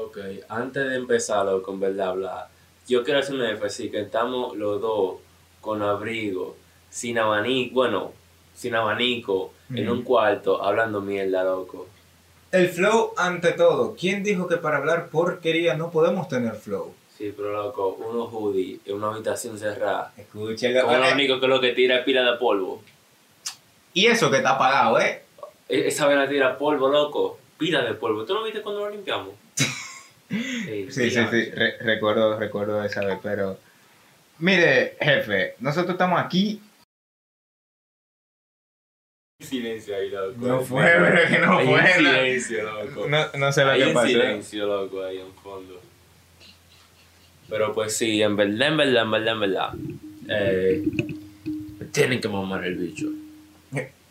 Ok, 0.00 0.18
antes 0.48 0.88
de 0.88 0.94
empezar, 0.96 1.44
loco, 1.46 1.72
en 1.72 1.80
verdad, 1.80 2.08
hablar, 2.10 2.48
yo 2.86 3.02
quiero 3.02 3.18
hacer 3.20 3.34
un 3.34 3.42
énfasis 3.44 3.90
que 3.90 4.00
estamos 4.00 4.56
los 4.56 4.80
dos 4.80 5.16
con 5.60 5.82
abrigo, 5.82 6.56
sin 6.88 7.18
abanico, 7.18 7.74
bueno, 7.74 8.12
sin 8.54 8.74
abanico, 8.76 9.52
en 9.74 9.88
un 9.88 10.02
cuarto, 10.02 10.62
hablando 10.62 11.00
mierda, 11.00 11.42
loco. 11.44 11.88
El 12.52 12.68
flow 12.68 13.12
ante 13.16 13.52
todo. 13.52 13.94
¿Quién 13.98 14.22
dijo 14.22 14.46
que 14.48 14.56
para 14.56 14.78
hablar 14.78 15.08
porquería 15.10 15.74
no 15.74 15.90
podemos 15.90 16.28
tener 16.28 16.54
flow? 16.54 16.94
Sí, 17.16 17.34
pero 17.36 17.52
loco, 17.52 17.88
unos 18.08 18.32
hoodies 18.32 18.80
en 18.86 18.94
una 18.94 19.08
habitación 19.08 19.58
cerrada. 19.58 20.12
Escúchalo. 20.16 20.82
Como 20.82 20.96
lo 20.96 21.12
único 21.12 21.40
que 21.40 21.48
lo 21.48 21.60
que 21.60 21.72
tira 21.72 21.98
es 21.98 22.04
pila 22.04 22.22
de 22.22 22.38
polvo. 22.38 22.80
Y 23.92 24.06
eso 24.06 24.30
que 24.30 24.38
está 24.38 24.50
apagado, 24.52 25.00
¿eh? 25.00 25.24
E- 25.68 25.88
Esa 25.88 26.06
vena 26.06 26.28
tira 26.28 26.56
polvo, 26.56 26.88
loco. 26.88 27.38
Pila 27.58 27.82
de 27.82 27.94
polvo. 27.94 28.24
¿Tú 28.24 28.34
lo 28.34 28.44
viste 28.44 28.62
cuando 28.62 28.82
lo 28.86 28.90
limpiamos? 28.90 29.34
Sí, 30.28 30.86
Sí, 30.90 31.10
sí, 31.10 31.24
sí, 31.30 31.50
re- 31.50 31.78
recuerdo, 31.78 32.38
recuerdo 32.38 32.82
esa 32.84 33.04
vez, 33.04 33.18
pero... 33.22 33.58
Mire, 34.38 34.96
jefe, 35.00 35.54
nosotros 35.60 35.92
estamos 35.94 36.20
aquí... 36.20 36.60
Silencio 39.40 39.96
ahí, 39.96 40.10
loco. 40.10 40.34
No 40.38 40.60
fue, 40.60 40.82
pero 40.84 41.28
que 41.28 41.38
no 41.38 41.58
Hay 41.58 41.66
fue, 41.66 41.80
un 41.80 41.86
silencio, 41.86 42.62
loco. 42.84 43.08
No, 43.08 43.26
no 43.38 43.52
sé 43.52 43.64
lo 43.64 43.70
Hay 43.70 43.84
que 43.84 43.92
pasó. 43.92 44.06
silencio, 44.08 44.66
loco, 44.66 45.02
ahí 45.04 45.18
en 45.18 45.32
fondo. 45.34 45.80
Pero 47.48 47.72
pues 47.72 47.96
sí, 47.96 48.20
en 48.20 48.36
verdad, 48.36 48.68
en 48.68 48.76
verdad, 48.76 49.02
en 49.04 49.10
verdad, 49.10 49.32
en 49.32 49.40
verdad. 49.40 49.74
Eh, 50.28 50.84
tienen 51.92 52.20
que 52.20 52.28
mamar 52.28 52.64
el 52.64 52.74
bicho. 52.76 53.06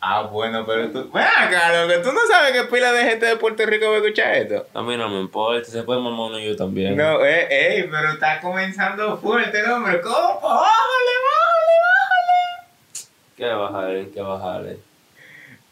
Ah, 0.09 0.21
bueno, 0.21 0.65
pero 0.65 0.89
tú... 0.89 1.11
Ven 1.11 1.21
acá, 1.21 1.85
loco, 1.85 2.01
tú 2.01 2.13
no 2.13 2.21
sabes 2.29 2.53
que 2.53 2.63
pila 2.73 2.93
de 2.93 3.03
gente 3.03 3.25
de 3.25 3.35
Puerto 3.35 3.65
Rico 3.65 3.89
va 3.89 3.95
a 3.95 3.97
escuchar 3.97 4.35
esto. 4.35 4.65
A 4.73 4.81
mí 4.81 4.95
no 4.95 5.09
me 5.09 5.19
importa, 5.19 5.69
se 5.69 5.83
puede 5.83 5.99
mamar 5.99 6.31
uno 6.31 6.39
yo 6.39 6.55
también. 6.55 6.95
No, 6.95 7.25
eh, 7.25 7.47
ey, 7.49 7.89
pero 7.91 8.13
está 8.13 8.39
comenzando 8.39 9.17
fuerte 9.17 9.59
el 9.59 9.69
hombre. 9.69 9.99
¿Cómo? 9.99 10.39
¡Bájale, 10.41 11.13
bájale, 11.27 11.75
bájale! 11.83 13.07
¿Qué 13.35 13.45
bajarle? 13.47 14.09
¿Qué 14.13 14.21
bajarle? 14.21 14.77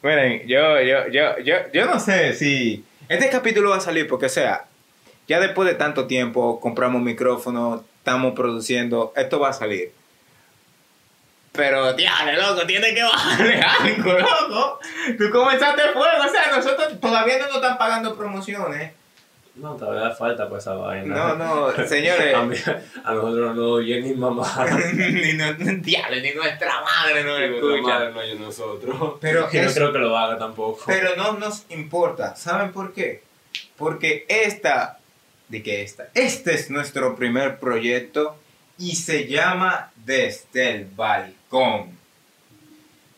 Miren, 0.04 0.48
yo, 0.50 0.82
yo, 0.82 1.08
yo, 1.08 1.38
yo, 1.40 1.56
yo 1.72 1.86
no 1.86 1.98
sé 1.98 2.34
si 2.34 2.84
este 3.08 3.30
capítulo 3.30 3.70
va 3.70 3.78
a 3.78 3.80
salir 3.80 4.06
porque, 4.06 4.26
o 4.26 4.30
sea, 4.30 4.66
ya 5.30 5.40
después 5.40 5.66
de 5.70 5.76
tanto 5.76 6.08
tiempo 6.08 6.60
compramos 6.60 7.02
micrófono, 7.02 7.86
estamos 8.00 8.34
produciendo, 8.34 9.14
esto 9.16 9.40
va 9.40 9.52
a 9.52 9.54
salir. 9.54 9.94
Pero, 11.56 11.94
diablo, 11.94 12.34
loco, 12.34 12.66
tiene 12.68 12.94
que 12.94 13.04
bajarle 13.04 13.62
algo, 13.80 14.14
loco. 14.20 14.80
Tú 15.18 15.30
comenzaste 15.32 15.82
fuego, 15.94 16.24
o 16.26 16.30
sea, 16.30 16.56
nosotros 16.56 17.00
todavía 17.00 17.38
no 17.40 17.48
nos 17.48 17.56
están 17.56 17.78
pagando 17.78 18.16
promociones. 18.16 18.92
No, 19.56 19.74
todavía 19.76 20.14
falta 20.14 20.50
pues 20.50 20.64
esa 20.64 20.74
vaina. 20.74 21.16
No, 21.16 21.36
no, 21.38 21.88
señores. 21.88 22.36
A, 22.36 22.42
mí- 22.44 22.58
a 23.06 23.14
nosotros 23.14 23.56
no 23.56 23.70
oye 23.70 24.02
ni 24.02 24.14
mamá. 24.14 24.46
ni, 24.94 25.32
no, 25.34 25.54
diablo, 25.54 26.18
ni 26.22 26.32
nuestra 26.34 26.82
madre 26.82 27.24
no 27.24 27.40
Ni 27.40 27.48
nuestra 27.48 27.76
escucha. 27.76 27.94
madre 27.94 28.12
no 28.12 28.20
oye 28.20 28.36
nosotros. 28.36 29.14
Pero 29.22 29.48
y 29.54 29.58
no 29.60 29.72
creo 29.74 29.94
que 29.94 30.00
lo 30.00 30.18
haga 30.18 30.38
tampoco. 30.38 30.84
Pero 30.86 31.16
no 31.16 31.34
nos 31.34 31.64
importa. 31.70 32.36
¿Saben 32.36 32.74
por 32.74 32.94
qué? 32.94 33.24
Porque 33.78 34.26
esta, 34.28 35.00
de 35.48 35.64
que 35.64 35.84
esta, 35.84 36.08
este 36.16 36.54
es 36.54 36.70
nuestro 36.70 37.16
primer 37.16 37.58
proyecto 37.58 38.36
y 38.78 38.96
se 38.96 39.28
llama 39.28 39.92
Desde 39.96 40.72
el 40.72 40.86
Balcón. 40.86 41.98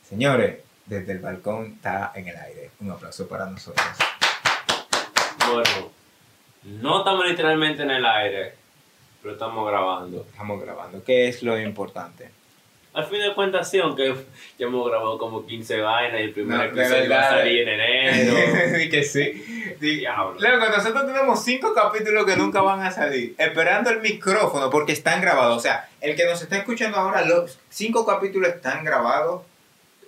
Señores, 0.08 0.59
desde 0.86 1.11
el 1.11 1.19
balcón 1.19 1.73
está 1.75 2.14
en 2.16 2.30
el 2.30 2.38
aire. 2.38 2.72
Un 2.80 2.91
aplauso 2.91 3.27
para 3.27 3.45
nosotros. 3.45 3.86
Bueno, 5.52 5.91
no 6.64 6.99
estamos 6.99 7.25
literalmente 7.25 7.83
en 7.83 7.91
el 7.91 8.05
aire, 8.05 8.53
pero 9.22 9.33
estamos 9.33 9.67
grabando. 9.67 10.25
Estamos 10.30 10.61
grabando. 10.61 11.03
¿Qué 11.03 11.27
es 11.27 11.44
lo 11.44 11.59
importante? 11.59 12.31
Al 12.97 13.05
fin 13.05 13.19
de 13.19 13.35
cuentas, 13.35 13.69
sí, 13.69 13.77
aunque 13.77 14.11
ya 14.58 14.65
hemos 14.65 14.89
grabado 14.89 15.19
como 15.19 15.45
15 15.45 15.81
vainas 15.81 16.19
y 16.19 16.23
el 16.23 16.33
primer 16.33 16.58
No, 16.58 16.63
episodio 16.81 17.11
va 17.11 17.27
a 17.27 17.30
salir 17.30 17.67
en 17.67 17.80
enero. 17.80 18.35
Sí 18.75 18.89
que 18.89 19.03
sí. 19.03 19.75
Sí. 19.80 20.02
Loco, 20.02 20.65
nosotros 20.75 21.05
tenemos 21.05 21.43
cinco 21.43 21.75
capítulos 21.75 22.25
que 22.25 22.36
nunca 22.36 22.59
van 22.63 22.81
a 22.81 22.89
salir, 22.89 23.36
esperando 23.37 23.91
el 23.91 24.02
micrófono 24.02 24.71
porque 24.71 24.93
están 24.93 25.21
grabados. 25.21 25.57
O 25.57 25.59
sea, 25.59 25.87
el 26.02 26.15
que 26.15 26.25
nos 26.25 26.41
está 26.41 26.57
escuchando 26.57 26.97
ahora, 26.97 27.23
los 27.23 27.59
cinco 27.69 28.03
capítulos 28.03 28.49
están 28.49 28.83
grabados. 28.83 29.43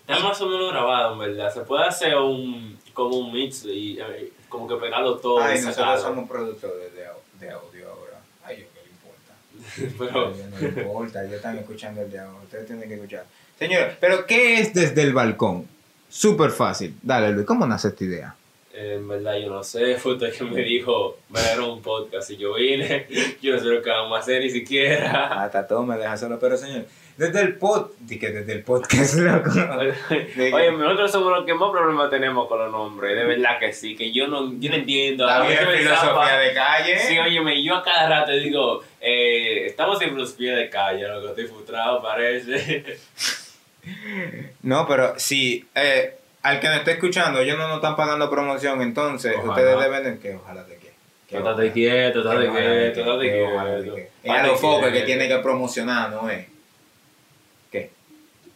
Está 0.07 0.23
más 0.23 0.41
o 0.41 0.47
menos 0.47 0.71
grabado, 0.71 1.13
en 1.13 1.19
verdad. 1.19 1.53
Se 1.53 1.61
puede 1.61 1.85
hacer 1.85 2.15
un 2.15 2.75
como 2.95 3.17
un 3.17 3.31
mix 3.31 3.65
y 3.65 3.99
eh, 3.99 4.33
como 4.49 4.67
que 4.67 4.77
pegarlo 4.77 5.17
todo 5.17 5.43
Ay, 5.43 5.59
y 5.59 5.61
nosotros 5.61 6.01
somos 6.01 6.27
productores 6.27 6.91
de, 6.95 7.05
de 7.39 7.51
audio 7.51 7.87
ahora. 7.87 8.19
Ay, 8.43 8.61
yo 8.61 8.65
qué 8.73 8.81
le 8.83 8.89
importa. 8.89 9.33
Pero 9.97 10.33
no 10.35 10.67
importa, 10.67 11.25
ya 11.25 11.35
están 11.35 11.57
escuchando 11.57 12.01
el 12.01 12.11
de 12.11 12.19
ahora. 12.19 12.39
Ustedes 12.43 12.65
tienen 12.67 12.87
que 12.87 12.95
escuchar. 12.95 13.25
Señores, 13.57 13.97
pero 13.99 14.25
¿qué 14.25 14.61
es 14.61 14.73
desde 14.73 15.01
el 15.01 15.13
balcón? 15.13 15.67
Súper 16.07 16.51
fácil. 16.51 16.95
Dale, 17.01 17.31
Luis, 17.31 17.45
¿cómo 17.45 17.67
nace 17.67 17.89
esta 17.89 18.03
idea? 18.05 18.35
eh, 18.79 18.95
en 18.95 19.07
verdad 19.07 19.37
yo 19.37 19.49
no 19.49 19.63
sé, 19.63 19.95
fue 19.99 20.13
usted 20.13 20.33
que 20.33 20.43
me 20.43 20.63
dijo, 20.63 21.17
me 21.29 21.41
dieron 21.41 21.71
un 21.71 21.81
podcast 21.81 22.29
y 22.31 22.37
yo 22.37 22.53
vine, 22.55 23.07
yo 23.41 23.53
no 23.53 23.59
sé 23.59 23.65
lo 23.65 23.81
que 23.81 23.89
vamos 23.89 24.17
a 24.17 24.21
hacer 24.21 24.41
ni 24.41 24.49
siquiera. 24.49 25.43
Hasta 25.43 25.67
todo 25.67 25.83
me 25.83 25.97
deja 25.97 26.17
solo. 26.17 26.39
Pero, 26.39 26.57
señor, 26.57 26.85
desde 27.19 27.41
el 27.41 27.55
pod... 27.57 27.91
que 28.07 28.29
desde 28.31 28.53
el 28.53 28.63
podcast, 28.63 29.15
loco. 29.19 29.49
Oye, 29.49 30.71
nosotros 30.71 31.11
somos 31.11 31.33
los 31.33 31.45
que 31.45 31.53
más 31.53 31.69
problemas 31.69 32.09
tenemos 32.09 32.47
con 32.47 32.59
los 32.59 32.71
nombres, 32.71 33.13
de 33.13 33.25
verdad 33.25 33.59
que 33.59 33.73
sí, 33.73 33.93
que 33.93 34.13
yo 34.13 34.27
no, 34.27 34.53
yo 34.57 34.69
no 34.69 34.77
entiendo. 34.77 35.25
La 35.25 35.43
me 35.43 35.53
filosofía 35.53 36.37
de 36.37 36.53
calle. 36.53 36.97
Sí, 36.99 37.19
óyeme, 37.19 37.61
yo 37.61 37.75
a 37.75 37.83
cada 37.83 38.07
rato 38.07 38.31
digo, 38.31 38.81
eh, 39.01 39.65
estamos 39.65 40.01
en 40.01 40.11
filosofía 40.11 40.55
de 40.55 40.69
calle, 40.69 41.09
lo 41.09 41.21
que 41.21 41.27
estoy 41.27 41.47
frustrado 41.47 42.01
parece. 42.01 42.85
No, 44.61 44.87
pero 44.87 45.13
sí, 45.17 45.67
eh, 45.75 46.15
al 46.43 46.61
que 46.61 46.67
nos 46.67 46.77
esté 46.77 46.91
escuchando, 46.91 47.41
ellos 47.41 47.57
no 47.57 47.67
nos 47.67 47.77
están 47.77 47.97
pagando 47.97 48.29
promoción, 48.29 48.81
entonces 48.81 49.35
Ojalá. 49.37 49.49
ustedes 49.51 49.79
deben 49.79 50.03
de 50.03 50.19
que 50.19 50.35
ojalá 50.35 50.63
de 50.63 50.77
que. 50.77 50.93
que 51.27 51.37
Estate 51.37 51.71
quieto, 51.73 52.19
estate 52.19 52.49
quieto, 52.49 52.99
estate 53.01 53.29
quieto. 53.29 53.97
Es 54.23 54.31
a 54.31 54.43
los 54.43 54.53
Estate 54.53 54.57
focos 54.57 54.91
que 54.91 55.01
tiene 55.01 55.27
que 55.27 55.37
promocionar, 55.39 56.11
¿no 56.11 56.29
es? 56.29 56.45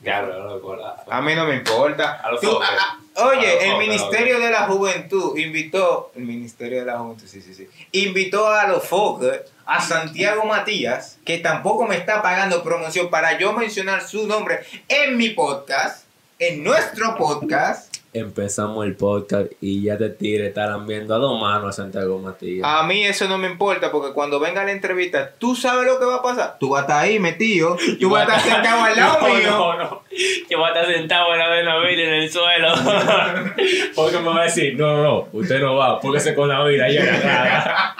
Claro, 0.03 0.47
loco, 0.49 0.75
la- 0.75 1.03
A 1.09 1.21
mí 1.21 1.33
no 1.33 1.45
me 1.45 1.55
importa. 1.55 2.19
A 2.23 2.31
los 2.31 2.41
Tú- 2.41 2.59
ah, 2.61 2.99
ah, 3.15 3.25
oye, 3.29 3.47
A 3.51 3.53
los 3.55 3.63
el 3.63 3.77
Ministerio 3.77 4.39
de 4.39 4.51
la 4.51 4.63
Juventud 4.67 5.37
invitó, 5.37 6.11
el 6.15 6.23
Ministerio 6.23 6.79
de 6.79 6.85
la 6.85 6.97
Juventud, 6.99 7.25
sí, 7.27 7.41
sí, 7.41 7.53
sí, 7.53 7.67
invitó 7.93 8.47
a 8.49 8.67
los 8.67 8.83
focos, 8.85 9.29
a 9.65 9.79
Santiago 9.81 10.43
Matías, 10.45 11.17
que 11.25 11.37
tampoco 11.37 11.85
me 11.87 11.95
está 11.95 12.21
pagando 12.21 12.63
promoción 12.63 13.09
para 13.09 13.37
yo 13.37 13.53
mencionar 13.53 14.01
su 14.05 14.27
nombre 14.27 14.59
en 14.89 15.15
mi 15.15 15.29
podcast, 15.29 16.03
en 16.39 16.63
nuestro 16.63 17.15
podcast. 17.15 17.92
Empezamos 18.13 18.85
el 18.85 18.95
podcast 18.95 19.51
y 19.59 19.81
ya 19.81 19.97
te 19.97 20.09
tire, 20.09 20.47
estarán 20.47 20.85
viendo 20.85 21.15
a 21.15 21.17
dos 21.17 21.41
manos 21.41 21.69
a 21.69 21.71
Santiago 21.71 22.19
Matías. 22.19 22.63
A 22.63 22.83
mí 22.83 23.03
eso 23.03 23.27
no 23.27 23.39
me 23.39 23.47
importa 23.47 23.91
porque 23.91 24.13
cuando 24.13 24.39
venga 24.39 24.63
la 24.63 24.71
entrevista, 24.71 25.31
tú 25.39 25.55
sabes 25.55 25.87
lo 25.87 25.99
que 25.99 26.05
va 26.05 26.17
a 26.17 26.21
pasar. 26.21 26.57
Tú 26.59 26.69
vas 26.69 26.81
a 26.81 26.83
estar 26.83 27.03
ahí 27.03 27.17
metido, 27.17 27.75
tú 27.99 28.11
vas 28.11 28.29
a 28.29 28.35
estar 28.35 28.53
sentado 28.53 28.83
al 28.83 28.95
lado 28.95 29.17
no, 29.19 29.33
mío. 29.33 29.49
No, 29.49 29.77
no, 29.77 30.03
Yo 30.47 30.59
voy 30.59 30.69
a 30.69 30.73
estar 30.73 30.85
sentado 30.85 31.33
en 31.33 31.39
la 31.39 31.49
Benavides 31.49 32.07
en 32.07 32.13
el 32.13 32.31
suelo. 32.31 32.73
porque 33.95 34.19
me 34.19 34.27
va 34.27 34.41
a 34.41 34.43
decir, 34.43 34.75
no, 34.75 34.97
no, 34.97 35.03
no, 35.03 35.27
usted 35.33 35.59
no 35.59 35.75
va, 35.75 35.99
póngase 35.99 36.35
con 36.35 36.49
la 36.49 36.63
vida 36.65 36.85
cara. 37.21 37.95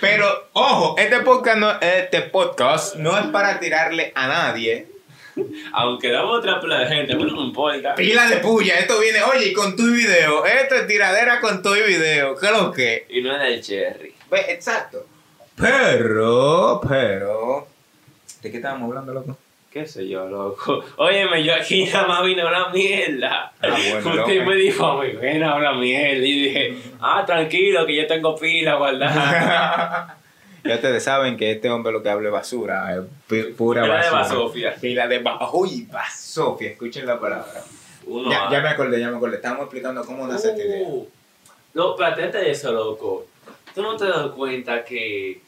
Pero 0.00 0.48
ojo, 0.52 0.94
este 0.98 1.20
podcast 1.20 1.58
no, 1.58 1.70
este 1.80 2.22
podcast 2.22 2.96
no 2.96 3.18
es 3.18 3.26
para 3.26 3.60
tirarle 3.60 4.12
a 4.14 4.26
nadie. 4.26 4.93
Aunque 5.72 6.10
damos 6.10 6.38
otra 6.38 6.60
pila 6.60 6.78
de 6.80 6.86
gente, 6.86 7.14
pero 7.16 7.30
no 7.30 7.36
me 7.40 7.46
importa. 7.48 7.94
Pila 7.94 8.26
de 8.28 8.36
puya, 8.38 8.78
esto 8.78 8.98
viene, 9.00 9.22
oye, 9.22 9.48
y 9.48 9.52
con 9.52 9.74
tu 9.76 9.84
video. 9.92 10.44
Esto 10.44 10.74
es 10.76 10.86
tiradera 10.86 11.40
con 11.40 11.62
tu 11.62 11.72
video. 11.72 12.36
¿Qué 12.36 12.46
es 12.46 12.52
lo 12.52 12.70
que? 12.72 13.06
Y 13.08 13.20
no 13.22 13.34
es 13.34 13.40
del 13.42 13.60
cherry. 13.62 14.14
Ve, 14.30 14.40
exacto. 14.48 15.06
Pero, 15.56 16.80
pero. 16.88 17.66
¿De 18.42 18.50
qué 18.50 18.56
estábamos 18.58 18.88
hablando, 18.88 19.14
loco? 19.14 19.38
¿Qué 19.72 19.86
sé 19.86 20.06
yo, 20.08 20.28
loco? 20.28 20.84
Óyeme, 20.98 21.42
yo 21.42 21.54
aquí 21.54 21.84
nada 21.86 22.06
más 22.06 22.24
vine 22.24 22.42
a 22.42 22.44
hablar 22.44 22.72
mierda. 22.72 23.52
Ah, 23.60 23.68
bueno, 23.68 24.20
Usted 24.20 24.36
loco. 24.36 24.50
me 24.50 24.56
dijo, 24.56 24.86
a 24.86 25.02
mí, 25.02 25.08
ven 25.20 25.42
a 25.42 25.52
hablar 25.52 25.74
mierda. 25.76 26.24
Y 26.24 26.42
dije, 26.44 26.76
ah, 27.00 27.24
tranquilo, 27.26 27.84
que 27.84 27.96
yo 27.96 28.06
tengo 28.06 28.36
pila 28.38 28.76
guardada. 28.76 30.16
ya 30.64 30.74
ustedes 30.76 31.04
saben 31.04 31.36
que 31.36 31.52
este 31.52 31.70
hombre 31.70 31.92
lo 31.92 32.02
que 32.02 32.08
habla 32.10 32.28
es 32.28 32.32
basura, 32.32 32.94
es 32.94 33.00
pu- 33.28 33.54
pura 33.54 33.82
Pila 33.82 33.94
de 33.94 34.00
basura. 34.10 34.20
basofia. 34.22 34.74
Pila 34.80 35.06
de 35.08 35.18
basofia. 35.18 35.60
Uy, 35.60 35.88
basofia, 35.92 36.70
escuchen 36.70 37.06
la 37.06 37.20
palabra. 37.20 37.62
Uno 38.06 38.30
Ya, 38.30 38.48
ah. 38.48 38.52
ya 38.52 38.60
me 38.60 38.68
acordé, 38.68 39.00
ya 39.00 39.10
me 39.10 39.16
acordé. 39.16 39.36
Estamos 39.36 39.60
explicando 39.62 40.04
cómo 40.04 40.26
nace 40.26 40.50
esta 40.50 40.62
idea. 40.62 40.86
Uh, 40.88 41.06
no, 41.74 41.96
pero 41.96 42.06
a 42.08 42.14
eso, 42.42 42.72
loco. 42.72 43.26
Tú 43.74 43.82
no 43.82 43.96
te 43.96 44.06
das 44.06 44.28
cuenta 44.28 44.84
que 44.84 45.40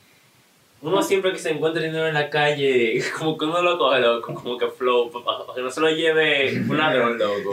uno 0.83 1.03
siempre 1.03 1.33
que 1.33 1.39
se 1.39 1.51
encuentra 1.51 1.83
dinero 1.83 2.07
en 2.07 2.15
la 2.15 2.29
calle, 2.31 3.03
como 3.19 3.37
que 3.39 3.45
uno 3.47 3.63
lo 3.63 3.79
coge 3.79 3.99
loco, 4.01 4.35
como 4.35 4.59
que 4.59 4.69
flow, 4.69 5.11
para 5.11 5.55
que 5.55 5.63
no 5.63 5.71
se 5.71 5.81
lo 5.81 5.89
lleve 5.91 6.53
un 6.69 6.77
ladrón 6.77 7.19
loco. 7.19 7.53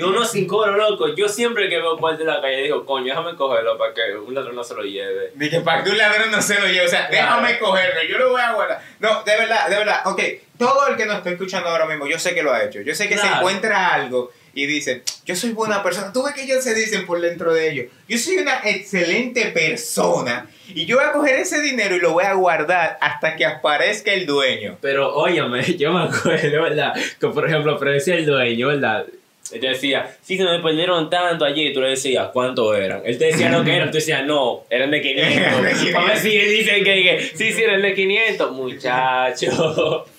No, 0.00 0.08
uno 0.08 0.24
sin 0.24 0.46
cobro 0.46 0.76
loco. 0.76 1.14
Yo 1.14 1.28
siempre 1.28 1.68
que 1.68 1.76
veo 1.78 1.96
cuarto 1.98 2.22
en 2.22 2.28
la 2.28 2.40
calle 2.40 2.62
digo, 2.62 2.84
coño, 2.86 3.06
déjame 3.06 3.34
cogerlo 3.36 3.76
para 3.76 3.92
que 3.92 4.16
un 4.16 4.34
ladrón 4.34 4.54
no 4.56 4.64
se 4.64 4.74
lo 4.74 4.82
lleve. 4.82 5.32
Dije, 5.34 5.60
para 5.60 5.82
que 5.82 5.90
un 5.90 5.98
ladrón 5.98 6.30
no 6.30 6.40
se 6.40 6.58
lo 6.60 6.66
lleve, 6.66 6.86
o 6.86 6.88
sea, 6.88 7.08
Claro. 7.08 7.40
déjame 7.42 7.58
cogerlo, 7.58 8.02
yo 8.08 8.18
lo 8.18 8.30
voy 8.30 8.40
a 8.40 8.52
guardar. 8.52 8.80
No, 9.00 9.22
de 9.24 9.36
verdad, 9.36 9.68
de 9.68 9.76
verdad, 9.76 10.00
ok, 10.06 10.22
todo 10.58 10.86
el 10.88 10.96
que 10.96 11.04
nos 11.06 11.16
está 11.18 11.30
escuchando 11.30 11.68
ahora 11.68 11.86
mismo, 11.86 12.06
yo 12.06 12.18
sé 12.18 12.34
que 12.34 12.42
lo 12.42 12.52
ha 12.52 12.62
hecho, 12.64 12.80
yo 12.80 12.94
sé 12.94 13.08
que 13.08 13.18
se 13.18 13.26
encuentra 13.26 13.88
algo 13.92 14.30
y 14.56 14.64
dice, 14.66 15.02
yo 15.26 15.36
soy 15.36 15.50
buena 15.50 15.82
persona, 15.82 16.12
tú 16.14 16.24
ves 16.24 16.34
que 16.34 16.44
ellos 16.44 16.64
se 16.64 16.74
dicen 16.74 17.04
por 17.04 17.20
dentro 17.20 17.52
de 17.52 17.70
ellos, 17.70 17.86
yo 18.08 18.16
soy 18.16 18.38
una 18.38 18.62
excelente 18.64 19.48
persona 19.48 20.48
y 20.68 20.86
yo 20.86 20.96
voy 20.96 21.04
a 21.04 21.12
coger 21.12 21.36
ese 21.36 21.60
dinero 21.60 21.94
y 21.94 22.00
lo 22.00 22.12
voy 22.12 22.24
a 22.24 22.32
guardar 22.32 22.96
hasta 23.02 23.36
que 23.36 23.44
aparezca 23.44 24.14
el 24.14 24.24
dueño. 24.24 24.78
Pero 24.80 25.14
óyame, 25.14 25.62
yo 25.76 25.92
me 25.92 26.04
acuerdo, 26.04 26.62
¿verdad? 26.62 26.94
Que 27.20 27.28
por 27.28 27.46
ejemplo, 27.46 27.78
pero 27.78 27.92
decía 27.92 28.14
el 28.14 28.24
dueño, 28.24 28.68
¿verdad? 28.68 29.04
Él 29.52 29.60
te 29.60 29.68
decía, 29.68 30.10
sí, 30.22 30.36
se 30.38 30.42
me 30.42 30.58
perdieron 30.58 31.08
tanto 31.08 31.44
allí. 31.44 31.68
Y 31.68 31.72
tú 31.72 31.80
le 31.80 31.90
decías, 31.90 32.30
¿cuánto 32.32 32.74
eran? 32.74 33.02
Él 33.04 33.16
te 33.16 33.26
decía 33.26 33.48
lo 33.48 33.62
que 33.62 33.76
eran. 33.76 33.90
Tú 33.92 33.98
decías, 33.98 34.24
no, 34.24 34.64
eran 34.70 34.90
de 34.90 35.00
500. 35.02 35.36
Eran 35.36 35.62
de 35.62 35.72
500. 35.72 36.02
A 36.02 36.06
ver 36.06 36.18
si 36.18 36.36
él 36.36 36.50
dice 36.50 36.82
que, 36.82 36.82
que 36.82 37.30
sí, 37.34 37.52
sí, 37.52 37.62
eran 37.62 37.82
de 37.82 37.94
500. 37.94 38.52
Muchacho. 38.52 40.06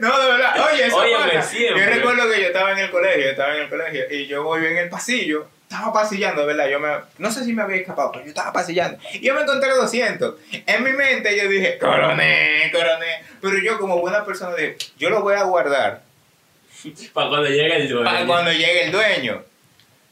No, 0.00 0.20
de 0.22 0.30
verdad, 0.30 0.68
oye, 0.72 0.86
eso 0.86 1.04
Siempre. 1.42 1.84
Yo 1.84 1.90
recuerdo 1.90 2.30
que 2.30 2.40
yo 2.40 2.46
estaba 2.48 2.72
en 2.72 2.78
el 2.78 2.90
colegio, 2.90 3.24
yo 3.24 3.30
estaba 3.30 3.54
en 3.56 3.62
el 3.62 3.68
colegio 3.68 4.02
y 4.10 4.26
yo 4.26 4.42
voy 4.44 4.64
en 4.66 4.76
el 4.78 4.88
pasillo, 4.88 5.46
estaba 5.62 5.92
pasillando, 5.92 6.46
verdad, 6.46 6.68
yo 6.68 6.80
me, 6.80 6.88
no 7.18 7.30
sé 7.30 7.44
si 7.44 7.52
me 7.52 7.62
había 7.62 7.76
escapado, 7.76 8.10
pero 8.12 8.24
yo 8.24 8.30
estaba 8.30 8.52
pasillando 8.52 8.98
y 9.12 9.20
yo 9.20 9.34
me 9.34 9.42
encontré 9.42 9.70
200. 9.70 10.34
En 10.66 10.82
mi 10.82 10.92
mente 10.92 11.36
yo 11.36 11.48
dije, 11.48 11.78
coroné, 11.78 12.70
coroné, 12.72 13.22
pero 13.40 13.58
yo 13.58 13.78
como 13.78 14.00
buena 14.00 14.24
persona 14.24 14.56
dije, 14.56 14.76
yo 14.98 15.10
lo 15.10 15.20
voy 15.22 15.34
a 15.34 15.42
guardar 15.42 16.02
Para 17.12 17.28
cuando 17.28 17.48
llegue 17.48 17.76
el 17.76 17.88
dueño. 17.88 18.04
para 18.04 18.26
cuando 18.26 18.52
llegue 18.52 18.84
el 18.84 18.92
dueño. 18.92 19.42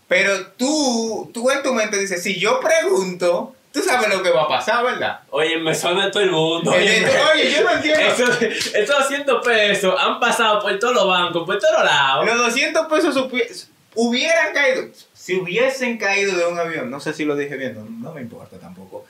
Pero 0.09 0.47
tú, 0.53 1.31
tú 1.35 1.51
en 1.51 1.63
tu 1.65 1.75
mente 1.75 1.99
dices, 1.99 2.23
si 2.23 2.39
yo 2.39 2.61
pregunto, 2.61 3.56
tú 3.77 3.83
sabes 3.83 4.09
lo 4.09 4.23
que 4.23 4.31
va 4.31 4.45
a 4.45 4.49
pasar, 4.49 4.83
¿verdad? 4.85 5.21
Oye, 5.31 5.59
me 5.59 5.75
suena 5.75 6.11
todo 6.11 6.23
el 6.23 6.31
mundo. 6.31 6.71
Oye, 6.73 7.07
oye, 7.35 7.51
yo 7.53 7.63
no 7.65 7.73
entiendo. 7.73 8.01
Esos, 8.01 8.43
esos 8.43 8.99
200 9.01 9.45
pesos 9.47 9.95
han 9.99 10.19
pasado 10.19 10.61
por 10.61 10.79
todos 10.79 10.95
los 10.95 11.07
bancos, 11.07 11.45
por 11.45 11.59
todos 11.59 11.85
lados. 11.85 12.25
Los 12.27 12.39
200 12.39 12.87
pesos 12.87 13.17
hubieran 13.95 14.53
caído, 14.55 14.89
si 15.15 15.37
hubiesen 15.37 15.99
caído 15.99 16.37
de 16.37 16.47
un 16.47 16.59
avión, 16.59 16.91
no 16.91 17.01
sé 17.01 17.13
si 17.13 17.25
lo 17.25 17.37
dije 17.37 17.57
bien, 17.57 17.75
no, 17.75 17.85
no 18.09 18.15
me 18.15 18.21
importa 18.21 18.59
tampoco. 18.59 19.05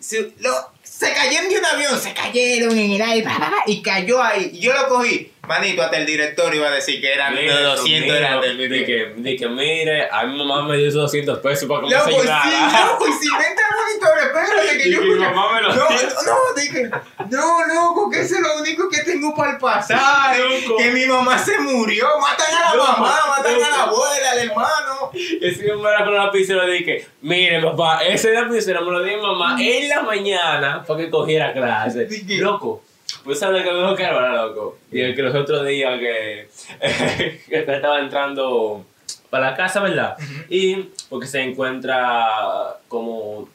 Si 0.00 0.34
lo- 0.40 0.70
se 0.82 1.12
cayeron 1.12 1.48
de 1.48 1.58
un 1.58 1.64
avión, 1.66 1.98
se 2.00 2.12
cayeron 2.14 2.76
en 2.78 2.92
el 2.92 3.02
aire 3.02 3.26
y 3.66 3.80
cayó 3.82 4.22
ahí. 4.22 4.50
Y 4.54 4.60
yo 4.60 4.72
lo 4.74 4.88
cogí, 4.88 5.32
manito, 5.46 5.82
hasta 5.82 5.96
el 5.98 6.06
director 6.06 6.54
iba 6.54 6.68
a 6.68 6.70
decir 6.70 7.00
que 7.00 7.12
eran 7.12 7.34
Mira, 7.34 7.56
de 7.56 7.62
200 7.62 8.16
eran 8.16 8.40
del 8.40 8.56
de 8.68 8.84
que, 8.84 9.12
de 9.16 9.36
que 9.36 9.48
mire, 9.48 10.08
a 10.10 10.24
mi 10.24 10.36
mamá 10.38 10.66
me 10.68 10.76
dio 10.76 10.88
esos 10.88 11.02
200 11.02 11.38
pesos 11.38 11.68
para 11.68 11.80
que 11.80 11.86
me 11.86 11.92
Loco, 11.94 12.08
sí, 12.10 12.16
ayudara. 12.16 12.86
loco, 12.86 13.06
y 13.08 13.12
si 13.12 13.28
vente 13.30 13.62
a 13.62 13.74
monitorear, 13.76 14.46
espérate 14.46 14.78
que 14.82 14.88
Y 14.88 14.92
yo 14.92 15.00
mi 15.02 15.14
mamá 15.14 15.52
me 15.54 15.60
lo 15.62 15.68
No, 15.68 15.74
dio. 15.74 16.08
no, 16.26 16.60
dije, 16.60 16.90
no, 17.30 17.66
loco, 17.74 18.10
que 18.10 18.20
eso 18.20 18.34
es 18.36 18.40
lo 18.40 18.56
único 18.58 18.88
que 18.88 19.02
tengo 19.02 19.34
para 19.34 19.52
el 19.52 19.58
pasaje. 19.58 20.38
Loco. 20.64 20.76
Que 20.76 20.90
mi 20.90 21.06
mamá 21.06 21.38
se 21.38 21.58
murió, 21.58 22.06
matan 22.20 22.54
a 22.54 22.60
la 22.70 22.74
Loco, 22.76 22.92
mamá, 22.92 23.16
matan 23.36 23.54
a 23.54 23.58
la 23.58 23.68
loco. 23.86 24.04
abuela, 24.04 24.30
al 24.32 24.38
hermano. 24.38 25.10
Y 25.14 25.50
si 25.54 25.62
me 25.62 25.88
era 25.88 26.04
con 26.04 26.14
la 26.14 26.24
lapicera 26.24 26.64
dije, 26.66 27.06
mire 27.22 27.60
papá, 27.62 28.00
ese 28.04 28.32
lapicero 28.32 28.82
me 28.82 28.90
lo 28.92 29.02
dio 29.02 29.16
mi 29.16 29.22
mamá 29.22 29.56
en 29.60 29.88
la 29.88 30.02
mañana 30.02 30.84
para 30.86 31.00
que 31.00 31.10
cogiera 31.10 31.52
clase. 31.52 32.08
Loco, 32.38 32.82
pues 33.24 33.38
sabes 33.38 33.62
que 33.64 33.70
me 33.72 33.78
dijo 33.80 33.94
que 33.94 34.02
era 34.02 34.32
loco. 34.32 34.78
Y 34.92 35.00
el 35.00 35.14
que 35.14 35.22
los 35.22 35.34
otros 35.34 35.66
días 35.66 35.98
que, 35.98 36.48
que 37.48 37.58
estaba 37.58 38.00
entrando 38.00 38.84
para 39.30 39.50
la 39.50 39.56
casa, 39.56 39.80
¿verdad? 39.80 40.16
Y 40.48 40.76
porque 41.08 41.26
se 41.26 41.42
encuentra 41.42 42.76
como, 42.88 43.48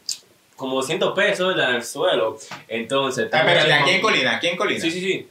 como 0.55 0.75
200 0.75 1.13
pesos 1.15 1.55
¿verdad? 1.55 1.69
en 1.71 1.75
el 1.77 1.83
suelo. 1.83 2.37
Entonces, 2.67 3.29
Ah, 3.31 3.43
estamos- 3.53 3.81
aquí 3.81 3.91
en 3.91 4.01
Colina, 4.01 4.35
aquí 4.37 4.47
en 4.47 4.57
Colina. 4.57 4.79
Sí, 4.81 4.91
sí, 4.91 4.99
sí. 5.01 5.27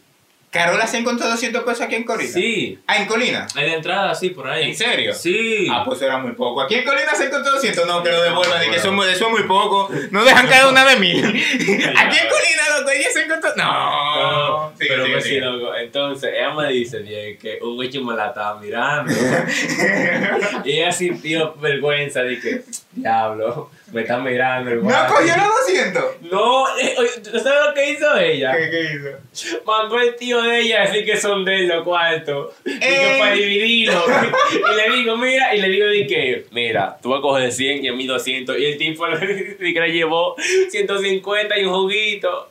Carola 0.50 0.86
se 0.86 0.96
encontró 0.98 1.28
200 1.28 1.62
pesos 1.62 1.82
aquí 1.82 1.94
en 1.96 2.04
Colina. 2.04 2.30
Sí. 2.32 2.78
Ah, 2.86 2.96
en 2.96 3.06
Colina. 3.06 3.46
Hay 3.54 3.66
de 3.66 3.74
entrada, 3.74 4.14
sí, 4.14 4.30
por 4.30 4.48
ahí. 4.48 4.70
¿En 4.70 4.76
serio? 4.76 5.12
Sí. 5.14 5.68
Ah, 5.70 5.82
pues 5.84 6.00
era 6.00 6.16
muy 6.18 6.32
poco. 6.32 6.62
Aquí 6.62 6.74
en 6.76 6.84
Colina 6.84 7.14
se 7.14 7.26
encontró 7.26 7.52
200. 7.52 7.86
No, 7.86 8.02
que 8.02 8.10
lo 8.10 8.22
devuelvan. 8.22 8.64
Y 8.66 8.70
que 8.70 8.76
eso, 8.76 8.88
es 8.88 8.94
muy- 8.94 9.06
eso 9.08 9.26
es 9.26 9.30
muy 9.30 9.42
poco. 9.42 9.90
No 10.10 10.24
dejan 10.24 10.46
cada 10.48 10.68
una 10.70 10.86
de 10.86 10.96
mil. 10.96 11.24
Aquí 11.26 11.36
en 11.66 12.28
Colina, 12.28 12.78
loco, 12.78 12.90
ella 12.90 13.08
se 13.12 13.22
encontró. 13.24 13.50
No. 13.56 14.72
Pero 14.78 15.04
sigue, 15.04 15.12
pues 15.14 15.24
sí, 15.24 15.38
loco. 15.40 15.74
Entonces, 15.74 16.30
ella 16.34 16.54
me 16.54 16.68
dice 16.72 17.00
bien 17.00 17.36
que 17.36 17.58
un 17.62 17.76
bicho 17.78 18.00
me 18.02 18.14
la 18.16 18.28
estaba 18.28 18.58
mirando. 18.58 19.12
y 20.64 20.72
ella 20.78 20.92
sintió 20.92 21.54
vergüenza. 21.56 22.22
Dije, 22.22 22.62
diablo, 22.92 23.70
me 23.92 24.02
está 24.02 24.18
mirando. 24.18 24.70
el 24.70 24.76
¿No 24.78 24.82
guardia". 24.84 25.08
cogió 25.08 25.36
los 25.36 25.66
200? 25.66 26.04
No, 26.30 26.78
eh, 26.78 26.94
¿tú 27.22 27.38
sabes 27.38 27.66
lo 27.68 27.74
que 27.74 27.90
hizo 27.90 28.16
ella? 28.18 28.56
¿Qué, 28.56 28.70
qué 28.70 28.82
hizo? 28.94 29.60
Mandó 29.64 29.98
el 30.00 30.14
tío 30.16 30.42
de 30.42 30.60
ella 30.60 30.82
a 30.82 30.86
decir 30.86 31.04
que 31.04 31.16
son 31.16 31.44
de 31.44 31.58
los 31.64 31.84
cuartos. 31.84 32.52
Digo, 32.64 32.78
Eh. 32.80 33.16
para 33.18 33.32
dividirlo. 33.32 34.04
y 34.72 34.76
le 34.76 34.96
digo, 34.96 35.16
mira, 35.16 35.54
y 35.54 35.60
le 35.60 35.68
digo, 35.68 35.86
di 35.88 36.06
que, 36.06 36.46
mira, 36.50 36.98
tú 37.02 37.10
vas 37.10 37.18
a 37.20 37.22
coger 37.22 37.50
100 37.52 37.84
y 37.84 37.88
a 37.88 37.92
mí 37.92 38.06
200. 38.06 38.58
Y 38.58 38.64
el 38.66 38.76
tipo 38.78 39.06
le, 39.08 39.56
que 39.58 39.92
llevó 39.92 40.36
150 40.70 41.58
y 41.58 41.64
un 41.64 41.72
juguito. 41.74 42.50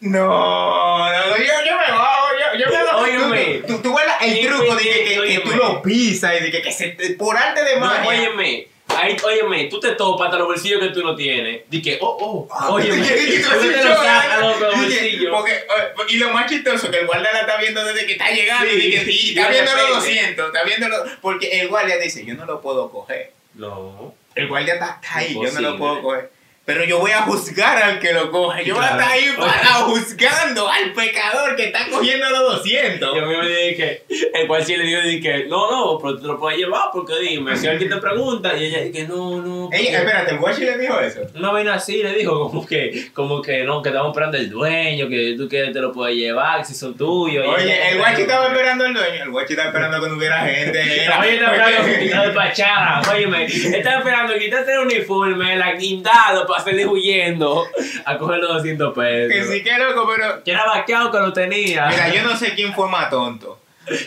No, 0.00 1.08
no, 1.10 1.36
yo, 1.36 1.44
yo 1.44 1.76
me 1.76 1.92
bajo, 1.92 2.28
yo, 2.54 2.58
yo 2.60 2.70
me 2.70 2.84
bajo. 2.84 3.00
Óyeme. 3.00 3.62
Tú, 3.66 3.74
tú, 3.76 3.82
tú 3.82 3.96
la- 3.98 4.24
el 4.24 4.46
truco 4.46 4.76
de 4.76 4.82
que, 4.84 5.04
que, 5.04 5.26
que 5.34 5.40
tú 5.40 5.50
lo 5.56 5.82
pisas 5.82 6.34
y 6.40 6.44
de 6.44 6.50
que, 6.52 6.62
que 6.62 6.70
se, 6.72 6.90
por 7.18 7.36
arte 7.36 7.64
de 7.64 7.74
No, 7.80 7.86
magia. 7.86 8.08
óyeme. 8.08 8.68
Ahí, 9.00 9.16
óyeme, 9.24 9.64
tú 9.64 9.78
te 9.80 9.92
topas 9.92 10.26
hasta 10.26 10.38
los 10.38 10.48
bolsillos 10.48 10.80
que 10.80 10.88
tú 10.88 11.02
no 11.02 11.14
tienes. 11.14 11.62
Di 11.70 11.80
que, 11.80 11.98
oh, 12.00 12.46
oh, 12.50 12.72
óyeme. 12.74 12.96
Y 13.28 13.40
tú 13.42 13.48
te 13.50 13.66
lo 13.66 13.72
lloras, 13.72 13.98
sacas 14.04 14.32
a 14.32 14.40
los 14.40 14.56
y 14.56 14.58
que- 14.58 14.66
bolsillos. 14.76 15.32
porque, 15.34 15.64
y 16.08 16.16
lo 16.18 16.30
más 16.30 16.50
chistoso, 16.50 16.90
que 16.90 16.98
el 17.00 17.06
guardia 17.06 17.32
la 17.32 17.40
está 17.40 17.56
viendo 17.58 17.84
desde 17.84 18.06
que 18.06 18.12
está 18.12 18.30
llegando 18.30 18.68
Sí, 18.70 18.76
y, 18.76 18.90
que, 18.90 19.10
y 19.12 19.28
está 19.38 19.48
viendo 19.50 19.70
los 19.72 19.80
repente. 19.82 19.94
200, 20.12 20.46
está 20.46 20.64
viendo 20.64 20.88
los- 20.88 21.08
porque 21.20 21.60
el 21.60 21.68
guardia 21.68 21.96
dice, 21.98 22.24
yo 22.24 22.34
no 22.34 22.44
lo 22.46 22.60
puedo 22.60 22.90
coger. 22.90 23.32
No. 23.54 24.14
El 24.34 24.46
guardia 24.48 24.74
está, 24.74 24.98
está 25.02 25.18
ahí, 25.18 25.34
yo 25.34 25.50
no 25.52 25.60
lo 25.60 25.78
puedo 25.78 26.02
coger. 26.02 26.30
Pero 26.68 26.84
yo 26.84 26.98
voy 26.98 27.12
a 27.12 27.22
juzgar 27.22 27.82
al 27.82 27.98
que 27.98 28.12
lo 28.12 28.30
coge. 28.30 28.62
Yo 28.62 28.74
voy 28.74 28.84
a 28.84 28.88
Claro. 28.88 29.02
estar 29.02 29.16
ahí 29.16 29.24
para 29.38 29.64
juzgando 29.86 30.68
al 30.68 30.92
pecador 30.92 31.56
que 31.56 31.64
está 31.64 31.88
cogiendo 31.90 32.28
los 32.28 32.56
200. 32.58 33.16
Y 33.16 33.18
a 33.18 33.22
mí 33.24 33.36
me 33.38 33.48
dije 33.48 33.74
que 34.08 34.30
el 34.34 34.46
cual 34.46 34.62
sí 34.64 34.76
le 34.76 34.84
dijo 34.84 35.00
dije, 35.00 35.46
no, 35.48 35.70
no, 35.70 35.98
pero 35.98 36.18
te 36.18 36.26
lo 36.26 36.38
puedes 36.38 36.58
llevar 36.58 36.90
porque 36.92 37.14
dime, 37.20 37.56
si 37.56 37.66
alguien 37.68 37.88
te 37.88 37.96
pregunta, 37.96 38.54
y 38.54 38.64
ella 38.66 38.80
dije, 38.82 39.08
no, 39.08 39.40
no. 39.40 39.70
Ella, 39.72 39.98
espérate, 40.00 40.32
el 40.32 40.38
guachi 40.40 40.60
le 40.66 40.76
dijo 40.76 41.00
eso. 41.00 41.20
Una 41.34 41.52
vaina 41.52 41.72
así 41.74 42.02
le 42.02 42.12
dijo, 42.12 42.38
como 42.50 42.66
que, 42.66 43.08
como 43.14 43.40
que 43.40 43.64
no, 43.64 43.80
que 43.80 43.88
estamos 43.88 44.10
esperando 44.10 44.36
el 44.36 44.50
dueño, 44.50 45.08
que 45.08 45.34
tú 45.38 45.48
que 45.48 45.68
te 45.72 45.80
lo 45.80 45.90
puedes 45.90 46.16
llevar, 46.18 46.66
si 46.66 46.74
son 46.74 46.94
tuyos. 46.98 47.44
ella- 47.46 47.54
Oye, 47.54 47.88
el 47.92 47.96
guachi 47.98 48.20
estaba 48.22 48.46
esperando 48.48 48.84
al 48.84 48.92
dueño. 48.92 49.22
El 49.22 49.30
guachi 49.30 49.54
estaba 49.54 49.68
esperando 49.70 50.02
que 50.02 50.08
no 50.10 50.16
hubiera 50.18 50.40
gente. 50.40 50.78
Oye, 50.82 51.00
estaba 51.04 51.26
esperando 51.26 51.84
que 51.86 51.98
quitara 52.00 52.22
despachada. 52.24 53.02
Óyeme, 53.10 53.44
estaba 53.46 53.98
esperando 54.00 54.34
quitarse 54.38 54.72
el 54.72 54.78
uniforme, 54.80 55.56
la 55.56 55.74
guindado 56.64 56.64
para 56.64 56.64
salir 56.64 56.86
huyendo 56.86 57.66
a 58.04 58.18
coger 58.18 58.38
los 58.38 58.54
200 58.54 58.94
pesos. 58.94 59.32
Que 59.32 59.44
sí 59.44 59.62
que 59.62 59.78
loco, 59.78 60.08
pero 60.14 60.42
Que 60.44 60.50
era 60.52 60.64
vaqueado 60.66 61.10
que 61.10 61.18
lo 61.18 61.32
tenía. 61.32 61.86
Mira, 61.86 62.08
yo 62.14 62.22
no 62.22 62.36
sé 62.36 62.54
quién 62.54 62.74
fue 62.74 62.88
más 62.88 63.10
tonto. 63.10 63.60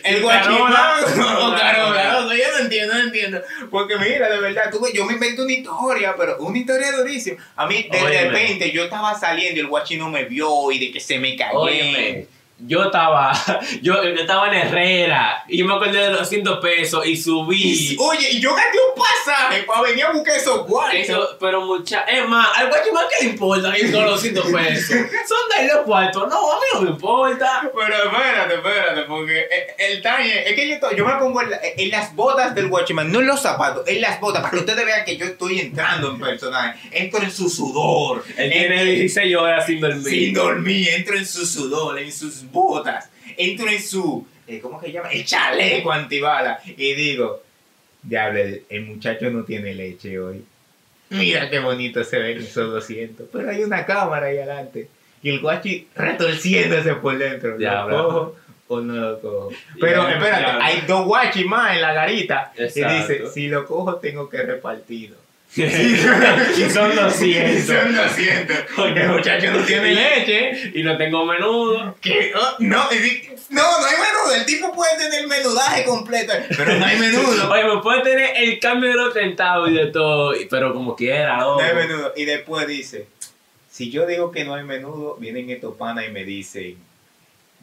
El 0.04 0.22
guachimán 0.22 1.04
o 1.40 1.56
Carola, 1.56 2.22
loco, 2.22 2.34
yo 2.34 2.44
no 2.52 2.60
entiendo, 2.60 2.94
no 2.94 3.00
entiendo. 3.00 3.42
Porque 3.72 3.98
mira, 3.98 4.30
de 4.30 4.40
verdad, 4.40 4.70
tú, 4.72 4.86
yo 4.94 5.06
me 5.06 5.14
invento 5.14 5.44
una 5.44 5.54
historia, 5.54 6.14
pero 6.16 6.38
una 6.38 6.58
historia 6.58 6.92
durísima. 6.92 7.44
A 7.56 7.66
mí, 7.66 7.88
de 7.92 8.00
Óyeme. 8.00 8.30
repente, 8.30 8.72
yo 8.72 8.84
estaba 8.84 9.18
saliendo 9.20 9.58
y 9.58 9.62
el 9.62 9.68
guachi 9.68 9.98
no 9.98 10.10
me 10.10 10.26
vio 10.26 10.72
y 10.72 10.80
de 10.80 10.92
que 10.92 11.00
se 11.00 11.18
me 11.18 11.36
cayó. 11.36 11.68
Yo 12.68 12.84
estaba, 12.84 13.34
yo, 13.82 14.04
yo 14.04 14.10
estaba 14.22 14.48
en 14.48 14.54
Herrera 14.68 15.44
y 15.48 15.58
yo 15.58 15.66
me 15.66 15.74
acordé 15.74 16.00
de 16.00 16.10
los 16.10 16.20
200 16.20 16.60
pesos 16.60 17.06
y 17.06 17.16
subí. 17.18 17.98
Oye, 18.00 18.30
y 18.32 18.40
yo 18.40 18.54
gasté 18.54 18.78
un 18.78 19.02
pasaje 19.02 19.64
para 19.64 19.82
venir 19.82 20.06
a 20.06 20.12
buscar 20.12 20.36
esos 20.36 20.68
guachos. 20.68 20.94
Eso, 21.00 21.38
pero 21.40 21.62
mucha, 21.66 22.02
es 22.02 22.28
más, 22.28 22.48
al 22.58 22.70
guachimán 22.70 23.06
que 23.18 23.26
le 23.26 23.32
importa 23.32 23.78
ir 23.78 23.92
con 23.92 24.02
los 24.06 24.12
200 24.24 24.46
pesos. 24.52 24.90
Son 25.28 25.66
de 25.68 25.74
los 25.74 25.86
cuartos, 25.86 26.28
no, 26.30 26.52
a 26.52 26.56
mí 26.56 26.62
no 26.74 26.82
me 26.82 26.90
importa. 26.92 27.62
Pero 27.74 27.96
espérate, 28.12 28.54
espérate, 28.56 29.02
porque 29.04 29.46
el 29.80 30.02
talle, 30.02 30.50
es 30.50 30.56
que 30.56 30.70
yo, 30.70 30.76
yo 30.96 31.06
me 31.06 31.14
pongo 31.16 31.42
en, 31.42 31.50
la- 31.52 31.60
en 31.78 31.90
las 31.90 32.16
botas 32.16 32.54
del 32.56 32.68
Watchman, 32.68 33.12
no 33.12 33.20
en 33.22 33.28
los 33.28 33.42
zapatos, 33.42 33.88
en 33.88 34.02
las 34.02 34.20
botas, 34.20 34.42
para 34.42 34.52
que 34.52 34.58
ustedes 34.60 34.86
vean 34.86 35.04
que 35.06 35.18
yo 35.18 35.26
estoy 35.26 35.60
entrando 35.60 36.12
en 36.12 36.20
personaje. 36.20 36.80
Entro 36.92 37.22
en 37.24 37.32
su 37.32 37.50
sudor. 37.50 38.24
Él 38.38 38.52
tiene 38.52 38.86
16 38.86 39.36
horas 39.36 39.66
sin 39.66 39.80
dormir. 39.82 40.04
sin 40.04 40.34
dormir, 40.34 40.90
entro 40.90 41.16
en 41.18 41.26
su 41.26 41.46
sudor, 41.46 41.98
en 42.00 42.12
sus 42.12 42.44
botas, 42.52 43.10
entro 43.38 43.68
en 43.70 43.82
su, 43.82 44.26
eh, 44.48 44.60
¿cómo 44.60 44.80
que 44.80 44.88
se 44.88 44.92
llama? 44.94 45.12
El 45.12 45.26
chaleco 45.26 45.92
antibala. 45.92 46.60
Y 46.66 46.94
digo, 46.94 47.42
diablo, 48.04 48.40
el, 48.40 48.64
el 48.70 48.86
muchacho 48.86 49.30
no 49.30 49.44
tiene 49.44 49.74
leche 49.74 50.20
hoy. 50.20 50.44
Mira 51.10 51.50
qué 51.50 51.60
bonito 51.60 52.04
se 52.06 52.20
ven 52.20 52.38
esos 52.38 52.72
200. 52.72 53.28
Pero 53.34 53.50
hay 53.50 53.64
una 53.64 53.86
cámara 53.86 54.28
ahí 54.28 54.38
adelante. 54.38 54.88
y 55.22 55.30
el 55.30 55.40
guachi 55.42 55.88
retorciéndose 55.96 56.96
por 56.96 57.18
dentro. 57.18 57.60
Ya, 57.60 57.86
¿Lo 57.86 58.08
cojo 58.08 58.36
o 58.70 58.80
no 58.80 58.96
lo 58.96 59.20
cojo? 59.20 59.52
Pero 59.80 60.04
Ya, 60.04 60.12
espérate, 60.14 60.42
ya. 60.44 60.66
hay 60.66 60.82
dos 60.88 61.06
guachis 61.06 61.46
más 61.46 61.76
en 61.76 61.82
la 61.82 61.94
garita. 61.94 62.54
Y 62.58 62.64
Exacto. 62.64 63.14
dice, 63.14 63.28
si 63.34 63.48
lo 63.50 63.66
cojo 63.66 63.96
tengo 63.98 64.30
que 64.30 64.42
repartirlo. 64.42 65.18
y 65.56 66.70
son 66.70 66.96
200. 66.96 67.66
Son 67.66 67.96
200. 67.96 68.58
Coño. 68.74 68.96
El 68.96 69.10
muchacho 69.10 69.52
no 69.52 69.60
tiene 69.66 69.94
leche. 69.94 70.72
Y 70.74 70.84
no 70.84 70.98
tengo 70.98 71.26
menudo. 71.26 71.98
Que, 72.00 72.32
oh, 72.34 72.56
no, 72.60 72.88
y 72.94 73.30
no, 73.50 73.62
no 73.62 73.86
hay 73.86 73.96
menudo. 73.98 74.36
El 74.36 74.46
tipo 74.46 74.72
puede 74.74 74.98
tener 74.98 75.28
menudaje 75.28 75.84
completo, 75.84 76.34
pero 76.56 76.76
no 76.76 76.86
hay 76.86 76.98
menudo. 76.98 77.50
Oye, 77.52 77.64
me 77.66 77.82
puede 77.82 78.02
tener 78.02 78.30
el 78.38 78.60
cambio 78.60 78.92
de 78.92 78.96
los 78.96 79.14
centavos 79.14 79.70
y 79.70 79.74
de 79.74 79.88
todo, 79.88 80.34
pero 80.50 80.74
como 80.74 80.96
quiera, 80.96 81.38
No 81.38 81.60
hay 81.60 81.76
menudo. 81.76 82.14
Y 82.16 82.24
después 82.24 82.66
dice, 82.66 83.08
si 83.70 83.92
yo 83.92 84.06
digo 84.06 84.32
que 84.32 84.46
no 84.46 84.56
hay 84.56 84.64
menudo, 84.64 85.18
vienen 85.20 85.50
estos 85.50 85.76
panas 85.76 86.06
y 86.08 86.12
me 86.12 86.24
dicen, 86.24 86.78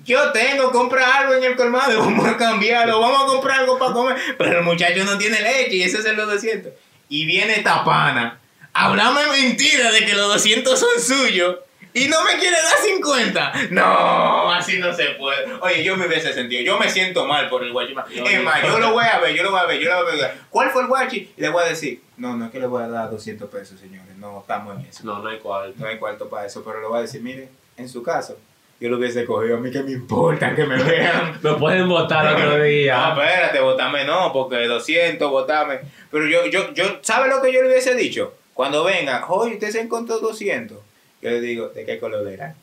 yo 0.05 0.31
tengo, 0.31 0.71
compra 0.71 1.21
algo 1.21 1.35
en 1.35 1.45
el 1.45 1.57
colmado, 1.57 1.99
vamos 2.01 2.27
a 2.27 2.37
cambiarlo, 2.37 3.01
vamos 3.01 3.23
a 3.23 3.27
comprar 3.27 3.61
algo 3.61 3.79
para 3.79 3.93
comer. 3.95 4.17
Pero 4.37 4.59
el 4.59 4.65
muchacho 4.65 5.05
no 5.05 5.17
tiene 5.17 5.41
leche 5.41 5.77
y 5.77 5.83
ese 5.83 5.99
es 5.99 6.05
el 6.05 6.17
los 6.17 6.29
200. 6.29 6.71
Y 7.09 7.25
viene 7.27 7.55
esta 7.57 7.85
pana, 7.85 8.39
hablame 8.73 9.27
mentira 9.29 9.91
de 9.91 10.05
que 10.05 10.15
los 10.15 10.29
200 10.35 10.79
son 10.79 11.01
suyos. 11.01 11.57
Y 11.95 12.07
no 12.07 12.23
me 12.23 12.33
quiere 12.39 12.55
dar 12.57 12.77
50. 12.85 13.53
No, 13.71 14.53
así 14.53 14.79
no 14.79 14.93
se 14.95 15.05
puede. 15.13 15.53
Oye, 15.61 15.83
yo 15.83 15.97
me 15.97 16.07
hubiese 16.07 16.33
sentido. 16.35 16.63
Yo 16.63 16.79
me 16.79 16.89
siento 16.91 17.25
mal 17.25 17.49
por 17.49 17.65
el 17.65 17.73
guachi. 17.73 17.95
Yo 18.15 18.25
Es 18.25 18.39
no. 18.39 18.43
más, 18.45 18.63
yo 18.63 18.79
lo 18.79 18.93
voy 18.93 19.05
a 19.11 19.19
ver, 19.19 19.35
yo 19.35 19.43
lo 19.43 19.51
voy 19.51 19.61
a 19.61 19.65
ver, 19.65 19.81
yo 19.81 19.91
lo 19.91 20.05
voy 20.05 20.13
a 20.21 20.27
ver. 20.29 20.39
¿Cuál 20.51 20.71
fue 20.71 20.83
el 20.83 20.89
guachi? 20.89 21.33
Y 21.37 21.41
le 21.41 21.49
voy 21.49 21.65
a 21.65 21.69
decir, 21.69 22.03
no, 22.19 22.37
no 22.37 22.45
es 22.45 22.51
que 22.53 22.61
le 22.61 22.67
voy 22.67 22.83
a 22.85 22.89
dar 22.89 23.11
200 23.11 23.49
pesos, 23.51 23.81
señores. 23.81 24.15
No, 24.19 24.41
estamos 24.41 24.79
en 24.79 24.87
eso. 24.87 25.01
No, 25.05 25.21
no 25.21 25.29
hay 25.31 25.39
cual. 25.39 25.73
No 25.77 25.87
hay 25.89 25.99
cuarto 25.99 26.29
para 26.29 26.47
eso, 26.47 26.63
pero 26.63 26.81
le 26.81 26.87
voy 26.87 26.99
a 26.99 27.03
decir, 27.03 27.23
mire, 27.23 27.49
en 27.79 27.89
su 27.89 28.03
caso, 28.03 28.39
yo 28.81 28.89
lo 28.91 28.97
hubiese 28.99 29.25
cogido. 29.25 29.57
A 29.57 29.61
mí 29.61 29.71
que 29.71 29.83
me 29.83 29.93
importa 29.93 30.55
que 30.55 30.65
me 30.65 30.83
vean. 30.83 31.39
Me 31.43 31.55
pueden 31.55 31.89
votar 31.89 32.35
otro 32.35 32.57
No, 32.59 32.63
día. 32.65 33.09
espérate, 33.11 33.61
votame 33.61 34.05
no, 34.05 34.33
porque 34.33 34.67
200, 34.67 35.31
votame. 35.31 35.81
Pero 36.11 36.27
yo, 36.27 36.47
yo, 36.47 36.73
yo, 36.75 36.85
¿sabe 37.03 37.29
lo 37.29 37.41
que 37.43 37.53
yo 37.53 37.63
le 37.63 37.69
hubiese 37.69 37.95
dicho? 37.95 38.35
Cuando 38.55 38.85
venga, 38.85 39.25
oye, 39.29 39.55
usted 39.55 39.71
se 39.71 39.81
encontró 39.81 40.19
200. 40.19 40.79
Yo 41.21 41.31
le 41.31 41.41
digo, 41.41 41.69
¿de 41.71 41.85
qué 41.85 41.99
color 41.99 42.29
era? 42.29 42.55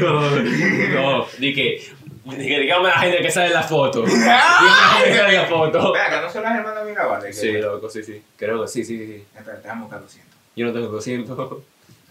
no, 0.00 0.30
no, 1.20 1.26
di 1.38 1.54
que, 1.54 1.82
di 2.24 2.46
que 2.48 2.60
dígame 2.60 2.88
a 2.88 2.94
la 2.94 2.98
gente 3.00 3.18
que 3.22 3.30
sale 3.30 3.46
en 3.48 3.52
la 3.54 3.62
foto. 3.62 4.02
Dígame 4.02 4.26
la 4.26 4.96
gente 4.98 5.10
que 5.10 5.16
sale 5.18 5.34
en 5.36 5.42
la 5.42 5.46
foto. 5.48 5.92
Que 5.92 6.20
no 6.20 6.30
son 6.32 6.42
las 6.42 6.56
hermanas 6.58 6.84
Mirabal. 6.86 7.22
que- 7.24 7.32
Sí, 7.32 7.52
loco, 7.52 7.88
sí, 7.88 8.02
sí. 8.02 8.22
Creo 8.36 8.62
que 8.62 8.68
sí, 8.68 8.84
sí, 8.84 8.98
sí. 8.98 9.24
Espérate, 9.36 9.68
vamos 9.68 9.82
a 9.82 9.84
buscar 9.84 10.00
200. 10.02 10.32
Yo 10.56 10.66
no 10.66 10.72
tengo 10.72 10.86
200. 10.88 11.38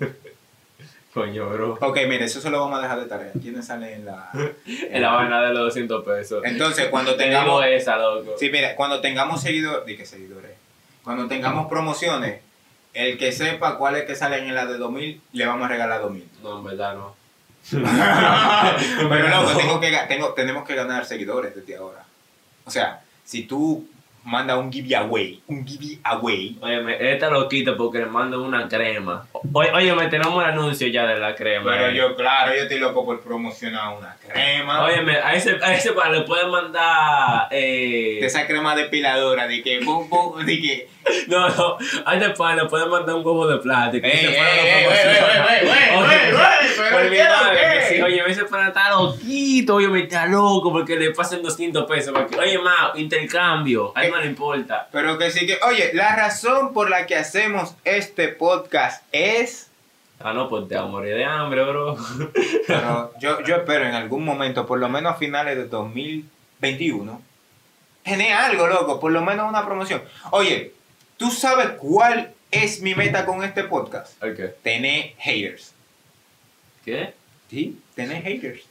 Coño, 1.13 1.49
bro. 1.49 1.77
Ok, 1.81 1.97
mire, 2.07 2.23
eso 2.23 2.39
se 2.39 2.49
lo 2.49 2.61
vamos 2.61 2.79
a 2.79 2.83
dejar 2.83 3.01
de 3.01 3.05
tarea. 3.05 3.31
¿Quiénes 3.41 3.65
salen 3.65 3.93
en 3.93 4.05
la...? 4.05 4.31
En 4.65 5.01
la 5.01 5.11
vaina 5.11 5.41
de 5.41 5.53
los 5.53 5.65
200 5.65 6.05
pesos. 6.05 6.43
Entonces, 6.45 6.87
cuando 6.87 7.15
Tengamos 7.15 7.65
esa, 7.65 7.97
loco. 7.97 8.35
Sí, 8.39 8.49
mira, 8.49 8.75
cuando 8.75 9.01
tengamos 9.01 9.41
seguidores, 9.41 9.85
di 9.85 9.97
que 9.97 10.05
seguidores, 10.05 10.51
cuando 11.03 11.27
tengamos 11.27 11.67
promociones, 11.67 12.39
el 12.93 13.17
que 13.17 13.31
sepa 13.31 13.77
cuál 13.77 13.95
es 13.95 14.05
que 14.05 14.15
salen 14.15 14.45
en 14.45 14.55
la 14.55 14.65
de 14.65 14.77
2000, 14.77 15.21
le 15.33 15.45
vamos 15.45 15.65
a 15.65 15.67
regalar 15.67 16.01
2000. 16.01 16.29
No, 16.43 16.59
en 16.59 16.63
verdad 16.63 16.95
no. 16.95 17.15
Pero 17.71 19.27
loco, 19.29 19.57
tengo 19.57 19.79
que, 19.79 19.97
tengo, 20.07 20.33
tenemos 20.33 20.65
que 20.65 20.75
ganar 20.75 21.05
seguidores 21.05 21.55
desde 21.55 21.75
ahora. 21.75 22.05
O 22.65 22.71
sea, 22.71 23.01
si 23.23 23.43
tú 23.43 23.87
mandas 24.23 24.57
un 24.57 24.71
giveaway, 24.71 25.41
un 25.47 25.65
giveaway, 25.65 26.57
Oye, 26.61 27.13
esta 27.13 27.29
loquita 27.29 27.75
porque 27.75 27.99
le 27.99 28.05
mando 28.05 28.41
una 28.41 28.67
crema. 28.67 29.27
Oye, 29.53 29.71
oye, 29.71 29.93
me 29.95 30.07
tenemos 30.07 30.43
el 30.43 30.51
anuncio 30.51 30.87
ya 30.87 31.05
de 31.07 31.17
la 31.17 31.35
crema. 31.35 31.71
pero 31.71 31.87
eh. 31.87 31.95
yo, 31.95 32.15
claro, 32.15 32.53
yo 32.55 32.63
estoy 32.63 32.79
loco 32.79 33.05
por 33.05 33.21
promocionar 33.21 33.97
una 33.97 34.15
crema. 34.15 34.83
Óyeme, 34.83 35.17
a 35.17 35.33
ese, 35.33 35.57
a 35.61 35.73
ese 35.73 35.93
para 35.93 36.11
le 36.11 36.21
pueden 36.21 36.49
mandar. 36.49 37.47
de 37.49 38.19
Eh, 38.19 38.25
esa 38.25 38.45
crema 38.45 38.75
depiladora, 38.75 39.47
de 39.47 39.61
que, 39.61 39.79
de 39.79 40.61
que, 40.61 40.89
no, 41.27 41.49
no, 41.49 41.77
a 42.05 42.15
ese 42.15 42.29
para 42.31 42.63
le 42.63 42.69
pueden 42.69 42.89
mandar 42.89 43.15
un 43.15 43.25
huevo 43.25 43.47
de 43.47 43.57
plástico. 43.57 44.05
ey, 44.05 44.25
ey, 44.25 44.35
pana 44.35 45.57
ey, 45.57 45.67
Oye, 48.03 48.21
oye, 48.23 48.31
ese 48.31 48.45
pana 48.45 48.69
está 48.69 48.89
loquito, 48.91 49.75
oye, 49.75 49.87
me 49.87 50.01
está 50.01 50.25
loco 50.25 50.71
porque 50.71 50.95
le 50.95 51.11
pasan 51.11 51.41
200 51.41 51.85
pesos. 51.85 52.13
porque- 52.13 52.37
oye, 52.37 52.57
ma, 52.59 52.91
intercambio, 52.95 53.91
a 53.95 54.05
él 54.05 54.11
no 54.11 54.17
le 54.17 54.27
importa. 54.27 54.87
Pero 54.91 55.17
que 55.17 55.31
sí 55.31 55.45
que, 55.45 55.57
oye, 55.67 55.91
la 55.93 56.15
razón 56.15 56.73
por 56.73 56.89
la 56.89 57.05
que 57.05 57.15
hacemos 57.15 57.75
este 57.83 58.29
podcast 58.29 59.03
es... 59.11 59.67
Ah, 60.23 60.33
no, 60.33 60.47
pues 60.49 60.67
te 60.67 60.77
a 60.77 60.83
morir 60.83 61.15
de 61.15 61.25
hambre, 61.25 61.63
bro. 61.63 61.97
Pero 62.67 63.11
yo, 63.19 63.41
yo 63.43 63.55
espero 63.55 63.85
en 63.85 63.95
algún 63.95 64.23
momento, 64.23 64.65
por 64.67 64.79
lo 64.79 64.87
menos 64.87 65.13
a 65.13 65.15
finales 65.15 65.57
de 65.57 65.65
2021, 65.65 67.21
tener 68.03 68.33
algo, 68.33 68.67
loco, 68.67 68.99
por 68.99 69.11
lo 69.11 69.21
menos 69.21 69.49
una 69.49 69.65
promoción. 69.65 70.01
Oye, 70.31 70.73
¿tú 71.21 71.29
sabes 71.29 71.69
cuál 71.77 72.33
es 72.49 72.81
mi 72.81 72.95
meta 72.95 73.25
con 73.27 73.43
este 73.43 73.63
podcast? 73.65 74.21
Ok. 74.23 74.39
Tener 74.63 75.13
haters. 75.19 75.73
¿Qué? 76.83 77.13
¿Sí? 77.49 77.79
Tener 77.95 78.23
haters. 78.23 78.61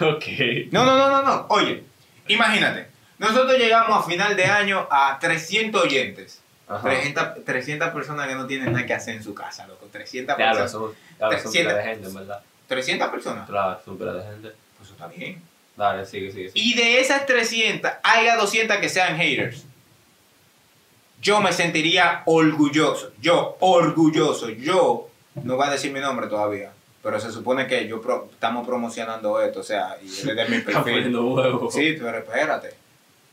Ok. 0.00 0.24
No, 0.72 0.84
no, 0.86 0.96
no, 0.96 1.10
no, 1.10 1.22
no. 1.22 1.46
Oye, 1.50 1.82
imagínate. 2.28 2.86
Nosotros 3.18 3.58
llegamos 3.58 3.98
a 3.98 4.08
final 4.08 4.34
de 4.36 4.44
año 4.46 4.86
a 4.90 5.18
300 5.20 5.82
oyentes. 5.82 6.40
Ajá. 6.66 6.82
300, 6.88 7.44
300 7.44 7.90
personas 7.90 8.26
que 8.28 8.34
no 8.34 8.46
tienen 8.46 8.72
nada 8.72 8.86
que 8.86 8.94
hacer 8.94 9.14
en 9.16 9.22
su 9.22 9.34
casa, 9.34 9.66
loco. 9.66 9.86
300 9.92 10.34
Claro, 10.36 10.58
personas. 10.58 10.72
son, 10.72 10.94
claro, 11.18 11.42
son 11.42 11.52
Siete- 11.52 11.68
pila 11.68 11.78
de 11.78 11.84
gente, 11.90 12.08
en 12.08 12.14
verdad. 12.14 12.40
300 12.68 13.08
personas. 13.08 13.46
Claro, 13.48 13.80
pila 13.98 14.12
de 14.14 14.22
gente. 14.22 14.48
Pues 14.76 14.88
eso 14.88 14.92
está 14.92 15.06
bien. 15.08 15.42
Dale, 15.76 16.04
sigue, 16.06 16.32
sigue, 16.32 16.50
sigue. 16.50 16.64
y 16.64 16.74
de 16.74 17.00
esas 17.00 17.24
300 17.26 17.90
haya 18.02 18.36
200 18.36 18.78
que 18.78 18.88
sean 18.88 19.16
haters, 19.16 19.64
yo 21.20 21.40
me 21.40 21.52
sentiría 21.52 22.22
orgulloso. 22.26 23.12
Yo, 23.20 23.56
orgulloso. 23.60 24.48
Yo, 24.50 25.08
no 25.42 25.56
voy 25.56 25.66
a 25.66 25.70
decir 25.70 25.92
mi 25.92 26.00
nombre 26.00 26.26
todavía, 26.28 26.72
pero 27.02 27.18
se 27.20 27.30
supone 27.32 27.66
que 27.66 27.86
yo 27.88 28.00
pro- 28.00 28.28
estamos 28.32 28.66
promocionando 28.66 29.40
esto, 29.40 29.60
o 29.60 29.64
sea, 29.64 29.96
y 30.02 30.06
es 30.06 30.24
de 30.24 30.44
mi 30.48 30.56
Está 30.58 30.72
perfil. 30.72 30.92
poniendo 30.94 31.26
huevo. 31.26 31.70
Sí, 31.70 31.96
pero 32.00 32.18
espérate. 32.18 32.74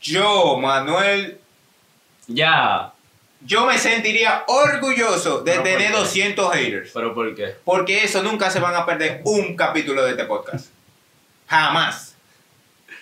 Yo, 0.00 0.58
Manuel, 0.58 1.38
Ya. 2.26 2.92
yo 3.40 3.66
me 3.66 3.78
sentiría 3.78 4.44
orgulloso 4.46 5.38
de 5.42 5.52
¿Pero 5.52 5.62
por 5.62 5.70
tener 5.72 5.92
qué? 5.92 5.96
200 5.98 6.54
haters. 6.54 6.90
¿Pero 6.92 7.14
por 7.14 7.34
qué? 7.34 7.54
Porque 7.64 8.04
eso 8.04 8.22
nunca 8.22 8.50
se 8.50 8.60
van 8.60 8.74
a 8.74 8.84
perder 8.84 9.20
un 9.24 9.56
capítulo 9.56 10.02
de 10.04 10.10
este 10.12 10.24
podcast. 10.24 10.66
Jamás. 11.48 12.14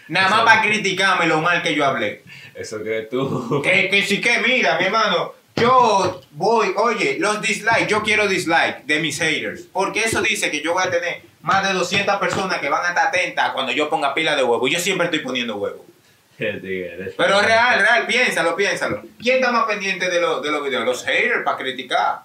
Nada 0.08 0.28
más 0.28 0.40
para 0.42 0.62
criticarme 0.62 1.26
lo 1.26 1.40
mal 1.40 1.62
que 1.62 1.74
yo 1.74 1.84
hablé. 1.86 2.22
Eso 2.54 2.82
que 2.82 3.02
tú. 3.10 3.60
Que, 3.64 3.88
que 3.88 4.02
sí 4.04 4.20
que, 4.20 4.38
mira, 4.38 4.78
mi 4.78 4.84
hermano, 4.86 5.32
yo 5.56 6.20
voy, 6.32 6.72
oye, 6.76 7.16
los 7.18 7.40
dislikes, 7.40 7.86
yo 7.88 8.02
quiero 8.02 8.26
dislike 8.28 8.84
de 8.84 8.98
mis 9.00 9.18
haters. 9.18 9.62
Porque 9.72 10.00
eso 10.04 10.20
dice 10.22 10.50
que 10.50 10.60
yo 10.60 10.72
voy 10.74 10.82
a 10.84 10.90
tener 10.90 11.22
más 11.42 11.66
de 11.66 11.74
200 11.74 12.16
personas 12.16 12.58
que 12.58 12.68
van 12.68 12.84
a 12.84 12.88
estar 12.88 13.08
atentas 13.08 13.52
cuando 13.52 13.72
yo 13.72 13.88
ponga 13.90 14.14
pila 14.14 14.34
de 14.36 14.42
huevo. 14.44 14.66
Yo 14.68 14.78
siempre 14.80 15.06
estoy 15.06 15.20
poniendo 15.20 15.56
huevo. 15.56 15.84
Pero 16.38 17.40
real, 17.42 17.80
real, 17.80 18.06
piénsalo, 18.06 18.56
piénsalo. 18.56 19.02
¿Quién 19.20 19.36
está 19.36 19.52
más 19.52 19.64
pendiente 19.66 20.10
de, 20.10 20.20
lo- 20.20 20.40
de 20.40 20.50
los 20.50 20.64
videos? 20.64 20.84
Los 20.84 21.04
haters 21.04 21.44
para 21.44 21.56
criticar. 21.58 22.22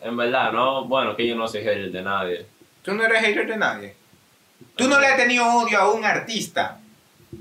En 0.00 0.16
verdad, 0.16 0.52
no. 0.52 0.84
Bueno, 0.86 1.14
que 1.16 1.26
yo 1.26 1.34
no 1.34 1.46
soy 1.48 1.60
hater 1.62 1.90
de 1.90 2.02
nadie. 2.02 2.46
Tú 2.82 2.92
no 2.94 3.04
eres 3.04 3.20
hater 3.22 3.46
de 3.46 3.56
nadie. 3.56 3.94
Tú 4.76 4.88
no 4.88 4.98
le 5.00 5.06
has 5.06 5.16
tenido 5.16 5.46
odio 5.46 5.78
a 5.78 5.92
un 5.92 6.04
artista. 6.04 6.78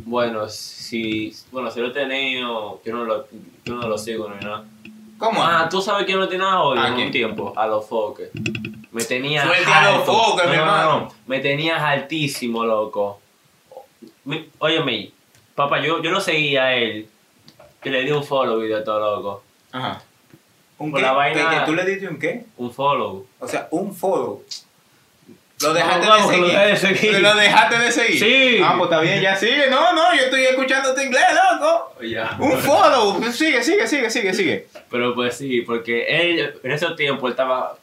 Bueno, 0.05 0.47
si. 0.49 1.35
Bueno, 1.51 1.69
si 1.71 1.79
lo 1.79 1.87
he 1.87 1.91
tenido. 1.91 2.81
Yo 2.83 2.93
no 2.95 3.05
lo, 3.05 3.27
yo 3.65 3.75
no 3.75 3.87
lo 3.87 3.97
sigo 3.97 4.29
ni 4.29 4.43
nada. 4.43 4.63
¿Cómo? 5.17 5.41
Ah, 5.43 5.67
tú 5.69 5.81
sabes 5.81 6.05
quién 6.05 6.19
no 6.19 6.27
tiene 6.27 6.43
odio 6.45 6.81
¿A 6.81 6.87
en 6.89 6.95
quién? 6.95 7.05
un 7.07 7.11
tiempo. 7.11 7.53
A 7.55 7.67
los 7.67 7.85
foques. 7.87 8.29
Me 8.91 9.03
tenía. 9.03 9.43
Suelte 9.45 9.71
a 9.71 9.91
los 9.91 10.05
foques, 10.05 10.49
mi 10.49 10.55
No, 10.57 10.65
no, 10.65 10.71
hermano. 10.71 10.99
no. 11.01 11.11
Me 11.27 11.39
tenías 11.39 11.81
altísimo, 11.81 12.65
loco. 12.65 13.19
Mi- 14.25 14.49
Óyeme, 14.59 15.11
papá, 15.55 15.79
yo, 15.81 16.01
yo 16.01 16.11
lo 16.11 16.19
seguía 16.21 16.65
a 16.65 16.75
él. 16.75 17.07
Que 17.81 17.89
le 17.89 18.03
di 18.03 18.11
un 18.11 18.23
follow 18.23 18.63
y 18.63 18.67
de 18.67 18.81
todo 18.81 18.99
loco. 19.15 19.43
Ajá. 19.71 20.01
¿Un 20.77 20.91
Por 20.91 20.99
qué? 20.99 21.05
la 21.05 21.13
vaina- 21.13 21.49
¿Que, 21.49 21.59
que 21.59 21.65
tú 21.65 21.73
le 21.73 21.85
diste 21.85 22.07
un 22.07 22.19
qué? 22.19 22.45
Un 22.57 22.71
follow. 22.71 23.25
O 23.39 23.47
sea, 23.47 23.67
un 23.71 23.93
follow. 23.95 24.43
Lo 25.63 25.73
dejaste 25.73 26.07
vamos, 26.07 26.31
de 26.31 26.37
lo 26.37 26.47
seguir. 26.47 26.59
de 26.59 26.75
seguir. 26.77 27.19
Lo 27.21 27.35
dejaste 27.35 27.77
de 27.79 27.91
seguir. 27.91 28.19
Sí. 28.19 28.61
Ah, 28.63 28.75
pues 28.77 28.89
está 28.91 28.99
bien, 29.01 29.21
ya 29.21 29.35
sigue. 29.35 29.69
No, 29.69 29.93
no, 29.93 30.13
yo 30.15 30.23
estoy 30.23 30.43
escuchando 30.43 30.93
tu 30.93 31.01
inglés, 31.01 31.23
loco. 31.59 31.95
Ya. 32.01 32.35
Un 32.39 32.57
follow. 32.59 33.23
Sigue, 33.31 33.63
sigue, 33.63 33.87
sigue, 33.87 34.09
sigue, 34.09 34.33
sigue. 34.33 34.67
Pero 34.89 35.13
pues 35.15 35.35
sí, 35.37 35.61
porque 35.61 36.05
él 36.07 36.53
en 36.63 36.71
ese 36.71 36.87
tiempo 36.91 37.27
él 37.27 37.31
estaba 37.33 37.75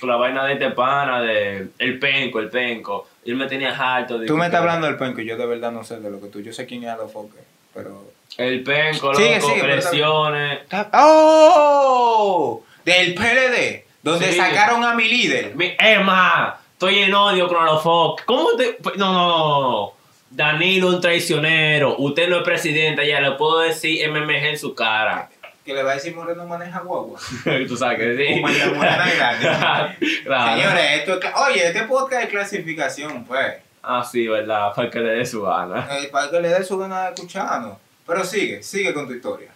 con 0.00 0.08
la 0.08 0.16
vaina 0.16 0.44
de 0.44 0.54
este 0.54 0.70
pana, 0.70 1.20
de 1.22 1.68
el 1.78 1.98
penco, 1.98 2.40
el 2.40 2.48
penco. 2.50 3.08
Y 3.24 3.30
él 3.30 3.36
me 3.36 3.46
tenía 3.46 3.70
harto. 3.76 4.18
de 4.18 4.26
Tú 4.26 4.36
me 4.36 4.46
estás 4.46 4.60
hablando 4.60 4.86
del 4.86 4.96
penco, 4.96 5.20
yo 5.20 5.36
de 5.36 5.46
verdad 5.46 5.72
no 5.72 5.84
sé 5.84 5.98
de 6.00 6.10
lo 6.10 6.20
que 6.20 6.28
tú. 6.28 6.40
Yo 6.40 6.52
sé 6.52 6.66
quién 6.66 6.82
es 6.84 6.90
Alofoque, 6.90 7.38
pero. 7.74 8.04
El 8.38 8.62
penco, 8.62 9.06
loco, 9.12 9.18
Sigue, 9.18 9.40
sigue, 9.40 9.54
está 9.54 9.66
bien. 9.66 9.80
presiones. 9.80 10.58
¡Oh! 10.92 12.62
Del 12.84 13.14
PLD. 13.14 13.84
donde 14.02 14.30
Sí. 14.30 14.36
sacaron 14.38 14.84
a 14.84 14.94
mi 14.94 15.08
líder. 15.08 15.56
Mi- 15.56 15.74
más, 16.04 16.54
estoy 16.76 16.98
en 17.00 17.14
odio 17.14 17.48
con 17.48 17.64
los 17.64 17.82
Fox. 17.82 18.22
¿Cómo 18.26 18.50
te.? 18.56 18.78
No, 18.96 19.12
no, 19.12 19.70
no. 19.70 19.92
Danilo, 20.30 20.88
un 20.88 21.00
traicionero. 21.00 21.96
Usted 21.98 22.28
no 22.28 22.38
es 22.38 22.42
presidente, 22.42 23.06
ya 23.06 23.20
le 23.20 23.32
puedo 23.32 23.60
decir 23.60 24.08
MMG 24.10 24.30
en 24.46 24.58
su 24.58 24.74
cara. 24.74 25.30
Que 25.64 25.72
le 25.74 25.82
va 25.82 25.92
a 25.92 25.94
decir 25.94 26.14
Moreno 26.14 26.44
maneja 26.46 26.80
guagua. 26.80 27.18
Tú 27.68 27.76
sabes 27.76 27.98
que 27.98 28.16
sí. 28.34 28.40
Morena 28.40 29.10
Grande. 29.16 29.96
claro. 30.24 30.60
Señores, 30.60 30.84
esto 31.00 31.14
es 31.18 31.26
oye, 31.48 31.66
este 31.66 31.82
podcast 31.82 32.22
de 32.22 32.28
clasificación, 32.28 33.24
pues. 33.24 33.56
Ah, 33.82 34.04
sí, 34.08 34.26
¿verdad? 34.28 34.72
Para 34.74 34.90
que 34.90 34.98
le 35.00 35.10
dé 35.10 35.26
su 35.26 35.42
gana. 35.42 35.88
eh, 35.98 36.08
para 36.12 36.30
que 36.30 36.40
le 36.40 36.48
dé 36.48 36.62
su 36.64 36.76
gana 36.78 37.04
de 37.04 37.14
escucharnos. 37.14 37.78
Pero 38.06 38.24
sigue, 38.24 38.62
sigue 38.62 38.92
con 38.92 39.06
tu 39.06 39.14
historia. 39.14 39.50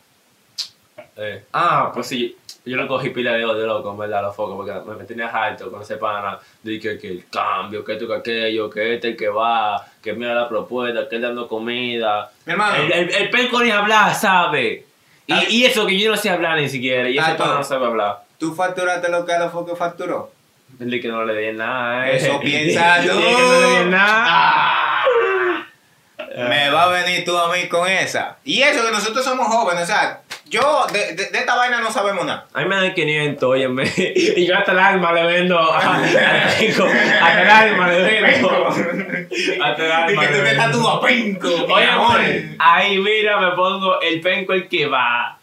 Eh, 1.16 1.44
Ah, 1.52 1.90
pues 1.92 2.06
sí. 2.06 2.36
Yo 2.64 2.76
le 2.76 2.86
cogí 2.86 3.10
pila 3.10 3.32
de 3.32 3.44
odio, 3.44 3.66
loco, 3.66 3.90
en 3.92 3.98
verdad, 3.98 4.22
los 4.22 4.36
focos, 4.36 4.56
porque 4.56 4.90
me, 4.90 5.04
tenía 5.04 5.28
harto 5.28 5.70
con 5.70 5.80
ese 5.80 5.96
pana. 5.96 6.38
Dije 6.62 6.98
que, 6.98 7.08
el 7.08 7.24
cambio, 7.30 7.82
que 7.84 7.92
esto, 7.94 8.06
que 8.06 8.14
aquello, 8.14 8.68
que 8.68 8.94
este 8.94 9.08
el 9.08 9.16
que 9.16 9.28
va, 9.28 9.86
que 10.02 10.12
mira 10.12 10.34
la 10.34 10.48
propuesta, 10.48 11.08
que 11.08 11.16
él 11.16 11.22
dando 11.22 11.48
comida. 11.48 12.30
Mi 12.44 12.52
hermano, 12.52 12.76
El, 12.76 12.92
el, 12.92 13.14
el 13.14 13.30
penco 13.30 13.62
ni 13.62 13.70
hablar, 13.70 14.14
¿sabe? 14.14 14.84
Y, 15.26 15.56
y 15.56 15.64
eso 15.64 15.86
que 15.86 15.98
yo 15.98 16.10
no 16.10 16.16
sé 16.16 16.28
hablar 16.28 16.58
ni 16.58 16.68
siquiera, 16.68 17.08
y 17.08 17.16
ese 17.16 17.34
pana 17.34 17.54
no 17.54 17.64
sabe 17.64 17.86
hablar. 17.86 18.24
tú 18.36 18.54
facturaste 18.54 19.10
lo 19.10 19.24
que 19.24 19.32
a 19.32 19.38
los 19.38 19.66
que 19.66 19.76
facturó. 19.76 20.30
Dice 20.78 21.00
que 21.00 21.08
no 21.08 21.24
le 21.24 21.36
di 21.36 21.56
nada, 21.56 22.10
¿eh? 22.10 22.16
Eso 22.16 22.40
piensa 22.42 23.00
tú. 23.02 23.08
Que 23.08 23.14
no 23.14 23.60
le 23.60 23.84
di 23.84 23.90
nada. 23.90 24.24
Ah. 24.26 24.79
Me 26.48 26.70
va 26.70 26.84
a 26.84 26.88
venir 26.88 27.24
tú 27.24 27.36
a 27.36 27.52
mí 27.52 27.68
con 27.68 27.88
esa. 27.88 28.36
Y 28.44 28.62
eso 28.62 28.84
que 28.84 28.90
nosotros 28.92 29.24
somos 29.24 29.46
jóvenes, 29.48 29.84
o 29.84 29.86
sea, 29.86 30.20
yo 30.46 30.84
de, 30.92 31.14
de- 31.14 31.26
de 31.30 31.38
esta 31.38 31.54
vaina 31.56 31.80
no 31.80 31.92
sabemos 31.92 32.24
nada. 32.24 32.46
A 32.52 32.60
mí 32.62 32.68
me 32.68 32.76
dan 32.76 32.92
500, 32.94 33.42
óyeme. 33.48 33.84
Y 33.96 34.46
yo 34.46 34.56
hasta 34.56 34.72
el 34.72 34.78
alma 34.78 35.12
le 35.12 35.24
vendo. 35.26 35.58
a- 35.58 36.00
penco. 36.58 36.84
Hasta 36.86 37.42
el 37.42 37.50
alma 37.50 37.88
le 37.88 38.02
vendo. 38.22 38.68
Hasta 39.64 39.84
el 39.86 39.92
alma. 39.92 40.12
Y 40.12 40.26
que 40.26 40.32
tú 40.32 40.38
te 40.38 40.42
vendo. 40.42 40.62
tatúas 40.62 40.98
penco, 41.04 41.48
mi 41.66 41.72
Oye, 41.72 41.86
amor. 41.86 42.20
ahí 42.58 42.98
mira, 42.98 43.38
me 43.40 43.50
pongo 43.52 44.00
el 44.00 44.20
penco 44.20 44.52
el 44.52 44.68
que 44.68 44.86
va. 44.86 45.36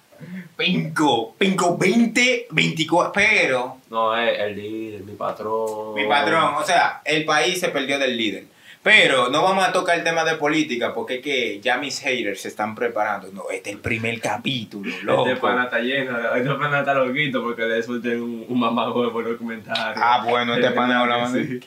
Penco, 0.56 1.36
penco 1.38 1.78
20, 1.78 2.48
24. 2.50 3.12
Pero, 3.14 3.78
No, 3.92 4.18
es 4.18 4.40
el 4.40 4.56
líder, 4.56 5.02
mi 5.02 5.14
patrón. 5.14 5.94
mi 5.94 6.06
patrón, 6.06 6.56
o 6.56 6.64
sea, 6.66 7.02
el 7.06 7.24
país 7.26 7.60
se 7.60 7.70
perdió 7.70 8.00
del 8.00 8.18
líder. 8.18 8.46
Pero 8.88 9.28
no 9.30 9.44
vamos 9.44 9.68
a 9.68 9.74
tocar 9.74 9.98
el 9.98 10.04
tema 10.06 10.24
de 10.24 10.36
política 10.36 10.94
porque 10.94 11.16
es 11.16 11.22
que 11.22 11.60
ya 11.60 11.78
mis 11.78 12.00
haters 12.00 12.40
se 12.40 12.48
están 12.48 12.74
preparando. 12.74 13.28
No, 13.34 13.50
este 13.52 13.72
es 13.72 13.76
el 13.76 13.82
primer 13.82 14.22
capítulo, 14.22 14.90
loco. 15.04 15.28
Este 15.28 15.42
pana 15.42 15.66
está 15.66 15.80
lleno, 15.80 16.18
este 16.34 16.54
pana 16.54 16.80
está 16.80 16.94
loquito 16.94 17.44
porque 17.44 17.64
le 17.64 17.84
suelten 17.84 18.22
un, 18.22 18.46
un 18.48 18.58
mamajo 18.58 19.12
por 19.12 19.26
los 19.26 19.38
comentarios. 19.38 20.02
Ah, 20.02 20.24
bueno, 20.26 20.56
este 20.56 20.72
pana 20.72 21.02
habla 21.02 21.18
más 21.18 21.34
de-. 21.34 21.60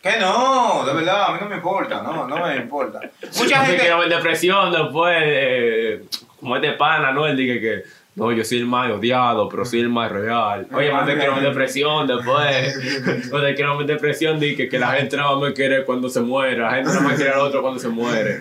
Que 0.00 0.18
no, 0.18 0.86
de 0.86 0.94
verdad, 0.94 1.26
a 1.26 1.32
mí 1.32 1.38
no 1.42 1.48
me 1.50 1.56
importa, 1.56 2.02
no, 2.02 2.26
no 2.26 2.46
me 2.46 2.56
importa. 2.56 3.00
Mucha 3.38 3.66
gente. 3.66 3.84
que 3.84 4.08
depresión 4.08 4.72
después, 4.72 5.18
eh, 5.22 6.04
como 6.40 6.56
este 6.56 6.72
pana, 6.72 7.12
¿no? 7.12 7.26
Él 7.26 7.36
dice 7.36 7.60
que, 7.60 7.82
no, 8.16 8.30
yo 8.32 8.44
soy 8.44 8.58
el 8.58 8.66
más 8.66 8.90
odiado, 8.92 9.48
pero 9.48 9.64
soy 9.64 9.80
el 9.80 9.88
más 9.88 10.10
real. 10.12 10.66
Oye, 10.72 10.92
no 10.92 11.04
te 11.04 11.16
quiero 11.16 11.34
meter 11.34 11.48
depresión 11.50 12.06
después. 12.06 13.30
No 13.32 13.40
te 13.42 13.54
quiero 13.54 13.74
meter 13.74 13.96
depresión, 13.96 14.38
dice 14.38 14.68
que 14.68 14.78
la 14.78 14.92
gente 14.92 15.16
no 15.16 15.40
me 15.40 15.52
quiere 15.52 15.84
cuando 15.84 16.08
se 16.08 16.20
muere, 16.20 16.58
la 16.58 16.70
gente 16.74 16.92
no 16.94 17.00
me 17.00 17.14
quiere 17.16 17.32
al 17.32 17.40
otro 17.40 17.60
cuando 17.62 17.80
se 17.80 17.88
muere. 17.88 18.40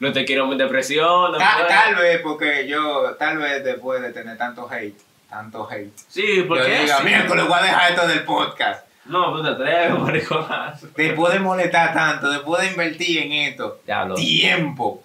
No 0.00 0.12
te 0.12 0.24
quiero 0.24 0.46
meter 0.46 0.66
depresión 0.66 1.32
Ta- 1.32 1.38
después. 1.38 1.68
tal 1.68 1.94
vez, 1.96 2.20
porque 2.22 2.66
yo, 2.66 3.14
tal 3.18 3.38
vez 3.38 3.62
después 3.62 4.00
de 4.02 4.12
tener 4.12 4.36
tanto 4.38 4.68
hate, 4.70 4.96
tanto 5.30 5.68
hate, 5.70 5.92
Sí, 6.08 6.38
yo 6.38 6.48
porque 6.48 6.80
diga, 6.80 7.00
miércoles 7.00 7.46
voy 7.46 7.58
a 7.58 7.62
dejar 7.62 7.90
esto 7.92 8.08
del 8.08 8.24
podcast. 8.24 8.86
No, 9.04 9.32
tú 9.34 9.42
te 9.42 9.48
atreves, 9.50 9.98
mariconazo. 9.98 10.88
Después 10.96 11.32
de 11.34 11.38
molestar 11.40 11.92
tanto, 11.92 12.30
después 12.30 12.62
de 12.62 12.68
invertir 12.70 13.18
en 13.18 13.32
esto, 13.32 13.80
Diablo. 13.84 14.14
tiempo, 14.14 15.04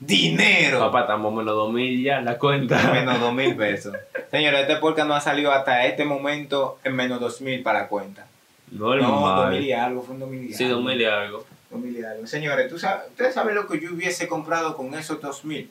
dinero, 0.00 0.80
Papá, 0.80 1.02
estamos 1.02 1.32
menos 1.32 1.54
2000 1.54 2.02
ya 2.02 2.18
en 2.18 2.24
la 2.24 2.38
cuenta. 2.38 2.92
menos 2.92 3.20
dos 3.20 3.32
mil 3.32 3.56
pesos. 3.56 3.94
Señores, 4.30 4.60
este 4.62 4.76
podcast 4.76 5.08
no 5.08 5.14
ha 5.14 5.20
salido 5.20 5.52
hasta 5.52 5.86
este 5.86 6.04
momento 6.04 6.78
en 6.84 6.94
menos 6.96 7.20
dos 7.20 7.40
mil 7.40 7.62
para 7.62 7.82
la 7.82 7.88
cuenta. 7.88 8.26
No, 8.70 8.94
dos 8.96 9.50
mil 9.50 9.62
y 9.62 9.72
algo, 9.72 10.02
fue 10.02 10.14
un 10.14 10.20
dos 10.20 10.28
mil 10.30 10.40
y 10.42 10.46
algo. 10.46 10.56
Sí, 10.58 10.64
2000 10.66 11.00
y 11.00 11.04
algo. 11.04 11.44
Dos 11.70 11.80
mil 11.80 11.96
y 11.96 12.02
algo. 12.04 12.26
Señores, 12.26 12.68
¿tú 12.68 12.78
sabes, 12.78 13.08
¿ustedes 13.10 13.34
saben 13.34 13.54
lo 13.54 13.66
que 13.66 13.80
yo 13.80 13.92
hubiese 13.92 14.26
comprado 14.28 14.76
con 14.76 14.94
esos 14.94 15.20
dos 15.20 15.44
mil? 15.44 15.70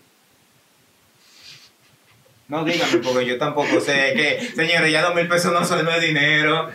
No 2.50 2.64
díganme 2.66 2.98
porque 2.98 3.26
yo 3.26 3.38
tampoco 3.38 3.80
sé 3.80 4.14
que, 4.16 4.40
señores, 4.54 4.92
ya 4.92 5.02
dos 5.02 5.16
mil 5.16 5.28
pesos 5.28 5.52
no 5.54 5.64
son 5.64 5.84
no 5.86 5.92
es 5.92 6.02
dinero. 6.02 6.70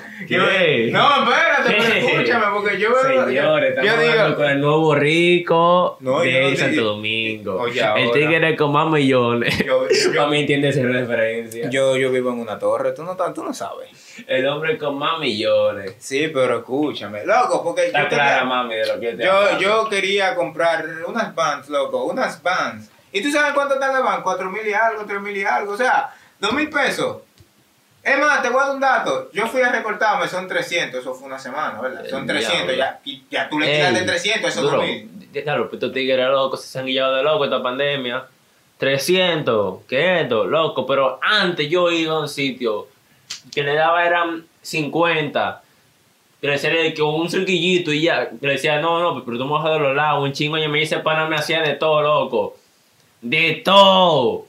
No, 0.90 1.24
espérate, 1.24 1.76
pero 1.78 1.82
escúchame 1.94 2.46
porque 2.54 2.78
yo, 2.80 2.88
Señores, 3.02 3.34
yo, 3.34 3.58
estamos 3.58 3.84
yo 3.84 3.92
hablando 3.92 4.24
digo, 4.24 4.36
con 4.36 4.46
el 4.46 4.60
nuevo 4.60 4.94
rico 4.94 5.96
No, 6.00 6.20
de 6.20 6.40
no 6.50 6.56
Santo 6.56 6.72
digo- 6.72 6.86
Domingo. 6.88 7.56
Oye, 7.60 7.82
el 7.96 8.10
tigre 8.12 8.56
con 8.56 8.72
más 8.72 8.90
millones. 8.90 9.58
yo, 9.64 9.86
yo, 9.88 10.12
Para 10.16 10.28
mí 10.28 10.40
entiende 10.40 10.68
esa 10.70 10.82
referencia. 10.82 11.68
yo, 11.70 11.96
yo 11.96 12.10
vivo 12.10 12.30
en 12.30 12.40
una 12.40 12.58
torre, 12.58 12.92
tú 12.92 13.04
no, 13.04 13.14
tú 13.34 13.44
no 13.44 13.52
sabes. 13.52 13.90
El 14.26 14.46
hombre 14.48 14.78
con 14.78 14.98
más 14.98 15.20
millones. 15.20 15.94
Sí, 15.98 16.30
pero 16.32 16.58
escúchame, 16.58 17.24
loco, 17.24 17.62
porque 17.62 17.86
Está 17.86 18.02
yo 18.04 18.08
clara, 18.08 18.30
quería, 18.38 18.44
mami, 18.44 18.74
de 18.74 18.86
lo 18.86 19.00
que 19.00 19.12
te 19.12 19.24
yo, 19.24 19.58
yo 19.58 19.88
quería 19.88 20.34
comprar 20.34 20.84
unas 21.06 21.34
bands, 21.34 21.68
loco, 21.68 22.04
unas 22.04 22.42
bands. 22.42 22.90
¿Y 23.12 23.22
tú 23.22 23.30
sabes 23.30 23.52
cuánto 23.54 23.78
bands? 23.78 24.22
Cuatro 24.22 24.50
mil 24.50 24.66
y 24.66 24.72
algo, 24.72 25.04
tres 25.06 25.20
mil 25.20 25.36
y 25.36 25.44
algo, 25.44 25.72
o 25.72 25.76
sea, 25.76 26.14
dos 26.38 26.52
mil 26.52 26.68
pesos. 26.68 27.18
Es 28.02 28.18
más, 28.18 28.40
te 28.42 28.48
voy 28.48 28.60
a 28.60 28.66
dar 28.66 28.74
un 28.74 28.80
dato. 28.80 29.30
Yo 29.32 29.46
fui 29.48 29.60
a 29.60 29.70
recortarme, 29.70 30.28
son 30.28 30.48
300, 30.48 31.00
eso 31.00 31.14
fue 31.14 31.26
una 31.26 31.38
semana, 31.38 31.80
¿verdad? 31.80 32.06
Son 32.08 32.22
El 32.22 32.26
300, 32.28 32.74
diablo. 32.74 32.74
ya, 32.76 33.00
ya 33.30 33.48
tú 33.50 33.58
le 33.58 33.66
Ey, 33.70 33.76
tiraste 33.76 34.06
300, 34.06 34.50
eso 34.50 34.60
es 34.60 34.64
duro. 34.64 34.76
2000. 34.78 35.28
Claro, 35.44 35.68
estos 35.70 35.92
tigres 35.92 36.28
locos 36.28 36.62
se 36.62 36.78
han 36.78 36.86
guillado 36.86 37.16
de 37.16 37.22
loco 37.22 37.44
esta 37.44 37.62
pandemia. 37.62 38.24
300, 38.78 39.80
¿qué 39.88 40.22
esto? 40.22 40.46
Loco, 40.46 40.86
pero 40.86 41.18
antes 41.20 41.68
yo 41.68 41.90
iba 41.90 42.14
a 42.14 42.20
un 42.20 42.28
sitio 42.28 42.86
que 43.52 43.62
le 43.62 43.74
daba 43.74 44.06
eran 44.06 44.46
50. 44.62 45.62
Y 46.40 46.46
le 46.46 46.52
decía 46.52 46.94
que 46.94 47.02
un 47.02 47.28
cerquillito 47.28 47.92
y 47.92 48.02
ya. 48.02 48.30
Le 48.40 48.52
decía, 48.52 48.80
no, 48.80 49.00
no, 49.00 49.24
pero 49.24 49.36
tú 49.38 49.44
me 49.44 49.52
vas 49.52 49.66
a 49.66 49.70
de 49.70 49.80
los 49.80 49.96
lados, 49.96 50.22
un 50.22 50.32
chingo. 50.32 50.56
Y 50.56 50.68
me 50.68 50.78
dice, 50.78 50.98
pana, 51.00 51.26
me 51.26 51.36
hacía 51.36 51.60
de 51.60 51.74
todo, 51.74 52.00
loco. 52.00 52.56
De 53.20 53.62
todo. 53.64 54.46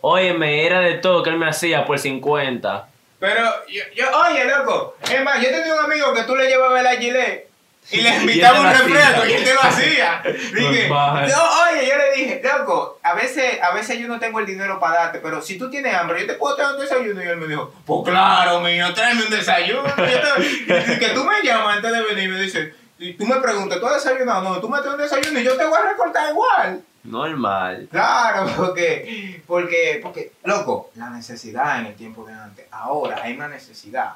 Óyeme, 0.00 0.66
era 0.66 0.80
de 0.80 0.94
todo 0.94 1.22
que 1.22 1.30
él 1.30 1.36
me 1.36 1.48
hacía 1.48 1.84
por 1.84 1.98
50. 1.98 2.88
Pero, 3.18 3.42
yo, 3.68 3.82
yo, 3.94 4.06
oye, 4.18 4.44
loco, 4.46 4.96
es 5.02 5.22
más, 5.22 5.42
yo 5.42 5.50
tenía 5.50 5.74
un 5.74 5.84
amigo 5.84 6.14
que 6.14 6.22
tú 6.22 6.34
le 6.34 6.48
llevabas 6.48 6.86
el 6.86 6.98
gilet 6.98 7.50
y 7.90 8.00
le 8.00 8.16
invitaba 8.20 8.60
un 8.60 8.70
refresco 8.70 9.26
y 9.26 9.32
él 9.32 9.44
te 9.44 9.54
lo 9.54 9.62
hacía. 9.62 10.22
Dije, 10.24 10.88
no, 10.88 11.02
oye, 11.18 11.86
yo 11.86 11.96
le 11.98 12.12
dije, 12.16 12.40
loco, 12.42 12.98
a 13.02 13.14
veces, 13.14 13.60
a 13.62 13.72
veces 13.72 13.98
yo 13.98 14.08
no 14.08 14.18
tengo 14.18 14.40
el 14.40 14.46
dinero 14.46 14.80
para 14.80 15.04
darte, 15.04 15.18
pero 15.18 15.42
si 15.42 15.58
tú 15.58 15.70
tienes 15.70 15.94
hambre, 15.94 16.20
yo 16.20 16.26
te 16.28 16.34
puedo 16.34 16.56
traer 16.56 16.74
un 16.74 16.80
desayuno. 16.80 17.22
Y 17.22 17.26
él 17.26 17.36
me 17.36 17.46
dijo, 17.46 17.72
pues 17.84 18.00
claro, 18.04 18.60
mío, 18.60 18.92
tráeme 18.94 19.24
un 19.24 19.30
desayuno. 19.30 19.92
Y 19.98 20.98
que 20.98 21.08
tú 21.14 21.24
me 21.24 21.42
llamas 21.42 21.76
antes 21.76 21.92
de 21.92 22.02
venir 22.02 22.24
y 22.24 22.28
me 22.28 22.40
dices, 22.40 22.72
y 22.98 23.14
tú 23.14 23.26
me 23.26 23.36
preguntas, 23.36 23.80
¿tú 23.80 23.86
has 23.86 24.02
desayunado? 24.02 24.42
No, 24.42 24.60
tú 24.60 24.68
me 24.68 24.78
traes 24.78 24.94
un 24.94 25.00
desayuno 25.00 25.40
y 25.40 25.44
yo 25.44 25.56
te 25.56 25.64
voy 25.64 25.78
a 25.78 25.90
recortar 25.90 26.30
igual. 26.30 26.82
Normal. 27.04 27.88
Claro, 27.90 28.50
porque, 28.56 29.42
porque, 29.46 30.00
porque, 30.02 30.32
loco, 30.44 30.90
la 30.96 31.10
necesidad 31.10 31.80
en 31.80 31.86
el 31.86 31.94
tiempo 31.94 32.24
de 32.26 32.32
antes. 32.34 32.66
Ahora 32.70 33.22
hay 33.22 33.34
una 33.34 33.48
necesidad, 33.48 34.14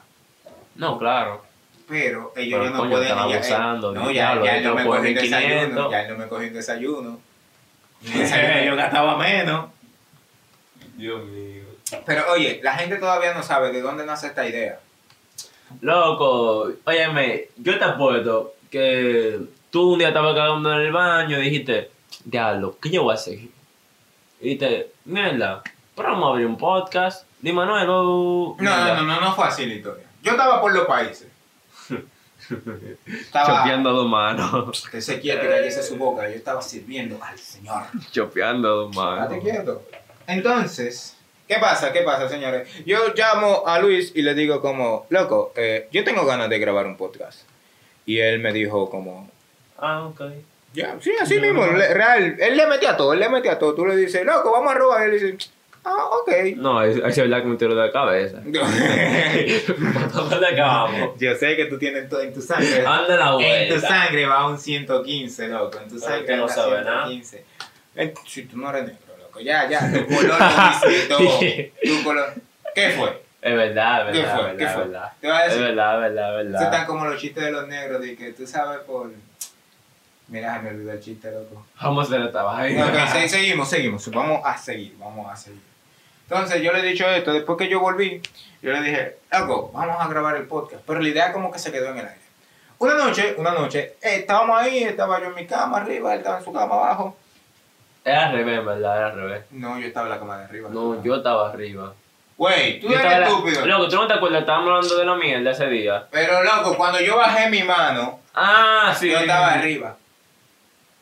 No, 0.75 0.99
claro. 0.99 1.43
pero 1.89 2.33
ellos 2.37 2.61
Pero, 2.61 2.65
ya 2.65 2.71
no 2.71 2.79
coño, 2.79 2.91
pueden. 2.91 3.09
están 3.09 3.29
ya, 3.29 3.35
eh, 3.35 3.39
abusando, 3.39 3.93
no, 3.93 4.11
ya, 4.11 4.43
ya 4.43 4.57
él 4.59 4.65
no 4.65 4.75
me 4.75 4.85
cogen 4.85 5.01
cogió 5.01 5.09
un 5.11 5.15
desayuno. 5.31 5.59
500. 5.59 5.91
Ya 5.91 6.01
él 6.03 6.09
no 6.11 6.19
me 6.19 6.29
cogió. 6.29 6.49
Un 6.49 6.55
desayuno 6.55 7.19
yo 8.67 8.77
gastaba 8.77 9.17
menos. 9.17 9.71
Dios 10.97 11.25
mío. 11.25 11.65
Pero 12.05 12.33
oye, 12.33 12.61
la 12.63 12.75
gente 12.75 12.97
todavía 12.97 13.33
no 13.35 13.43
sabe 13.43 13.73
de 13.73 13.81
dónde 13.81 14.05
nace 14.05 14.27
esta 14.29 14.47
idea. 14.47 14.79
Loco, 15.81 16.71
óyeme, 16.85 17.49
yo 17.57 17.79
te 17.79 17.85
apuesto 17.85 18.55
que 18.71 19.41
tú 19.71 19.93
un 19.95 19.99
día 19.99 20.09
estabas 20.09 20.35
cagando 20.35 20.73
en 20.73 20.81
el 20.81 20.93
baño 20.93 21.39
y 21.41 21.45
dijiste, 21.45 21.91
diablo, 22.25 22.77
¿qué 22.81 22.91
yo 22.91 23.03
voy 23.05 23.13
a 23.13 23.15
hacer? 23.15 23.35
Y 23.35 23.51
dijiste, 24.41 24.93
mierda, 25.05 25.63
pero 25.95 26.11
vamos 26.11 26.27
a 26.27 26.31
abrir 26.31 26.47
un 26.47 26.57
podcast. 26.59 27.27
Dime, 27.41 27.57
Manuel, 27.57 27.87
No, 27.87 28.01
oh, 28.01 28.57
no, 28.59 28.63
mierda. 28.63 28.95
no, 28.97 29.03
no, 29.05 29.21
no 29.21 29.35
fue 29.35 29.47
así 29.47 29.67
la 29.67 29.75
historia. 29.75 30.05
Yo 30.23 30.33
estaba 30.33 30.61
por 30.61 30.73
los 30.75 30.87
países. 30.87 31.29
Estaba. 33.07 33.47
Chopeando 33.61 33.91
a 33.91 33.93
dos 33.93 34.09
manos. 34.09 34.87
Que 34.91 35.01
se 35.01 35.21
quiete, 35.21 35.49
cállese 35.49 35.83
su 35.83 35.97
boca. 35.97 36.29
Yo 36.29 36.35
estaba 36.37 36.61
sirviendo 36.61 37.19
al 37.23 37.39
Señor. 37.39 37.85
Chopeando 38.11 38.69
a 38.69 38.73
dos 38.73 38.95
manos. 38.97 39.43
Quieto. 39.43 39.83
Entonces, 40.27 41.17
¿qué 41.49 41.57
pasa? 41.59 41.93
¿Qué 41.93 42.01
pasa, 42.03 42.29
señores? 42.29 42.69
Yo 42.85 43.15
llamo 43.15 43.63
a 43.67 43.79
Luis 43.79 44.13
y 44.15 44.23
le 44.23 44.35
digo 44.35 44.61
como, 44.61 45.07
loco, 45.11 45.53
eh, 45.57 45.89
yo 45.93 46.05
tengo 46.05 46.25
ganas 46.27 46.49
de 46.51 46.59
grabar 46.59 46.87
un 46.87 46.97
podcast. 46.97 47.41
Y 48.07 48.19
él 48.19 48.41
me 48.41 48.53
dijo 48.53 48.91
como, 48.91 49.31
Ah, 49.79 50.05
ok. 50.07 50.21
Ya, 50.75 50.97
sí, 51.01 51.13
así 51.21 51.41
mismo, 51.41 51.67
le- 51.67 51.95
real. 51.95 52.37
Él 52.39 52.57
le 52.57 52.67
metía 52.67 52.97
todo, 52.97 53.13
él 53.15 53.21
le 53.21 53.29
metía 53.31 53.59
todo. 53.59 53.75
Tú 53.75 53.87
le 53.87 53.97
dices, 53.97 54.25
loco, 54.27 54.53
vamos 54.53 54.73
a 54.73 54.75
robar. 54.75 55.03
Y 55.09 55.17
él 55.17 55.37
dice, 55.39 55.51
Ah, 55.87 56.07
ok. 56.13 56.57
No, 56.57 56.83
es, 56.83 56.97
es 56.97 57.17
verdad 57.19 57.43
que 57.43 57.47
me 57.49 57.57
tiro 57.57 57.75
de 57.75 57.87
la 57.87 57.93
cabeza. 57.93 58.39
¿Dónde 60.15 60.47
acabamos? 60.47 61.19
Yo 61.19 61.35
sé 61.35 61.57
que 61.57 61.67
tú 61.67 61.79
tienes 61.79 62.09
todo 62.09 62.21
en 62.23 62.33
tu 62.33 62.41
sangre. 62.41 62.85
Anda 62.87 63.17
la 63.17 63.27
En 63.39 63.69
tu 63.69 63.75
vuelta. 63.75 63.89
sangre 63.89 64.27
va 64.27 64.47
un 64.49 64.59
115, 64.59 65.49
loco. 65.49 65.79
En 65.79 65.89
tu 65.89 65.97
Pero 65.97 66.01
sangre 66.07 66.25
que 66.27 66.37
no 66.37 66.43
va 66.47 66.49
sabe 66.49 66.71
nada. 66.85 67.07
115. 67.09 67.45
Eh, 67.97 68.15
Si 68.27 68.43
tú 68.45 68.57
no 68.57 68.71
eres 68.71 68.85
negro, 68.85 68.99
loco. 69.21 69.41
Ya, 69.41 69.69
ya. 69.69 69.81
Tu 69.93 70.07
color 70.07 70.39
lo 70.41 70.89
dice 70.89 71.07
todo. 71.09 71.39
Tu 71.83 72.03
color. 72.05 72.33
¿Qué 72.75 72.91
fue? 72.91 73.23
Es 73.43 73.55
verdad, 73.55 74.09
es 74.09 74.13
¿Qué 74.17 74.23
verdad, 74.23 74.39
fue? 74.41 74.51
es 74.51 74.57
¿Qué 74.57 74.65
verdad, 74.65 74.75
fue? 74.75 74.83
es 74.85 74.89
verdad. 74.91 75.13
Te 75.21 75.27
voy 75.27 75.37
a 75.37 75.47
Es 75.47 75.59
verdad, 75.59 75.95
es 75.95 76.01
verdad, 76.15 76.41
es 76.41 76.47
Eso 76.47 76.55
están 76.57 76.71
verdad. 76.71 76.87
como 76.87 77.05
los 77.05 77.21
chistes 77.21 77.45
de 77.45 77.51
los 77.53 77.69
negros 77.69 78.01
de 78.01 78.17
que 78.17 78.33
tú 78.33 78.47
sabes 78.47 78.81
por. 78.81 79.11
Mira, 80.29 80.59
me 80.61 80.71
olvidó 80.71 80.93
el 80.93 81.01
chiste, 81.01 81.31
loco. 81.31 81.67
Vamos 81.81 82.05
a 82.05 82.09
hacer 82.15 82.27
esta 82.27 82.43
vaina. 82.43 82.87
Ok, 82.87 83.09
se- 83.13 83.29
seguimos, 83.29 83.69
seguimos. 83.69 84.11
Vamos 84.11 84.41
a 84.45 84.57
seguir, 84.57 84.97
vamos 84.99 85.31
a 85.31 85.37
seguir. 85.37 85.61
Entonces 86.29 86.63
yo 86.63 86.73
le 86.73 86.79
he 86.81 86.83
dicho 86.83 87.07
esto, 87.07 87.33
después 87.33 87.59
que 87.59 87.69
yo 87.69 87.81
volví, 87.81 88.23
yo 88.63 88.73
le 88.73 88.81
dije, 88.81 89.19
loco, 89.31 89.71
vamos 89.75 89.97
a 90.01 90.09
grabar 90.09 90.37
el 90.37 90.47
podcast. 90.47 90.83
Pero 90.87 91.01
la 91.01 91.09
idea 91.09 91.33
como 91.33 91.53
que 91.53 91.59
se 91.59 91.71
quedó 91.71 91.91
en 91.91 91.99
el 91.99 92.07
aire. 92.07 92.21
Una 92.79 92.95
noche, 92.95 93.35
una 93.37 93.53
noche, 93.53 93.97
eh, 94.03 94.17
estábamos 94.17 94.59
ahí, 94.61 94.83
estaba 94.83 95.21
yo 95.21 95.27
en 95.27 95.35
mi 95.35 95.47
cama 95.47 95.77
arriba, 95.79 96.13
él 96.15 96.19
estaba 96.21 96.39
en 96.39 96.45
su 96.45 96.53
cama 96.53 96.75
abajo. 96.75 97.17
Era 98.05 98.27
al 98.29 98.33
revés, 98.35 98.65
verdad, 98.65 98.97
era 98.97 99.07
al 99.09 99.15
revés. 99.17 99.45
No, 99.51 99.79
yo 99.79 99.87
estaba 99.87 100.07
en 100.07 100.13
la 100.13 100.19
cama 100.19 100.39
de 100.39 100.45
arriba. 100.45 100.69
No, 100.73 101.03
yo 101.03 101.17
estaba 101.17 101.51
arriba. 101.51 101.95
Güey, 102.37 102.81
tú 102.81 102.89
Yo 102.89 102.99
eres 102.99 103.21
la- 103.21 103.29
estúpido. 103.29 103.65
Loco, 103.67 103.89
¿tú 103.89 103.97
no 103.97 104.07
te 104.07 104.15
acuerdas? 104.15 104.41
Estábamos 104.41 104.69
hablando 104.71 104.97
de 104.99 105.05
la 105.05 105.15
mierda 105.17 105.51
ese 105.53 105.67
día. 105.69 106.07
Pero 106.11 106.43
loco, 106.43 106.77
cuando 106.77 107.01
yo 107.01 107.17
bajé 107.17 107.49
mi 107.49 107.63
mano, 107.63 108.21
Ah, 108.35 108.95
sí. 108.99 109.11
yo 109.11 109.19
estaba 109.19 109.53
arriba. 109.55 109.97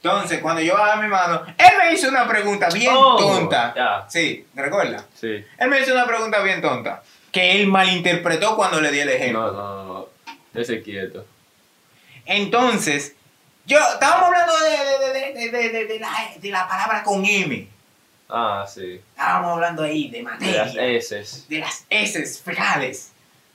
Entonces, 0.03 0.41
cuando 0.41 0.61
yo 0.61 0.75
bajé 0.77 1.01
mi 1.03 1.09
mano, 1.09 1.43
él 1.57 1.71
me 1.79 1.93
hizo 1.93 2.09
una 2.09 2.27
pregunta 2.27 2.69
bien 2.71 2.93
Oh, 2.97 3.17
tonta. 3.17 4.05
Sí, 4.09 4.45
¿recuerda? 4.55 5.05
Sí. 5.15 5.45
Él 5.59 5.69
me 5.69 5.81
hizo 5.81 5.93
una 5.93 6.07
pregunta 6.07 6.41
bien 6.41 6.61
tonta. 6.61 7.03
Que 7.31 7.53
él 7.53 7.69
malinterpretó 7.69 8.57
cuando 8.57 8.81
le 8.81 8.91
di 8.91 8.99
el 9.01 9.09
ejemplo. 9.11 9.53
No, 9.53 9.85
no, 9.85 9.85
no. 9.85 10.09
Ese 10.61 10.83
quieto. 10.83 11.25
Entonces, 12.27 13.15
yo, 13.65 13.79
estábamos 13.79 14.27
hablando 14.27 14.53
de, 14.59 15.13
de, 15.13 15.33
de, 15.33 15.51
de, 15.51 15.69
de, 15.71 15.85
de 15.87 16.01
la, 16.01 16.11
de 16.37 16.51
la 16.51 16.69
palabra 16.69 17.03
con 17.05 17.25
M. 17.25 17.69
Ah, 18.29 18.67
sí. 18.67 19.01
Estábamos 19.11 19.53
hablando 19.53 19.83
ahí 19.85 20.09
de 20.11 20.19
De 20.19 20.23
materia. 20.25 20.65
las 20.67 20.77
S. 21.13 21.45
de 21.49 21.59
las 21.59 21.85
heces 21.91 22.41
fecales. 22.43 23.12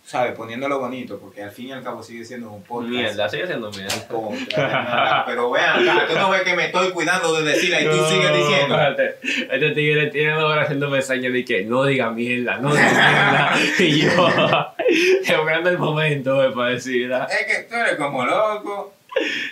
¿Sabes? 0.07 0.35
Poniéndolo 0.35 0.79
bonito, 0.79 1.19
porque 1.19 1.43
al 1.43 1.51
fin 1.51 1.67
y 1.67 1.71
al 1.73 1.83
cabo 1.83 2.01
sigue 2.01 2.23
siendo 2.23 2.49
un 2.49 2.63
podcast. 2.63 2.89
Mierda, 2.89 3.27
sigue 3.27 3.45
siendo 3.45 3.69
mierda. 3.69 5.25
Pero 5.25 5.51
vean 5.51 5.79
tú 6.07 6.15
no 6.15 6.29
ves 6.29 6.43
que 6.43 6.55
me 6.55 6.67
estoy 6.67 6.91
cuidando 6.91 7.33
de 7.33 7.51
decirla 7.51 7.81
y 7.81 7.85
tú 7.89 8.05
sigues 8.05 8.33
diciendo. 8.33 8.81
Espérate. 8.81 9.17
Este 9.21 9.71
tigre 9.71 10.07
tiene 10.07 10.31
dos 10.35 10.45
horas 10.45 10.63
haciéndome 10.63 11.01
señas 11.01 11.33
de 11.33 11.43
que 11.43 11.65
no 11.65 11.83
diga 11.83 12.09
mierda, 12.11 12.57
no 12.57 12.73
diga 12.73 12.89
mierda. 12.89 13.53
y 13.79 13.99
yo, 13.99 14.29
esperando 15.25 15.71
el 15.71 15.77
momento 15.77 16.41
eh, 16.41 16.51
para 16.55 16.69
decirla. 16.69 17.27
Es 17.29 17.45
que 17.45 17.63
tú 17.63 17.75
eres 17.75 17.97
como 17.97 18.25
loco. 18.25 18.93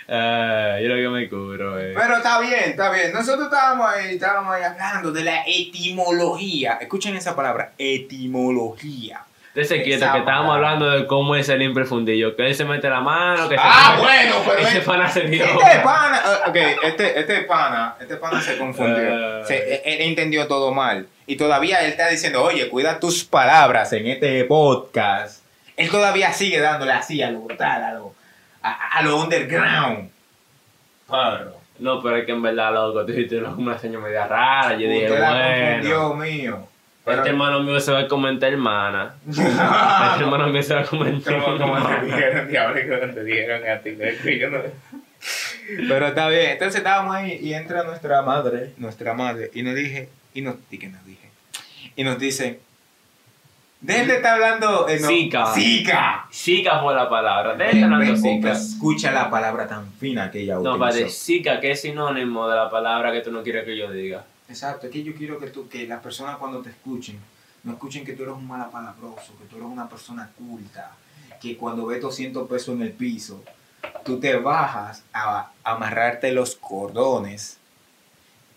Ah, 0.08 0.78
yo 0.80 0.88
lo 0.88 0.94
que 0.94 1.08
me 1.10 1.28
cubro, 1.28 1.78
eh. 1.78 1.92
Pero 1.94 2.16
está 2.16 2.40
bien, 2.40 2.70
está 2.70 2.90
bien. 2.90 3.12
Nosotros 3.12 3.48
estábamos 3.48 3.90
ahí, 3.90 4.14
estábamos 4.14 4.54
ahí 4.54 4.62
hablando 4.62 5.12
de 5.12 5.22
la 5.22 5.42
etimología. 5.46 6.78
Escuchen 6.80 7.14
esa 7.14 7.36
palabra, 7.36 7.72
etimología. 7.76 9.25
De 9.56 9.62
ese 9.62 9.82
quieto 9.82 10.06
que 10.12 10.18
estábamos 10.18 10.54
hablando 10.54 10.90
de 10.90 11.06
cómo 11.06 11.34
es 11.34 11.48
el 11.48 11.62
imprefundillo. 11.62 12.36
Que 12.36 12.46
él 12.46 12.54
se 12.54 12.66
mete 12.66 12.90
la 12.90 13.00
mano, 13.00 13.48
que 13.48 13.56
se 13.56 13.62
Ah, 13.64 13.96
bueno, 13.98 14.34
pero 14.46 14.58
Ese 14.58 14.78
es- 14.78 14.84
pana 14.84 15.08
se 15.08 15.22
dio. 15.22 15.44
Este 15.46 15.78
pana, 15.82 16.20
ah, 16.22 16.40
ok, 16.48 16.56
este, 16.84 17.18
este 17.18 17.40
pana, 17.44 17.94
este 17.98 18.16
pana 18.16 18.38
se 18.40 18.58
confundió. 18.58 19.38
Ay. 19.38 19.44
Se- 19.46 19.82
él 19.82 20.02
entendió 20.02 20.46
todo 20.46 20.74
mal. 20.74 21.06
Y 21.26 21.36
todavía 21.36 21.80
él 21.80 21.90
está 21.90 22.08
diciendo, 22.08 22.42
oye, 22.44 22.68
cuida 22.68 23.00
tus 23.00 23.24
palabras 23.24 23.92
en 23.94 24.06
este 24.08 24.44
podcast. 24.44 25.42
Él 25.76 25.90
todavía 25.90 26.32
sigue 26.34 26.60
dándole 26.60 26.92
así 26.92 27.22
a 27.22 27.30
lo 27.30 27.40
brutal, 27.40 27.82
a 27.82 27.92
lo, 27.94 28.14
a, 28.62 28.98
a 28.98 29.02
lo 29.02 29.16
underground. 29.22 30.10
Claro. 31.08 31.56
No, 31.78 32.02
pero 32.02 32.16
es 32.16 32.26
que 32.26 32.32
en 32.32 32.42
verdad, 32.42 32.72
loco, 32.74 33.04
tú 33.06 33.12
hiciste 33.12 33.38
una 33.42 33.78
señal 33.78 34.02
media 34.02 34.26
rara. 34.26 34.72
Yo 34.76 34.88
dije, 34.88 35.08
bueno. 35.08 35.28
confundió, 35.30 36.14
mío. 36.14 36.68
Pero- 37.06 37.18
Este 37.18 37.30
hermano 37.30 37.62
mío 37.62 37.78
se 37.80 37.92
va 37.92 38.00
a 38.00 38.08
comentar 38.08 38.52
hermana. 38.52 39.14
Este 39.28 39.40
hermano 40.24 40.48
mío 40.48 40.62
se 40.62 40.74
va 40.74 40.80
a 40.80 40.84
comentar 40.84 41.40
¿Cómo, 41.40 41.56
cómo 41.56 41.74
te 41.76 41.80
hermana. 41.92 42.02
dijeron, 42.04 42.48
diablo, 42.48 43.14
te 43.14 43.24
dijeron 43.24 43.62
a 43.70 43.78
ti? 43.78 44.38
Yo 44.38 44.50
no- 44.50 44.58
Pero 45.88 46.06
está 46.08 46.28
bien. 46.28 46.50
Entonces 46.50 46.76
estábamos 46.78 47.14
ahí 47.16 47.38
y 47.40 47.54
entra 47.54 47.84
nuestra 47.84 48.22
madre, 48.22 48.72
nuestra 48.76 49.14
madre, 49.14 49.50
y 49.54 49.62
nos 49.62 49.74
dije, 49.76 50.08
y 50.34 50.42
nos, 50.42 50.56
y 50.70 50.78
que 50.78 50.88
nos 50.88 51.04
dije, 51.06 51.30
y 51.96 52.04
nos 52.04 52.18
dice, 52.18 52.60
dejen 53.80 54.08
de 54.08 54.16
estar 54.16 54.34
hablando... 54.34 54.88
Eh, 54.88 54.98
no, 55.00 55.06
Zika. 55.08 55.46
Zika. 55.54 56.26
Zika 56.32 56.80
fue 56.80 56.94
la 56.94 57.08
palabra. 57.08 57.54
Ven, 57.54 57.68
Déjate 57.72 57.84
hablando 57.84 58.16
Zika. 58.16 58.52
Escucha 58.52 59.12
la 59.12 59.30
palabra 59.30 59.66
tan 59.68 59.90
fina 59.92 60.30
que 60.30 60.40
ella 60.40 60.54
No, 60.54 60.60
utilizó. 60.74 60.78
vale, 60.78 61.08
Zika, 61.08 61.60
que 61.60 61.70
es 61.70 61.80
sinónimo 61.82 62.48
de 62.48 62.56
la 62.56 62.68
palabra 62.68 63.12
que 63.12 63.20
tú 63.20 63.30
no 63.30 63.42
quieres 63.44 63.64
que 63.64 63.76
yo 63.76 63.90
diga. 63.92 64.24
Exacto, 64.48 64.86
es 64.86 64.92
que 64.92 65.02
yo 65.02 65.14
quiero 65.14 65.38
que 65.38 65.48
tú, 65.48 65.68
que 65.68 65.86
las 65.86 66.00
personas 66.00 66.36
cuando 66.36 66.60
te 66.62 66.70
escuchen, 66.70 67.18
no 67.64 67.72
escuchen 67.72 68.04
que 68.04 68.12
tú 68.12 68.22
eres 68.22 68.34
un 68.34 68.46
malapalabroso, 68.46 69.36
que 69.38 69.44
tú 69.50 69.56
eres 69.56 69.68
una 69.68 69.88
persona 69.88 70.30
culta, 70.38 70.92
que 71.40 71.56
cuando 71.56 71.86
ves 71.86 72.00
200 72.00 72.48
pesos 72.48 72.74
en 72.76 72.82
el 72.82 72.92
piso, 72.92 73.42
tú 74.04 74.20
te 74.20 74.36
bajas 74.36 75.02
a, 75.12 75.50
amarrarte 75.64 76.30
los 76.30 76.54
cordones 76.54 77.58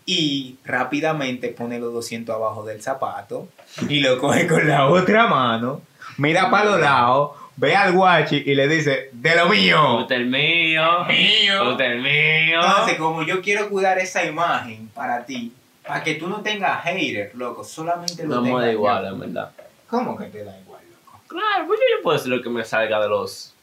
y 0.06 0.58
rápidamente 0.64 1.50
pones 1.50 1.82
los 1.82 1.92
200 1.92 2.36
abajo 2.36 2.64
del 2.64 2.82
zapato 2.84 3.48
y 3.88 4.00
lo 4.00 4.20
coge 4.20 4.48
con 4.48 4.68
la 4.68 4.88
otra 4.88 5.28
mano, 5.28 5.82
mira 6.18 6.52
para 6.52 6.66
los 6.66 6.80
lados, 6.80 7.32
ve 7.56 7.76
al 7.76 7.94
guachi 7.94 8.44
y 8.46 8.54
le 8.54 8.68
dice, 8.68 9.10
de 9.12 9.36
lo 9.36 9.50
mío. 9.50 9.98
Usted 9.98 10.16
el 10.16 10.28
mío. 10.28 11.06
Mío. 11.06 11.72
Usted 11.72 11.86
el 11.86 12.02
mío. 12.02 12.62
Entonces, 12.62 12.96
como 12.98 13.24
yo 13.24 13.42
quiero 13.42 13.70
cuidar 13.70 13.98
esa 13.98 14.24
imagen 14.24 14.88
para 14.94 15.26
ti, 15.26 15.52
para 15.90 16.04
que 16.04 16.16
tú 16.16 16.28
no 16.28 16.42
tengas 16.42 16.84
haters, 16.84 17.34
loco, 17.34 17.64
solamente 17.64 18.24
lo 18.24 18.36
No 18.36 18.42
me 18.44 18.52
da 18.66 18.72
igual, 18.72 19.06
en 19.08 19.20
verdad. 19.20 19.52
¿Cómo 19.90 20.16
que 20.16 20.26
te 20.26 20.44
da 20.44 20.56
igual, 20.60 20.82
loco? 20.90 21.20
Claro, 21.28 21.66
pues 21.68 21.80
yo, 21.80 21.98
yo 21.98 22.04
puedo 22.04 22.16
decir 22.18 22.32
lo 22.32 22.44
que 22.44 22.50
me 22.50 22.64
salga 22.64 23.00
de 23.02 23.10
los 23.10 23.54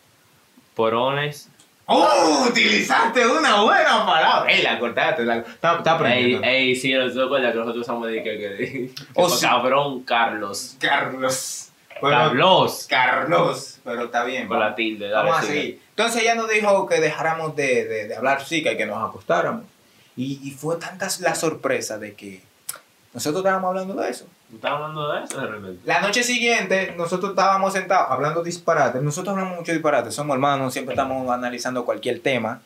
porones. 0.74 1.48
¡Oh! 1.86 2.46
Utilizaste 2.50 3.24
una 3.28 3.62
buena 3.62 4.04
palabra. 4.04 4.50
¡Ey, 4.52 4.62
la 4.62 4.78
cortaste! 4.80 5.24
La... 5.24 5.36
Está, 5.36 5.76
está 5.76 5.90
Ey, 5.92 5.96
aprendiendo. 5.96 6.46
ey, 6.48 6.74
sí, 6.74 6.92
los 6.92 7.14
dos 7.14 7.30
que 7.40 7.42
nosotros 7.46 7.76
usamos 7.76 8.08
de 8.08 8.22
que, 8.24 8.38
que, 8.38 8.90
Oh, 9.14 9.28
sí. 9.28 9.46
cabrón 9.46 10.02
Carlos. 10.02 10.76
Carlos. 10.80 11.68
Pero- 12.00 12.10
Carlos. 12.10 12.86
Carlos. 12.90 13.78
Pero 13.84 14.04
está 14.06 14.24
bien. 14.24 14.48
Con 14.48 14.58
la 14.58 14.74
tilde, 14.74 15.08
dale, 15.08 15.30
Vamos 15.30 15.44
a 15.44 15.46
sigue. 15.46 15.60
seguir. 15.60 15.80
Entonces 15.90 16.22
ella 16.22 16.34
nos 16.34 16.48
dijo 16.50 16.86
que 16.88 17.00
dejáramos 17.00 17.54
de, 17.54 17.84
de, 17.84 18.08
de 18.08 18.16
hablar 18.16 18.44
sí, 18.44 18.64
que 18.64 18.84
nos 18.84 19.08
acostáramos. 19.08 19.64
Y, 20.16 20.40
y 20.42 20.50
fue 20.52 20.76
tanta 20.76 21.09
la 21.20 21.35
sorpresa 21.35 21.98
de 21.98 22.14
que 22.14 22.42
nosotros 23.12 23.44
estábamos 23.44 23.68
hablando 23.68 23.94
de 23.94 24.11
eso. 24.11 24.26
¿Estás 24.55 24.70
hablando 24.72 25.12
de 25.12 25.24
eso 25.24 25.40
realmente? 25.40 25.81
La 25.85 26.00
noche 26.00 26.22
siguiente, 26.22 26.94
nosotros 26.96 27.31
estábamos 27.31 27.72
sentados 27.72 28.09
hablando 28.11 28.42
disparates. 28.42 29.02
Nosotros 29.02 29.35
hablamos 29.35 29.59
mucho 29.59 29.72
disparates, 29.72 30.14
somos 30.14 30.35
hermanos, 30.35 30.72
siempre 30.72 30.94
estamos 30.94 31.29
analizando 31.31 31.85
cualquier 31.85 32.20
tema. 32.20 32.61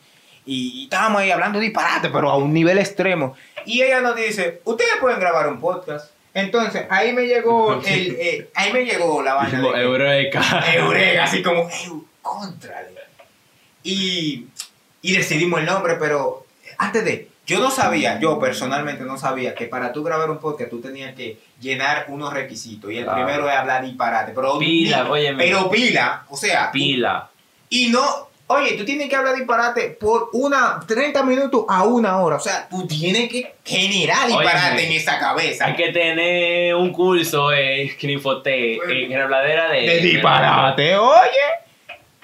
Y, 0.45 0.81
y 0.81 0.83
estábamos 0.85 1.21
ahí 1.21 1.31
hablando 1.31 1.59
disparate, 1.59 2.09
pero 2.09 2.29
a 2.29 2.37
un 2.37 2.53
nivel 2.53 2.77
extremo. 2.79 3.35
Y 3.65 3.81
ella 3.81 4.01
nos 4.01 4.15
dice, 4.15 4.61
ustedes 4.65 4.91
pueden 4.99 5.19
grabar 5.19 5.47
un 5.47 5.59
podcast. 5.59 6.11
Entonces, 6.33 6.85
ahí 6.89 7.13
me 7.13 7.27
llegó 7.27 7.73
el, 7.85 8.15
eh, 8.19 8.49
ahí 8.55 8.71
me 8.73 8.85
llegó 8.85 9.21
la 9.21 9.33
vaina 9.35 9.61
de 9.61 9.81
Eureka. 9.81 10.41
Eureka, 10.73 11.23
así 11.23 11.41
como, 11.41 11.69
"Eu, 11.85 12.05
contrale. 12.21 12.91
Y, 13.83 14.47
y 15.01 15.13
decidimos 15.17 15.59
el 15.59 15.65
nombre, 15.65 15.95
pero 15.95 16.45
antes 16.77 17.03
de, 17.03 17.30
yo 17.51 17.59
no 17.59 17.71
sabía, 17.71 18.19
yo 18.19 18.39
personalmente 18.39 19.03
no 19.03 19.17
sabía 19.17 19.53
que 19.55 19.65
para 19.67 19.91
tú 19.93 20.03
grabar 20.03 20.29
un 20.31 20.39
podcast 20.39 20.69
tú 20.69 20.81
tenías 20.81 21.13
que 21.15 21.37
llenar 21.59 22.05
unos 22.09 22.33
requisitos. 22.33 22.91
Y 22.91 22.97
el 22.97 23.03
Claro. 23.03 23.23
primero 23.25 23.49
es 23.49 23.55
hablar 23.55 23.83
disparate. 23.83 24.31
Pero, 24.35 24.57
Pila, 24.59 25.09
óyeme. 25.09 25.43
pero 25.43 25.69
pila, 25.69 26.25
o 26.29 26.35
sea, 26.37 26.71
Pila. 26.71 27.29
y 27.69 27.87
no, 27.89 28.29
oye, 28.47 28.73
tú 28.73 28.83
tienes 28.83 29.07
que 29.09 29.15
hablar 29.15 29.35
disparate 29.35 29.97
por 29.99 30.29
una 30.33 30.79
30 30.85 31.23
minutos 31.23 31.65
a 31.69 31.83
una 31.83 32.17
hora. 32.19 32.35
O 32.35 32.39
sea, 32.39 32.67
tú 32.69 32.85
tienes 32.85 33.29
que 33.29 33.55
generar 33.63 34.27
disparate 34.27 34.85
en 34.87 34.91
esa 34.91 35.17
cabeza. 35.19 35.65
Hay 35.67 35.75
que 35.75 35.89
tener 35.93 36.75
un 36.75 36.91
curso 36.91 37.53
en 37.53 37.89
Knifote, 37.97 38.77
en 39.05 39.13
habladera 39.17 39.69
de... 39.69 39.81
de 39.81 39.99
disparate, 39.99 40.95
oye. 40.97 41.60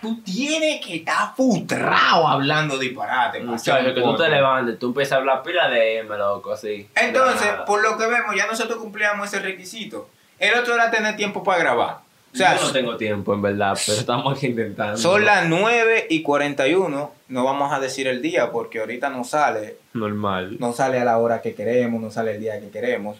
Tú 0.08 0.22
tienes 0.24 0.86
que 0.86 0.98
estar 0.98 1.36
futrado 1.36 2.28
hablando 2.28 2.78
disparate. 2.78 3.42
Muchacho, 3.42 3.90
un 3.90 3.94
que 3.94 4.02
tú 4.02 4.16
te 4.16 4.30
levantes, 4.30 4.80
tú 4.80 4.88
empiezas 4.88 5.14
a 5.14 5.16
hablar 5.18 5.44
pila 5.44 5.70
de 5.70 5.98
M, 6.00 6.18
loco, 6.18 6.54
así. 6.54 6.88
Entonces, 6.96 7.50
por 7.66 7.82
lo 7.82 7.98
que 7.98 8.08
vemos, 8.08 8.36
ya 8.36 8.48
nosotros 8.48 8.78
cumplíamos 8.78 9.28
ese 9.28 9.40
requisito. 9.40 10.10
El 10.40 10.58
otro 10.58 10.76
era 10.76 10.90
tener 10.90 11.16
tiempo 11.16 11.44
para 11.44 11.60
grabar. 11.60 11.98
O 12.34 12.38
sea, 12.38 12.56
Yo 12.58 12.66
no 12.68 12.72
tengo 12.72 12.98
tiempo, 12.98 13.34
en 13.34 13.42
verdad, 13.42 13.78
pero 13.86 13.98
estamos 13.98 14.38
aquí 14.38 14.48
intentando. 14.48 14.98
son 14.98 15.26
las 15.26 15.48
9 15.48 16.08
y 16.10 16.22
41. 16.22 17.12
No 17.30 17.44
vamos 17.44 17.74
a 17.74 17.80
decir 17.80 18.08
el 18.08 18.22
día 18.22 18.52
porque 18.52 18.80
ahorita 18.80 19.10
no 19.10 19.24
sale. 19.24 19.78
Normal. 19.94 20.58
No 20.60 20.72
sale 20.72 21.00
a 21.00 21.06
la 21.06 21.18
hora 21.18 21.42
que 21.42 21.54
queremos, 21.56 22.02
no 22.02 22.12
sale 22.12 22.36
el 22.36 22.40
día 22.40 22.60
que 22.60 22.70
queremos. 22.70 23.18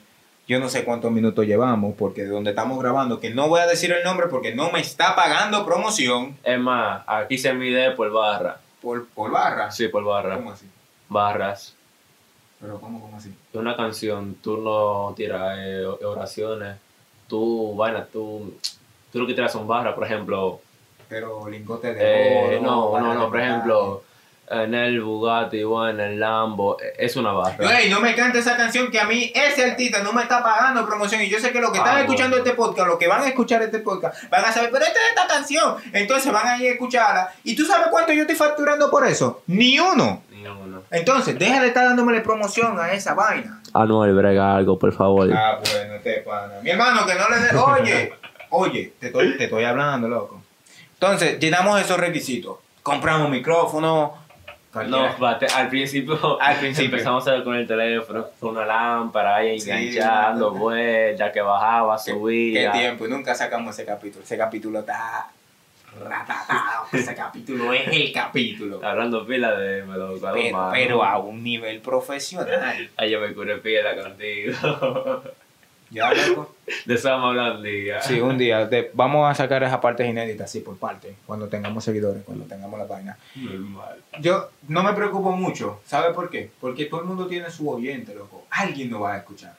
Yo 0.48 0.60
no 0.62 0.70
sé 0.70 0.86
cuántos 0.86 1.12
minutos 1.12 1.46
llevamos, 1.46 1.96
porque 1.98 2.24
de 2.24 2.30
donde 2.30 2.52
estamos 2.52 2.80
grabando, 2.80 3.20
que 3.20 3.32
no 3.34 3.50
voy 3.50 3.60
a 3.60 3.68
decir 3.68 3.92
el 3.92 4.04
nombre 4.04 4.28
porque 4.28 4.56
no 4.56 4.72
me 4.72 4.80
está 4.80 5.14
pagando 5.16 5.66
promoción 5.66 6.38
Es 6.44 6.58
más, 6.60 7.04
aquí 7.06 7.38
se 7.38 7.54
mide 7.54 7.92
por 7.92 8.12
barra. 8.12 8.60
por, 8.82 9.08
por 9.10 9.30
barra. 9.32 9.72
Sí, 9.72 9.88
por 9.90 10.04
barra. 10.06 10.36
¿Cómo 10.38 10.52
así? 10.52 10.66
Barras. 11.10 11.76
Pero 12.62 12.80
¿cómo, 12.80 13.02
cómo 13.02 13.18
así? 13.18 13.34
Una 13.54 13.76
canción, 13.76 14.36
tú 14.42 14.58
no 14.58 15.14
tiras 15.16 15.58
eh, 15.60 15.86
oraciones. 15.86 16.78
Tú, 17.28 17.76
vaina, 17.76 18.06
tú, 18.06 18.58
tú 19.12 19.20
lo 19.20 19.28
que 19.28 19.34
tiras 19.34 19.52
son 19.52 19.68
barras, 19.68 19.94
por 19.96 20.06
ejemplo. 20.06 20.62
Pero 21.10 21.48
lingote 21.50 21.94
de 21.94 22.54
Eh, 22.54 22.58
oro. 22.58 22.62
no, 22.62 23.00
no, 23.00 23.14
no, 23.14 23.30
por 23.30 23.40
ejemplo, 23.40 24.04
en 24.50 24.74
el 24.74 25.02
Bugatti 25.02 25.64
o 25.64 25.88
en 25.88 26.00
el 26.00 26.20
Lambo, 26.20 26.78
eh, 26.82 26.94
es 26.98 27.16
una 27.16 27.32
barra. 27.34 27.80
Ey, 27.80 27.90
no 27.90 28.00
me 28.00 28.16
cante 28.16 28.40
esa 28.40 28.56
canción 28.56 28.90
que 28.90 29.00
a 29.00 29.06
mí 29.06 29.32
ese 29.36 29.70
artista 29.72 30.02
no 30.04 30.14
me 30.14 30.22
está 30.22 30.42
pagando 30.42 30.86
promoción 30.88 31.22
y 31.22 31.28
yo 31.30 31.38
sé 31.40 31.52
que 31.52 31.60
los 31.60 31.72
que 31.72 31.80
están 31.80 31.98
Ah, 31.98 32.02
escuchando 32.02 32.38
bueno. 32.38 32.46
este 32.46 32.56
podcast, 32.56 32.88
los 32.88 32.98
que 32.98 33.08
van 33.08 33.24
a 33.24 33.28
escuchar 33.28 33.62
este 33.62 33.80
podcast, 33.80 34.30
van 34.30 34.46
a 34.46 34.52
saber, 34.52 34.70
pero 34.72 34.86
esta 34.86 35.00
es 35.00 35.10
esta 35.10 35.28
canción. 35.28 35.76
Entonces 35.94 36.32
van 36.32 36.48
a 36.48 36.58
ir 36.62 36.70
a 36.70 36.72
escucharla. 36.74 37.34
¿Y 37.44 37.56
tú 37.56 37.66
sabes 37.66 37.88
cuánto 37.92 38.14
yo 38.14 38.22
estoy 38.22 38.36
facturando 38.38 38.90
por 38.90 39.06
eso? 39.06 39.44
Ni 39.48 39.80
uno. 39.80 40.24
Ni 40.32 40.48
uno. 40.48 40.84
Entonces, 40.92 41.38
deja 41.38 41.60
de 41.62 41.68
estar 41.68 41.84
dándome 41.86 42.20
promoción 42.22 42.80
a 42.80 42.94
esa 42.94 43.14
vaina. 43.14 43.62
Anuel, 43.74 44.14
brega 44.16 44.56
algo, 44.56 44.80
por 44.80 44.94
favor. 44.94 45.30
Ah, 45.34 45.60
bueno, 45.62 45.96
este 45.96 46.22
pana. 46.22 46.54
Mi 46.64 46.70
hermano, 46.70 47.06
que 47.06 47.16
no 47.16 47.28
le 47.30 47.40
dé. 47.40 47.58
Oye, 47.58 48.14
oye, 48.52 48.94
te 49.00 49.08
estoy, 49.08 49.36
te 49.38 49.44
estoy 49.46 49.64
hablando, 49.66 50.08
loco. 50.08 50.42
Entonces, 50.94 51.38
llenamos 51.40 51.82
esos 51.82 51.98
requisitos. 51.98 52.58
Compramos 52.82 53.30
micrófono. 53.30 54.27
No, 54.88 55.18
bate- 55.18 55.48
al 55.56 55.70
principio, 55.70 56.40
Al 56.42 56.56
principio. 56.60 56.92
empezamos 56.92 57.28
a 57.28 57.32
ver 57.32 57.44
con 57.44 57.56
el 57.56 57.66
teléfono, 57.66 58.28
con 58.40 58.52
una 58.58 58.66
lámpara 58.66 59.38
ahí 59.38 59.60
Sí, 59.60 59.72
enganchando, 59.72 60.52
una- 60.52 60.60
vueltas, 60.60 61.32
que 61.32 61.42
bajaba, 61.42 61.96
¿Qué, 62.04 62.12
subía. 62.12 62.72
qué 62.72 62.78
tiempo? 62.80 63.06
Y 63.08 63.10
nunca 63.10 63.34
sacamos 63.34 63.74
ese 63.76 63.86
capítulo. 63.86 64.24
Ese 64.24 64.38
capítulo 64.38 64.80
está 64.80 65.28
ratatado. 66.00 66.86
Ese 66.94 67.16
capítulo 67.16 67.74
es 67.74 67.88
el 67.88 68.12
capítulo. 68.12 68.80
Hablando 68.84 69.26
pila 69.26 69.58
de 69.58 69.84
me 69.84 69.98
lo 69.98 70.20
Pero, 70.34 70.70
pero 70.72 71.04
a 71.04 71.18
un 71.18 71.44
nivel 71.44 71.80
profesional. 71.82 72.90
Ay, 72.98 73.10
yo 73.10 73.20
me 73.20 73.34
curé 73.34 73.58
pila 73.58 73.96
contigo. 73.96 74.54
Ya, 75.90 76.14
loco. 76.14 76.56
de 76.86 76.96
eso 76.96 77.10
vamos 77.10 77.26
a 77.26 77.30
hablar 77.30 77.52
un 77.58 77.64
día. 77.64 78.02
Sí, 78.02 78.20
un 78.20 78.38
día. 78.38 78.66
de- 78.66 78.92
vamos 78.94 79.30
a 79.30 79.34
sacar 79.36 79.64
esas 79.64 79.80
partes 79.80 80.08
inéditas, 80.10 80.52
sí, 80.52 80.60
por 80.60 80.78
parte. 80.78 81.16
Cuando 81.26 81.48
tengamos 81.48 81.84
seguidores, 81.84 82.24
cuando 82.26 82.46
tengamos 82.46 82.78
la 82.78 82.86
vaina. 82.86 83.18
Normal. 83.36 83.96
Yo 84.20 84.50
no 84.68 84.84
me 84.84 84.94
preocupo 84.94 85.32
mucho. 85.32 85.80
¿Sabe 85.86 86.14
por 86.14 86.30
qué? 86.30 86.50
Porque 86.60 86.86
todo 86.86 87.02
el 87.02 87.08
mundo 87.08 87.28
tiene 87.28 87.50
su 87.50 87.70
oyente, 87.70 88.14
loco. 88.14 88.46
Alguien 88.50 88.90
nos 88.90 89.02
va 89.04 89.14
a 89.14 89.18
escuchar. 89.18 89.56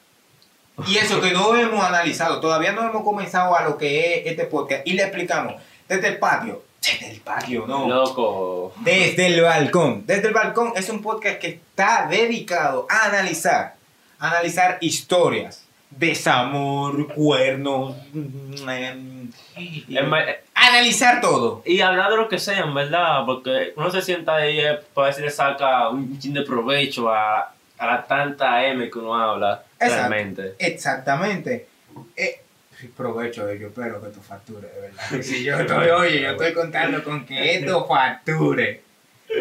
Y 0.87 0.97
eso 0.97 1.21
que 1.21 1.33
no 1.33 1.57
hemos 1.57 1.83
analizado. 1.83 2.41
Todavía 2.41 2.73
no 2.73 2.83
hemos 2.89 3.03
comenzado 3.03 3.57
a 3.57 3.65
lo 3.65 3.77
que 3.79 4.19
es 4.21 4.27
este 4.27 4.45
podcast. 4.45 4.87
Y 4.87 4.93
le 4.93 5.03
explicamos. 5.05 5.55
Desde 5.89 6.09
el 6.09 6.19
patio. 6.19 6.63
Desde 6.83 7.11
el 7.11 7.21
patio, 7.21 7.67
no. 7.67 7.89
Loco. 7.89 8.73
Desde 8.85 9.27
el 9.27 9.41
balcón. 9.41 10.05
Desde 10.07 10.29
el 10.29 10.35
balcón 10.35 10.73
es 10.77 10.89
un 10.91 11.03
podcast 11.03 11.39
que 11.41 11.49
está 11.49 12.07
dedicado 12.09 12.87
a 12.91 13.07
analizar. 13.07 13.75
A 14.21 14.31
analizar 14.31 14.79
historias. 14.81 15.65
Desamor, 15.91 17.13
cuernos. 17.15 17.97
mm, 18.13 18.65
más, 20.07 20.25
analizar 20.55 21.21
todo. 21.21 21.63
Y 21.65 21.81
hablar 21.81 22.11
de 22.11 22.17
lo 22.17 22.29
que 22.29 22.39
sea, 22.39 22.61
en 22.61 22.75
verdad, 22.75 23.25
porque 23.27 23.73
uno 23.77 23.91
se 23.91 24.03
sienta 24.03 24.37
ahí 24.37 24.61
eh, 24.61 24.79
para 24.95 25.07
ver 25.07 25.15
si 25.15 25.23
le 25.23 25.31
saca 25.31 25.89
un 25.89 26.19
chin 26.19 26.35
de 26.35 26.43
provecho 26.43 27.11
a, 27.11 27.53
a 27.79 27.87
la 27.87 28.05
tanta 28.07 28.65
M 28.67 28.91
que 28.91 28.99
uno 28.99 29.15
habla 29.15 29.63
Exacto. 29.81 29.95
realmente. 29.97 30.55
Exactamente. 30.59 31.69
Eh, 32.17 32.43
provecho, 32.97 33.49
eh, 33.49 33.59
yo 33.59 33.69
espero 33.69 34.01
que 34.01 34.09
tu 34.09 34.21
facture, 34.21 34.69
de 34.69 34.81
verdad. 34.81 35.03
Si 35.23 35.43
yo 35.43 35.59
estoy, 35.59 35.89
oye, 35.89 36.21
yo 36.21 36.31
estoy 36.31 36.53
contando 36.53 37.03
con 37.03 37.25
que 37.25 37.57
esto 37.57 37.87
facture. 37.87 38.83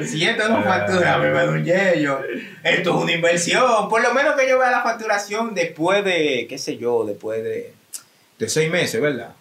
Si 0.05 0.27
esto 0.27 0.49
no 0.49 0.63
factura, 0.63 1.15
a 1.15 1.17
mí 1.17 1.25
me 1.27 1.45
da 1.45 1.49
un 1.49 1.63
yello. 1.63 2.19
Esto 2.63 2.97
es 2.97 3.03
una 3.03 3.11
inversión. 3.13 3.87
Por 3.89 4.01
lo 4.01 4.13
menos 4.13 4.35
que 4.35 4.47
yo 4.47 4.59
vea 4.59 4.69
la 4.69 4.83
facturación 4.83 5.55
después 5.55 6.03
de, 6.03 6.45
qué 6.49 6.57
sé 6.57 6.77
yo, 6.77 7.05
después 7.05 7.43
de, 7.43 7.73
de 8.37 8.49
seis 8.49 8.69
meses, 8.69 9.01
¿verdad? 9.01 9.33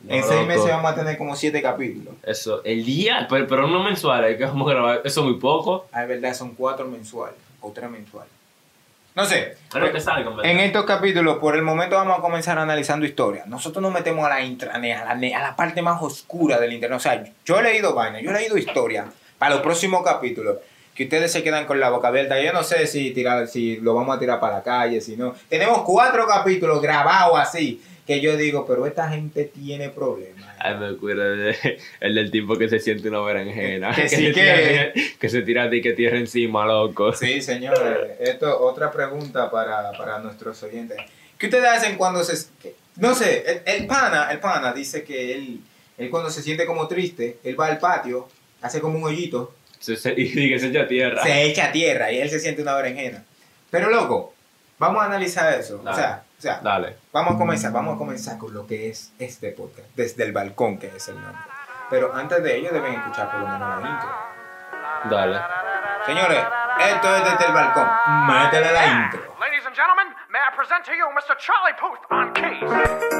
No, 0.00 0.14
en 0.14 0.24
seis 0.24 0.46
meses 0.46 0.66
vamos 0.66 0.92
a 0.92 0.94
tener 0.94 1.16
como 1.16 1.36
siete 1.36 1.62
capítulos. 1.62 2.14
Eso, 2.24 2.62
el 2.64 2.84
día, 2.84 3.26
pero, 3.28 3.46
pero 3.46 3.68
no 3.68 3.84
mensuales, 3.84 4.36
que 4.36 4.44
vamos 4.44 4.68
a 4.68 4.74
grabar, 4.74 5.02
eso 5.04 5.20
es 5.20 5.26
muy 5.26 5.38
poco. 5.38 5.86
Ah, 5.92 6.02
es 6.02 6.08
verdad, 6.08 6.34
son 6.34 6.54
cuatro 6.54 6.86
mensuales 6.86 7.38
o 7.60 7.70
tres 7.70 7.88
mensuales. 7.88 8.32
No 9.14 9.26
sé. 9.26 9.58
Pero 9.70 9.92
que 9.92 10.00
salga, 10.00 10.32
en 10.42 10.58
estos 10.58 10.86
capítulos, 10.86 11.36
por 11.36 11.54
el 11.54 11.62
momento 11.62 11.96
vamos 11.96 12.18
a 12.18 12.22
comenzar 12.22 12.58
analizando 12.58 13.04
historias. 13.04 13.46
Nosotros 13.46 13.82
nos 13.82 13.92
metemos 13.92 14.24
a 14.24 14.30
la 14.30 14.42
intranet, 14.42 14.96
a 14.96 15.14
la, 15.14 15.38
a 15.38 15.42
la 15.42 15.54
parte 15.54 15.82
más 15.82 16.02
oscura 16.02 16.58
del 16.58 16.72
internet. 16.72 16.96
O 16.96 17.00
sea, 17.00 17.22
yo 17.44 17.60
he 17.60 17.62
leído 17.62 17.94
vainas, 17.94 18.22
yo 18.22 18.30
he 18.30 18.34
leído 18.34 18.56
historias 18.56 19.06
para 19.42 19.54
los 19.56 19.62
próximos 19.64 20.04
capítulos. 20.04 20.58
Que 20.94 21.04
ustedes 21.04 21.32
se 21.32 21.42
quedan 21.42 21.66
con 21.66 21.80
la 21.80 21.90
boca 21.90 22.06
abierta. 22.08 22.40
Yo 22.40 22.52
no 22.52 22.62
sé 22.62 22.86
si 22.86 23.10
tirar, 23.10 23.48
si 23.48 23.78
lo 23.78 23.92
vamos 23.92 24.14
a 24.16 24.20
tirar 24.20 24.38
para 24.38 24.58
la 24.58 24.62
calle, 24.62 25.00
si 25.00 25.16
no. 25.16 25.34
Tenemos 25.48 25.82
cuatro 25.82 26.28
capítulos 26.28 26.80
grabados 26.80 27.36
así. 27.40 27.82
Que 28.06 28.20
yo 28.20 28.36
digo, 28.36 28.64
pero 28.66 28.86
esta 28.86 29.08
gente 29.08 29.44
tiene 29.46 29.88
problemas. 29.88 30.44
Ay, 30.60 30.76
me 30.76 30.86
acuerdo 30.86 31.22
de, 31.34 31.56
el 32.00 32.14
del 32.14 32.30
tipo 32.30 32.56
que 32.56 32.68
se 32.68 32.78
siente 32.78 33.08
una 33.08 33.20
berenjena. 33.20 33.92
Que 33.92 34.08
sí 34.08 34.16
se 34.16 34.32
que- 34.32 34.92
tira, 34.92 34.92
que 35.18 35.28
se 35.28 35.42
tira 35.42 35.66
de 35.68 35.80
que 35.80 35.92
tierra 35.94 36.18
encima, 36.18 36.64
loco. 36.66 37.12
Sí, 37.14 37.40
señores. 37.42 38.10
Esto 38.20 38.60
otra 38.60 38.92
pregunta 38.92 39.50
para, 39.50 39.90
para 39.98 40.20
nuestros 40.20 40.62
oyentes. 40.62 40.98
¿Qué 41.36 41.46
ustedes 41.46 41.66
hacen 41.66 41.96
cuando 41.96 42.22
se... 42.22 42.46
que- 42.62 42.74
No 42.98 43.12
sé, 43.16 43.42
el, 43.66 43.80
el 43.80 43.86
pana, 43.88 44.28
el 44.30 44.38
pana 44.38 44.72
dice 44.72 45.02
que 45.02 45.34
él, 45.34 45.58
él 45.98 46.10
cuando 46.10 46.30
se 46.30 46.42
siente 46.42 46.64
como 46.64 46.86
triste, 46.86 47.38
él 47.42 47.58
va 47.58 47.66
al 47.66 47.78
patio, 47.78 48.28
hace 48.62 48.80
como 48.80 48.98
un 48.98 49.04
hoyito, 49.04 49.54
Se- 49.78 49.96
se- 49.96 50.14
y 50.16 50.48
que 50.50 50.58
se 50.58 50.68
echa 50.68 50.86
tierra. 50.86 51.22
se 51.22 51.42
echa 51.44 51.72
tierra 51.72 52.10
y 52.12 52.20
él 52.20 52.30
se 52.30 52.38
siente 52.40 52.62
una 52.62 52.74
berenjena. 52.74 53.22
Pero 53.70 53.90
loco, 53.90 54.34
vamos 54.78 55.02
a 55.02 55.06
analizar 55.06 55.52
eso. 55.54 55.82
O 55.84 55.94
sea, 55.94 56.22
o 56.38 56.42
sea, 56.42 56.60
Dale. 56.62 56.96
vamos 57.12 57.34
a 57.34 57.38
comenzar, 57.38 57.72
vamos 57.72 57.94
a 57.94 57.98
comenzar 57.98 58.36
con 58.38 58.52
lo 58.52 58.66
que 58.66 58.90
es 58.90 59.12
este 59.18 59.50
podcast, 59.52 59.88
desde 59.94 60.24
el 60.24 60.32
balcón, 60.32 60.78
que 60.78 60.88
es 60.88 61.08
el 61.08 61.14
nombre. 61.14 61.40
Pero 61.90 62.14
antes 62.14 62.42
de 62.42 62.56
ello 62.56 62.70
deben 62.72 62.94
escuchar 62.94 63.30
por 63.30 63.40
lo 63.40 63.46
menos 63.48 63.82
la 63.82 63.90
intro. 63.90 65.10
Dale. 65.16 65.38
Señores, 66.06 66.38
esto 66.80 67.16
es 67.16 67.24
desde 67.24 67.46
el 67.46 67.52
balcón. 67.52 67.86
Métele 68.26 68.72
la 68.72 68.86
intro. 68.86 69.36
Ladies 69.40 69.66
and 69.66 69.76
gentlemen, 69.76 70.06
may 70.30 70.40
I 70.40 70.54
present 70.56 70.84
to 70.84 70.92
you 70.92 71.06
Mr. 71.14 71.36
Charlie 71.38 71.74
Puth 71.78 72.00
on 72.10 72.32
keys. 72.32 73.11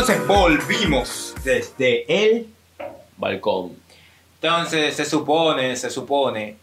Entonces 0.00 0.26
volvimos 0.26 1.34
desde 1.44 2.06
el 2.08 2.46
balcón. 3.18 3.76
Entonces 4.40 4.96
se 4.96 5.04
supone, 5.04 5.76
se 5.76 5.90
supone. 5.90 6.56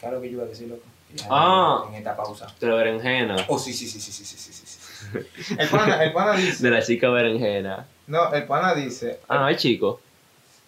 Claro 0.00 0.20
que 0.20 0.26
yo 0.26 0.38
iba 0.38 0.42
a 0.42 0.46
decir 0.46 0.66
loco. 0.66 0.82
Ah, 1.30 1.84
en 1.88 1.94
esta 1.94 2.16
pausa. 2.16 2.52
De 2.58 2.66
la 2.66 2.74
berenjena. 2.74 3.36
Oh, 3.46 3.60
sí, 3.60 3.72
sí, 3.72 3.86
sí, 3.86 4.00
sí, 4.00 4.10
sí, 4.10 4.24
sí, 4.24 4.52
sí. 4.52 5.54
El, 5.56 5.68
pana, 5.68 6.02
el 6.02 6.12
pana 6.12 6.32
dice. 6.36 6.64
De 6.64 6.70
la 6.70 6.82
chica 6.82 7.10
berenjena. 7.10 7.86
No, 8.08 8.34
el 8.34 8.42
pana 8.42 8.74
dice. 8.74 9.20
Ah, 9.28 9.48
el 9.48 9.56
chico. 9.56 10.00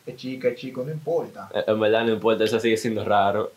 Es 0.07 0.15
chica, 0.15 0.47
es 0.47 0.61
chico, 0.61 0.85
no 0.85 0.93
importa. 0.93 1.49
En 1.67 1.81
verdad 1.81 2.05
no 2.05 2.13
importa, 2.13 2.45
eso 2.45 2.61
sigue 2.61 2.77
siendo 2.77 3.05
raro. 3.05 3.51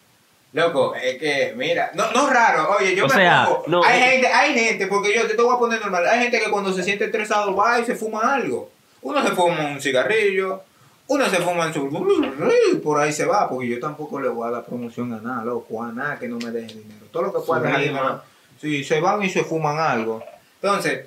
Loco, 0.51 0.95
es 0.95 1.17
que, 1.19 1.53
mira, 1.55 1.91
no, 1.93 2.11
no 2.11 2.27
es 2.27 2.33
raro, 2.33 2.75
oye, 2.79 2.95
yo 2.95 3.05
O 3.05 3.07
me 3.07 3.13
sea, 3.13 3.45
pongo- 3.45 3.63
no, 3.67 3.83
hay 3.83 3.99
es- 4.01 4.05
gente, 4.09 4.27
hay 4.27 4.53
gente, 4.53 4.87
porque 4.87 5.13
yo 5.13 5.27
te 5.27 5.35
voy 5.41 5.55
a 5.55 5.59
poner 5.59 5.79
normal, 5.79 6.07
hay 6.07 6.21
gente 6.21 6.39
que 6.39 6.49
cuando 6.49 6.73
se 6.73 6.81
siente 6.83 7.05
estresado 7.05 7.55
va 7.55 7.79
y 7.79 7.85
se 7.85 7.95
fuma 7.95 8.33
algo. 8.33 8.71
Uno 9.01 9.21
se 9.23 9.29
fuma 9.31 9.67
un 9.67 9.79
cigarrillo, 9.79 10.63
uno 11.07 11.29
se 11.29 11.37
fuma 11.37 11.67
en 11.67 11.73
su... 11.73 12.81
Por 12.83 12.99
ahí 12.99 13.13
se 13.13 13.25
va, 13.25 13.47
porque 13.47 13.67
yo 13.69 13.79
tampoco 13.79 14.19
le 14.19 14.27
voy 14.29 14.47
a 14.47 14.51
dar 14.51 14.65
promoción 14.65 15.13
a 15.13 15.21
nada, 15.21 15.45
loco, 15.45 15.83
a 15.83 15.91
nada 15.91 16.17
que 16.17 16.27
no 16.27 16.37
me 16.37 16.49
deje 16.51 16.73
dinero. 16.73 17.05
Todo 17.11 17.23
lo 17.23 17.33
que 17.33 17.39
pueda 17.45 17.61
Su 17.61 17.77
dejar. 17.79 18.23
Sí, 18.59 18.83
se 18.83 18.99
van 18.99 19.21
y 19.23 19.29
se 19.29 19.43
fuman 19.43 19.77
algo. 19.79 20.23
Entonces, 20.61 21.05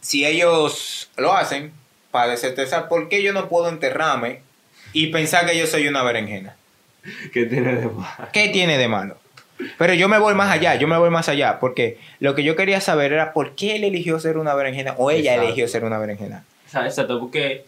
si 0.00 0.24
ellos 0.24 1.10
lo 1.16 1.32
hacen 1.34 1.72
para 2.12 2.30
desestresar, 2.30 2.88
¿por 2.88 3.08
qué 3.08 3.22
yo 3.22 3.32
no 3.32 3.48
puedo 3.48 3.68
enterrarme 3.68 4.40
y 4.92 5.08
pensar 5.08 5.46
que 5.46 5.58
yo 5.58 5.66
soy 5.66 5.86
una 5.88 6.02
berenjena? 6.02 6.56
¿Qué 7.32 7.46
tiene 7.46 7.74
de 7.76 7.86
mal? 7.86 8.28
¿Qué 8.32 8.48
tiene 8.48 8.78
de 8.78 8.88
malo? 8.88 9.16
Pero 9.78 9.94
yo 9.94 10.08
me 10.08 10.18
voy 10.18 10.34
más 10.34 10.50
allá, 10.50 10.74
yo 10.76 10.88
me 10.88 10.96
voy 10.98 11.10
más 11.10 11.28
allá, 11.28 11.60
porque 11.60 11.98
lo 12.20 12.34
que 12.34 12.42
yo 12.42 12.56
quería 12.56 12.80
saber 12.80 13.12
era 13.12 13.32
por 13.32 13.54
qué 13.54 13.76
él 13.76 13.84
eligió 13.84 14.18
ser 14.18 14.36
una 14.38 14.54
berenjena 14.54 14.94
o 14.98 15.10
ella 15.10 15.32
Exacto. 15.32 15.46
eligió 15.46 15.68
ser 15.68 15.84
una 15.84 15.98
berenjena. 15.98 16.44
¿Sabes? 16.66 16.92
Exacto, 16.94 17.20
porque... 17.20 17.64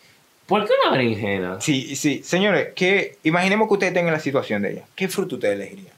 ¿Por 0.47 0.66
qué 0.66 0.73
una 0.83 0.97
berenjena? 0.97 1.61
Sí, 1.61 1.97
sí, 1.97 2.23
señores, 2.23 2.75
que 2.75 3.16
imaginemos 3.23 3.66
que 3.68 3.75
ustedes 3.75 3.94
tengan 3.94 4.12
la 4.12 4.20
situación 4.20 4.62
de 4.62 4.73
ella. 4.73 4.83
¿Qué 4.94 5.09
fruto 5.09 5.37
ustedes 5.37 5.55
elegirían? 5.55 5.94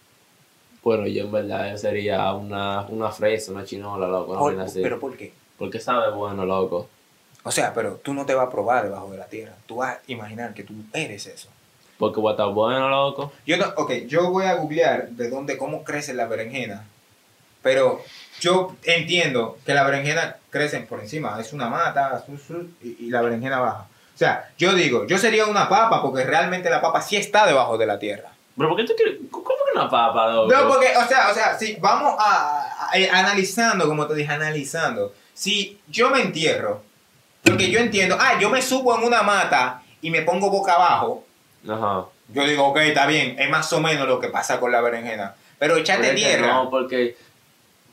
Bueno, 0.82 1.06
yo 1.08 1.24
en 1.24 1.32
verdad 1.32 1.76
sería 1.76 2.32
una, 2.32 2.82
una 2.82 3.10
fresa, 3.10 3.50
una 3.52 3.64
chinola, 3.64 4.06
loco, 4.06 4.32
una 4.32 4.40
Por- 4.40 4.60
así. 4.60 4.80
¿Pero 4.82 5.00
por 5.00 5.16
qué? 5.16 5.32
Porque 5.58 5.80
sabe 5.80 6.12
bueno, 6.12 6.44
loco. 6.46 6.88
O 7.42 7.50
sea, 7.50 7.72
pero 7.74 7.94
tú 8.04 8.14
no 8.14 8.24
te 8.26 8.34
vas 8.34 8.46
a 8.46 8.50
probar 8.50 8.84
debajo 8.84 9.10
de 9.10 9.18
la 9.18 9.26
tierra. 9.26 9.54
Tú 9.66 9.76
vas 9.76 9.96
a 9.96 10.00
imaginar 10.06 10.54
que 10.54 10.62
tú 10.62 10.74
eres 10.92 11.26
eso. 11.26 11.48
Porque 11.98 12.20
va 12.20 12.30
a 12.30 12.32
estar 12.34 12.48
bueno, 12.48 12.88
loco. 12.88 13.32
Yo 13.46 13.56
no, 13.56 13.66
ok, 13.76 13.92
yo 14.06 14.30
voy 14.30 14.44
a 14.44 14.54
googlear 14.54 15.08
de 15.10 15.30
dónde, 15.30 15.56
cómo 15.56 15.82
crece 15.84 16.12
la 16.14 16.26
berenjena. 16.26 16.84
Pero 17.62 18.00
yo 18.40 18.76
entiendo 18.84 19.58
que 19.64 19.74
la 19.74 19.82
berenjena 19.84 20.36
crece 20.50 20.80
por 20.80 21.00
encima. 21.00 21.40
Es 21.40 21.52
una 21.52 21.68
mata 21.68 22.24
y, 22.82 23.06
y 23.06 23.10
la 23.10 23.22
berenjena 23.22 23.58
baja. 23.60 23.86
O 24.14 24.18
sea, 24.18 24.50
yo 24.56 24.72
digo, 24.74 25.06
yo 25.06 25.18
sería 25.18 25.46
una 25.46 25.68
papa 25.68 26.00
porque 26.00 26.24
realmente 26.24 26.70
la 26.70 26.80
papa 26.80 27.02
sí 27.02 27.16
está 27.16 27.46
debajo 27.46 27.76
de 27.76 27.86
la 27.86 27.98
tierra. 27.98 28.30
Pero 28.56 28.70
¿por 28.70 28.78
qué 28.78 28.84
tú 28.84 28.94
quieres? 28.96 29.16
¿Cómo 29.30 29.44
que 29.44 29.78
una 29.78 29.90
papa, 29.90 30.28
loco? 30.28 30.50
No, 30.50 30.68
porque, 30.68 30.88
o 30.96 31.06
sea, 31.06 31.28
o 31.30 31.34
sea, 31.34 31.58
si 31.58 31.74
vamos 31.76 32.14
a, 32.18 32.62
a- 32.70 32.90
a- 32.94 33.18
analizando, 33.18 33.86
como 33.86 34.06
te 34.06 34.14
dije, 34.14 34.32
analizando. 34.32 35.12
Si 35.34 35.78
yo 35.88 36.08
me 36.08 36.22
entierro, 36.22 36.82
porque 37.42 37.70
yo 37.70 37.78
entiendo, 37.80 38.16
ah, 38.18 38.38
yo 38.40 38.48
me 38.48 38.62
subo 38.62 38.96
en 38.96 39.04
una 39.04 39.22
mata 39.22 39.82
y 40.00 40.08
me 40.10 40.22
pongo 40.22 40.48
boca 40.50 40.72
abajo, 40.74 41.25
Ajá. 41.68 42.06
yo 42.32 42.44
digo, 42.46 42.64
ok, 42.66 42.78
está 42.78 43.06
bien, 43.06 43.36
es 43.38 43.50
más 43.50 43.72
o 43.72 43.80
menos 43.80 44.06
lo 44.06 44.20
que 44.20 44.28
pasa 44.28 44.60
con 44.60 44.72
la 44.72 44.80
berenjena. 44.80 45.34
Pero 45.58 45.76
echate 45.76 46.12
tierra. 46.14 46.46
No, 46.46 46.70
porque 46.70 47.16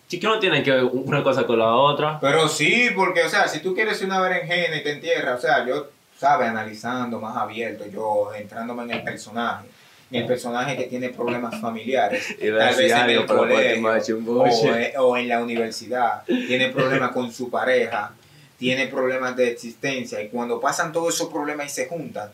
sí 0.08 0.20
que 0.20 0.28
no 0.28 0.40
tiene 0.40 0.62
que 0.64 0.72
ver 0.72 0.84
una 0.84 1.24
cosa 1.24 1.46
con 1.46 1.60
la 1.60 1.74
otra. 1.74 2.20
Pero 2.20 2.48
sí, 2.48 2.90
porque, 2.96 3.24
o 3.24 3.30
sea, 3.30 3.48
si 3.48 3.62
tú 3.62 3.74
quieres 3.74 4.02
una 4.02 4.20
berenjena 4.20 4.78
y 4.78 4.84
te 4.84 4.92
entierras, 4.92 5.40
o 5.40 5.42
sea, 5.42 5.66
yo, 5.66 5.88
¿sabes? 6.18 6.50
Analizando 6.50 7.20
más 7.20 7.36
abierto, 7.36 7.86
yo 7.88 8.32
entrándome 8.36 8.84
en 8.84 8.92
el 8.92 9.04
personaje. 9.04 9.68
En 10.12 10.22
el 10.22 10.28
personaje 10.28 10.78
que 10.78 10.84
tiene 10.84 11.10
problemas 11.10 11.60
familiares. 11.60 12.30
A 12.38 12.58
tal 12.60 12.76
vez 12.76 12.92
en 12.92 13.10
el 13.10 13.26
colegio, 13.26 14.20
o, 14.28 14.46
eh, 14.46 14.94
o 15.00 15.18
en 15.18 15.28
la 15.28 15.42
universidad. 15.42 16.24
Tiene 16.26 16.70
problemas 16.70 17.12
con 17.12 17.32
su 17.32 17.50
pareja. 17.50 18.12
Tiene 18.60 18.88
problemas 18.88 19.36
de 19.36 19.50
existencia. 19.50 20.22
Y 20.22 20.28
cuando 20.28 20.62
pasan 20.62 20.92
todos 20.92 21.16
esos 21.16 21.30
problemas 21.30 21.66
y 21.66 21.70
se 21.70 21.88
juntan, 21.88 22.30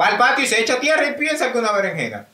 va 0.00 0.06
al 0.06 0.18
patio 0.18 0.44
y 0.44 0.46
se 0.46 0.60
echa 0.60 0.78
tierra 0.80 1.06
y 1.08 1.14
piensa 1.14 1.52
que 1.52 1.58
una 1.58 1.72
berenjena. 1.72 2.26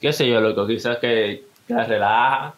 Qué 0.00 0.12
sé 0.12 0.28
yo, 0.28 0.40
loco, 0.40 0.66
quizás 0.66 0.98
que, 0.98 1.44
que 1.66 1.74
la 1.74 1.84
relaja. 1.84 2.54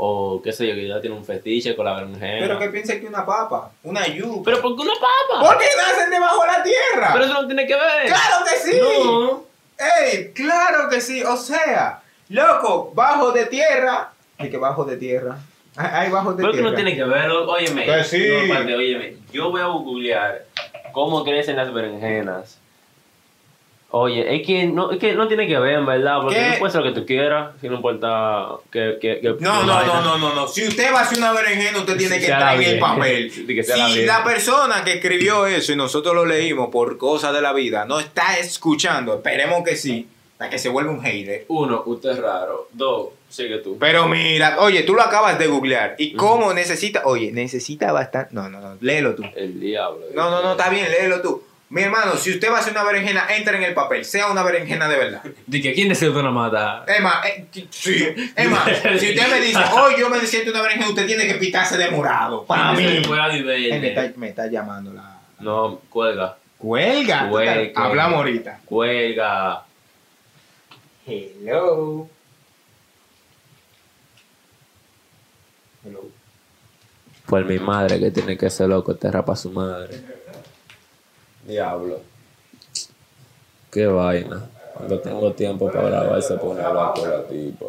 O 0.00 0.40
qué 0.42 0.52
sé 0.52 0.68
yo, 0.68 0.74
que 0.74 0.86
ya 0.86 1.00
tiene 1.00 1.16
un 1.16 1.24
fetiche 1.24 1.74
con 1.74 1.84
la 1.84 1.94
berenjena. 1.94 2.38
Pero 2.46 2.58
que 2.60 2.68
piensa 2.68 2.92
que 2.94 3.00
es 3.00 3.08
una 3.08 3.26
papa, 3.26 3.72
una 3.82 4.06
yuca. 4.06 4.42
Pero 4.44 4.62
¿por 4.62 4.76
qué 4.76 4.82
una 4.82 4.92
papa? 4.94 5.44
¿Por 5.44 5.58
qué 5.58 5.66
nacen 5.76 6.08
debajo 6.10 6.40
de 6.42 6.46
la 6.46 6.62
tierra? 6.62 7.10
Pero 7.12 7.24
eso 7.24 7.34
no 7.34 7.46
tiene 7.46 7.66
que 7.66 7.74
ver. 7.74 8.06
¡Claro 8.06 8.44
que 8.44 8.70
sí! 8.70 8.78
No. 8.80 9.44
¡Ey! 9.76 10.32
¡Claro 10.32 10.88
que 10.88 11.00
sí! 11.00 11.24
O 11.24 11.36
sea, 11.36 12.00
loco, 12.28 12.92
bajo 12.94 13.32
de 13.32 13.46
tierra. 13.46 14.12
¿Y 14.38 14.48
que 14.48 14.56
bajo 14.56 14.84
de 14.84 14.96
tierra? 14.98 15.36
Hay 15.74 16.06
hay 16.06 16.10
bajo 16.12 16.30
de 16.32 16.36
Pero 16.42 16.50
que 16.52 16.58
tierra. 16.58 16.70
no 16.70 16.76
tiene 16.76 16.94
que 16.94 17.04
ver, 17.04 17.26
loco. 17.26 17.52
óyeme. 17.52 17.84
Que 17.84 18.04
sí. 18.04 18.28
No, 18.28 18.38
espérate, 18.38 18.74
óyeme. 18.76 19.16
Yo 19.32 19.50
voy 19.50 19.60
a 19.60 19.66
googlear 19.66 20.44
cómo 20.92 21.24
crecen 21.24 21.56
las 21.56 21.72
berenjenas. 21.72 22.58
Oye, 23.90 24.36
es 24.36 24.46
que 24.46 24.66
no, 24.66 24.90
es 24.90 24.98
que 24.98 25.14
no 25.14 25.26
tiene 25.28 25.46
que 25.48 25.58
ver, 25.58 25.78
en 25.78 25.86
verdad, 25.86 26.20
porque 26.20 26.36
¿Qué? 26.36 26.48
no 26.50 26.58
puede 26.58 26.72
ser 26.72 26.82
lo 26.82 26.92
que 26.92 27.00
tú 27.00 27.06
quieras, 27.06 27.52
si 27.58 27.68
no 27.70 27.76
importa 27.76 28.48
que... 28.70 28.98
que, 29.00 29.20
que 29.20 29.36
No, 29.40 29.64
no, 29.64 29.82
no, 29.82 30.02
no, 30.02 30.18
no, 30.18 30.34
no. 30.34 30.46
Si 30.46 30.68
usted 30.68 30.92
va 30.92 31.00
a 31.00 31.02
hacer 31.04 31.16
una 31.16 31.32
berenjena, 31.32 31.78
usted 31.78 31.96
tiene 31.96 32.18
que 32.18 32.24
estar 32.24 32.60
en 32.60 32.68
el 32.74 32.78
papel. 32.78 33.32
Que 33.48 33.64
Si 33.64 34.04
la 34.04 34.22
persona 34.22 34.84
que 34.84 34.94
escribió 34.94 35.46
eso 35.46 35.72
y 35.72 35.76
nosotros 35.76 36.14
lo 36.14 36.26
leímos 36.26 36.68
por 36.68 36.98
cosas 36.98 37.32
de 37.32 37.40
la 37.40 37.54
vida 37.54 37.86
no 37.86 37.98
está 37.98 38.36
escuchando, 38.38 39.14
esperemos 39.14 39.64
que 39.64 39.74
sí, 39.74 40.06
para 40.36 40.50
que 40.50 40.58
se 40.58 40.68
vuelva 40.68 40.92
un 40.92 41.02
hater. 41.02 41.46
Uno, 41.48 41.82
usted 41.86 42.10
es 42.10 42.18
raro. 42.18 42.68
Dos, 42.72 43.08
sigue 43.30 43.58
tú. 43.58 43.78
Pero 43.80 44.06
mira, 44.06 44.58
oye, 44.60 44.82
tú 44.82 44.94
lo 44.94 45.02
acabas 45.02 45.38
de 45.38 45.46
googlear. 45.46 45.94
¿Y 45.96 46.12
cómo 46.12 46.52
necesita? 46.52 47.02
Oye, 47.06 47.32
necesita 47.32 47.90
bastante. 47.90 48.34
No, 48.34 48.50
no, 48.50 48.60
no, 48.60 48.76
léelo 48.82 49.14
tú. 49.14 49.24
El 49.34 49.58
diablo. 49.58 50.04
No, 50.14 50.30
no, 50.30 50.42
no, 50.42 50.52
está 50.52 50.68
bien, 50.68 50.88
léelo 50.90 51.22
tú. 51.22 51.42
Mi 51.70 51.82
hermano, 51.82 52.16
si 52.16 52.30
usted 52.30 52.50
va 52.50 52.56
a 52.56 52.60
hacer 52.60 52.72
una 52.72 52.82
berenjena, 52.82 53.26
entra 53.36 53.54
en 53.56 53.62
el 53.62 53.74
papel, 53.74 54.02
sea 54.02 54.30
una 54.30 54.42
berenjena 54.42 54.88
de 54.88 54.96
verdad. 54.96 55.22
De 55.46 55.60
que 55.60 55.74
quién 55.74 55.90
decide 55.90 56.10
una 56.10 56.30
mata. 56.30 56.86
Más, 57.02 57.26
eh, 57.26 57.46
sí, 57.68 58.06
más, 58.48 58.68
si 58.98 59.10
usted 59.10 59.30
me 59.30 59.40
dice, 59.40 59.60
hoy 59.74 59.94
yo 59.98 60.08
me 60.08 60.18
siento 60.20 60.50
una 60.50 60.62
berenjena, 60.62 60.88
usted 60.88 61.06
tiene 61.06 61.26
que 61.26 61.34
pitarse 61.34 61.76
de 61.76 61.90
morado. 61.90 62.46
Para 62.46 62.72
mí. 62.72 62.84
De 62.84 63.00
me, 63.00 63.08
verde. 63.08 63.88
está, 63.88 64.18
me 64.18 64.28
está 64.30 64.46
llamando 64.46 64.94
la... 64.94 65.20
No, 65.40 65.82
cuelga. 65.90 66.38
Cuelga. 66.56 67.28
Cuelga. 67.28 67.70
Hablamos 67.74 68.16
ahorita. 68.16 68.60
Cuelga. 68.64 69.62
Hello. 71.06 72.08
Hello. 75.84 76.10
Pues 77.26 77.44
mi 77.44 77.58
madre 77.58 78.00
que 78.00 78.10
tiene 78.10 78.38
que 78.38 78.48
ser 78.48 78.70
loco, 78.70 78.96
te 78.96 79.10
rapa 79.10 79.36
su 79.36 79.50
madre. 79.50 80.17
Diablo. 81.48 82.00
Qué 83.72 83.86
vaina. 83.86 84.48
Cuando 84.74 85.00
tengo 85.00 85.32
tiempo 85.32 85.66
para 85.72 85.88
grabar 85.88 86.22
se 86.22 86.36
pone 86.36 86.60
a 86.60 86.68
hablar 86.68 86.92
con 86.94 87.10
la 87.10 87.26
tipa. 87.26 87.66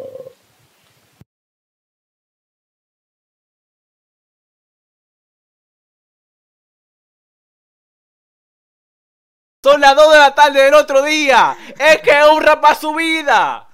Son 9.62 9.80
las 9.80 9.94
2 9.94 10.12
de 10.12 10.18
la 10.18 10.34
tarde 10.34 10.62
del 10.62 10.74
otro 10.74 11.02
día. 11.02 11.56
Es 11.78 11.98
que 12.00 12.10
es 12.18 12.26
un 12.28 12.42
rapa 12.42 12.74
su 12.74 12.94
vida. 12.94 13.68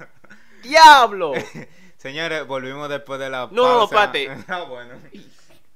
Diablo. 0.62 1.32
Señores, 1.96 2.46
volvimos 2.46 2.88
después 2.88 3.20
de 3.20 3.30
la 3.30 3.48
No, 3.52 3.80
no, 3.80 3.88
pausa. 3.88 4.04
espérate. 4.04 4.44
Ah, 4.48 4.62
bueno. 4.64 4.94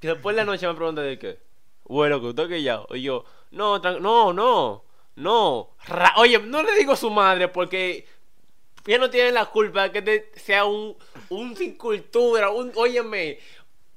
Después 0.01 0.35
de 0.35 0.43
la 0.43 0.47
noche 0.51 0.67
me 0.67 0.75
preguntan 0.75 1.05
de 1.05 1.19
qué. 1.19 1.39
Bueno, 1.85 2.21
que 2.21 2.27
usted 2.29 2.49
que 2.49 2.63
ya. 2.63 2.81
Y 2.91 3.03
yo, 3.03 3.25
no, 3.51 3.79
no, 3.79 4.33
no, 4.33 4.85
no. 5.17 5.71
Ra- 5.87 6.15
Oye, 6.17 6.39
no 6.39 6.63
le 6.63 6.73
digo 6.77 6.95
su 6.97 7.11
madre 7.11 7.49
porque 7.49 8.07
ella 8.87 8.99
no 8.99 9.11
tiene 9.11 9.33
la 9.33 9.47
culpa 9.47 9.85
de 9.85 9.93
que 9.93 10.03
te- 10.03 10.33
sea 10.39 10.65
un, 10.65 10.97
un 11.31 11.57
sin 11.57 11.77
cultura, 11.77 12.51
un, 12.51 12.73
óyeme, 12.75 13.39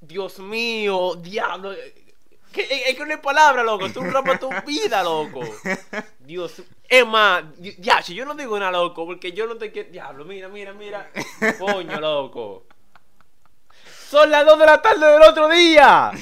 Dios 0.01 0.39
mío, 0.39 1.15
diablo. 1.15 1.71
Es, 1.71 2.95
que 2.95 3.03
no 3.05 3.11
hay 3.11 3.17
palabra, 3.17 3.63
loco. 3.63 3.89
Tú 3.91 4.01
rapas 4.01 4.39
tu 4.39 4.49
vida, 4.67 5.01
loco. 5.03 5.39
Dios. 6.19 6.61
Es 6.87 7.05
más, 7.07 7.43
di- 7.59 7.75
ya, 7.79 8.01
si 8.03 8.13
yo 8.13 8.25
no 8.25 8.35
digo 8.35 8.59
nada, 8.59 8.71
loco, 8.73 9.05
porque 9.07 9.31
yo 9.31 9.47
no 9.47 9.55
te 9.57 9.71
quiero. 9.71 9.89
Diablo, 9.89 10.25
mira, 10.25 10.49
mira, 10.49 10.73
mira. 10.73 11.09
Coño, 11.57 11.99
loco. 11.99 12.65
Son 14.09 14.29
las 14.29 14.45
2 14.45 14.59
de 14.59 14.65
la 14.67 14.81
tarde 14.81 15.07
del 15.07 15.21
otro 15.23 15.47
día. 15.49 16.11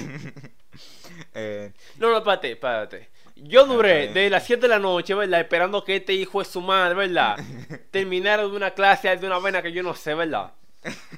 Eh, 1.34 1.72
No, 1.98 2.10
no, 2.10 2.18
espérate, 2.18 2.52
espérate. 2.54 3.10
Yo 3.44 3.66
duré 3.66 4.08
Ok. 4.10 4.14
de 4.14 4.30
las 4.30 4.46
7 4.46 4.62
de 4.62 4.68
la 4.68 4.80
noche, 4.80 5.14
¿verdad? 5.16 5.40
Esperando 5.42 5.84
que 5.84 5.96
este 5.98 6.14
hijo 6.14 6.40
de 6.40 6.46
su 6.46 6.62
madre, 6.62 6.94
¿verdad? 6.96 7.38
Terminara 7.92 8.44
de 8.44 8.50
una 8.50 8.72
clase 8.72 9.16
de 9.18 9.26
una 9.28 9.40
vaina 9.40 9.62
que 9.62 9.72
yo 9.72 9.82
no 9.84 9.96
sé, 9.96 10.14
¿verdad? 10.14 10.52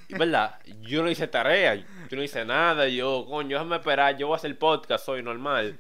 ¿Verdad? 0.10 0.60
Yo 0.82 1.04
no 1.04 1.10
hice 1.10 1.28
tarea, 1.28 1.76
yo 1.76 1.86
no 2.18 2.24
hice 2.24 2.44
nada, 2.46 2.88
yo, 2.88 3.26
coño, 3.30 3.58
déjame 3.58 3.78
esperar, 3.78 4.18
yo 4.18 4.28
voy 4.28 4.36
a 4.36 4.38
hacer 4.38 4.58
podcast, 4.58 5.06
soy 5.06 5.24
normal. 5.24 5.78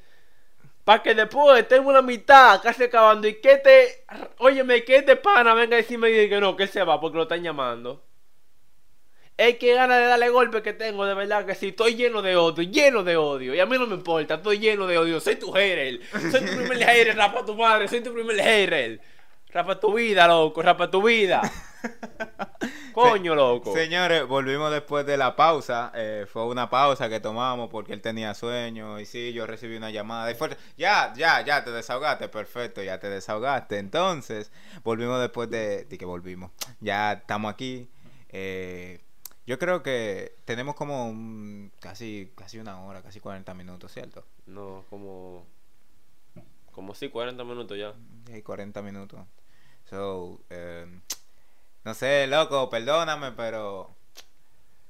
Para 0.83 1.01
que 1.01 1.13
después 1.15 1.65
tengo 1.67 1.89
una 1.89 2.01
mitad 2.01 2.61
casi 2.61 2.83
acabando 2.83 3.27
y 3.27 3.39
que 3.39 3.57
te, 3.57 4.05
óyeme, 4.39 4.83
que 4.83 4.97
este 4.97 5.15
pana 5.15 5.53
venga 5.53 5.75
a 5.75 5.77
decirme 5.77 6.09
que 6.27 6.39
no, 6.41 6.55
que 6.57 6.63
él 6.63 6.69
se 6.69 6.83
va 6.83 6.99
porque 6.99 7.17
lo 7.17 7.23
están 7.23 7.41
llamando. 7.43 8.03
Es 9.35 9.57
que 9.57 9.73
gana 9.73 9.97
de 9.97 10.05
darle 10.05 10.29
golpe 10.29 10.61
que 10.61 10.73
tengo, 10.73 11.05
de 11.05 11.15
verdad 11.15 11.45
que 11.45 11.55
sí. 11.55 11.69
Estoy 11.69 11.95
lleno 11.95 12.21
de 12.21 12.35
odio, 12.35 12.63
lleno 12.63 13.03
de 13.03 13.17
odio. 13.17 13.55
Y 13.55 13.59
a 13.59 13.65
mí 13.65 13.77
no 13.77 13.87
me 13.87 13.95
importa, 13.95 14.35
estoy 14.35 14.59
lleno 14.59 14.85
de 14.85 14.97
odio. 14.97 15.19
Soy 15.19 15.35
tu 15.37 15.51
hater. 15.51 15.99
Soy 16.31 16.41
tu 16.45 16.55
primer 16.55 16.77
hater, 16.83 17.15
rapa 17.17 17.43
tu 17.43 17.55
madre. 17.55 17.87
Soy 17.87 18.01
tu 18.01 18.13
primer 18.13 18.39
hater. 18.39 19.01
Rapa 19.49 19.79
tu 19.79 19.93
vida, 19.93 20.27
loco, 20.27 20.61
rapa 20.61 20.89
tu 20.89 21.01
vida. 21.03 21.41
Coño, 22.93 23.33
loco. 23.35 23.73
Señores, 23.73 24.25
volvimos 24.27 24.71
después 24.71 25.05
de 25.05 25.17
la 25.17 25.35
pausa. 25.35 25.91
eh, 25.95 26.25
fue 26.31 26.45
una 26.45 26.69
pausa 26.69 27.09
que 27.09 27.19
tomamos 27.19 27.69
porque 27.69 27.93
él 27.93 28.01
tenía 28.01 28.33
sueño. 28.35 28.99
Y 28.99 29.05
sí, 29.05 29.33
yo 29.33 29.47
recibí 29.47 29.75
una 29.75 29.89
llamada. 29.91 30.29
Y 30.31 30.35
fue- 30.35 30.55
ya, 30.77 31.11
ya, 31.15 31.41
ya 31.41 31.63
te 31.63 31.71
desahogaste. 31.71 32.29
Perfecto, 32.29 32.83
ya 32.83 32.99
te 32.99 33.09
desahogaste. 33.09 33.77
Entonces, 33.79 34.51
volvimos 34.83 35.19
después 35.19 35.49
de, 35.49 35.85
de 35.85 35.97
que 35.97 36.05
volvimos. 36.05 36.51
Ya 36.79 37.13
estamos 37.13 37.51
aquí. 37.51 37.89
eh, 38.29 38.99
yo 39.45 39.59
creo 39.59 39.83
que 39.83 40.35
tenemos 40.45 40.75
como 40.75 41.07
un- 41.09 41.71
casi, 41.79 42.31
casi 42.35 42.59
una 42.59 42.81
hora, 42.81 43.01
casi 43.01 43.19
40 43.19 43.53
minutos, 43.53 43.91
¿cierto? 43.91 44.25
No, 44.45 44.85
como. 44.89 45.45
Como 46.71 46.95
sí, 46.95 47.09
40 47.09 47.43
minutos 47.43 47.77
ya. 47.77 47.93
Sí, 48.27 48.41
40 48.41 48.81
minutos. 48.81 49.19
So, 49.89 50.39
eh, 50.49 50.87
no 51.83 51.93
sé, 51.93 52.25
loco, 52.27 52.69
perdóname, 52.69 53.31
pero... 53.33 53.95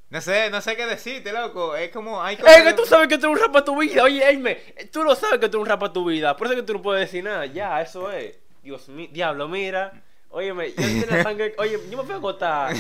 No 0.10 0.22
sé, 0.22 0.50
no 0.52 0.62
sé 0.62 0.76
qué 0.78 0.86
decirte, 0.86 1.34
loco. 1.34 1.76
Es 1.76 1.90
como... 1.90 2.22
Hay 2.22 2.36
¡Eh, 2.36 2.40
cosas 2.40 2.64
que 2.64 2.74
tú 2.74 2.86
sabes 2.86 3.08
que 3.08 3.18
tú 3.18 3.26
eres 3.26 3.38
un 3.42 3.48
rapa 3.48 3.66
tu 3.66 3.76
vida! 3.78 4.04
Oye, 4.04 4.24
Aime, 4.24 4.56
tú 4.92 5.04
lo 5.04 5.16
sabes 5.16 5.40
que 5.40 5.50
tú 5.50 5.58
eres 5.58 5.64
un 5.64 5.70
rapa 5.70 5.92
tu 5.92 6.06
vida. 6.06 6.38
Por 6.38 6.48
eso 6.48 6.54
es 6.54 6.62
que 6.62 6.68
tú 6.68 6.74
no 6.74 6.82
puedes 6.84 7.08
decir 7.10 7.24
nada. 7.24 7.48
Ya, 7.48 7.82
eso 7.82 8.12
es. 8.12 8.38
Dios 8.62 8.88
mío, 8.90 9.10
diablo, 9.12 9.48
mira. 9.50 10.04
Óyeme, 10.36 10.70
yo 10.70 10.76
tenía 10.76 11.22
sangre. 11.22 11.54
Oye, 11.60 11.80
yo 11.92 11.98
me 11.98 12.04
fui 12.04 12.14
a 12.14 12.18
agotar. 12.18 12.74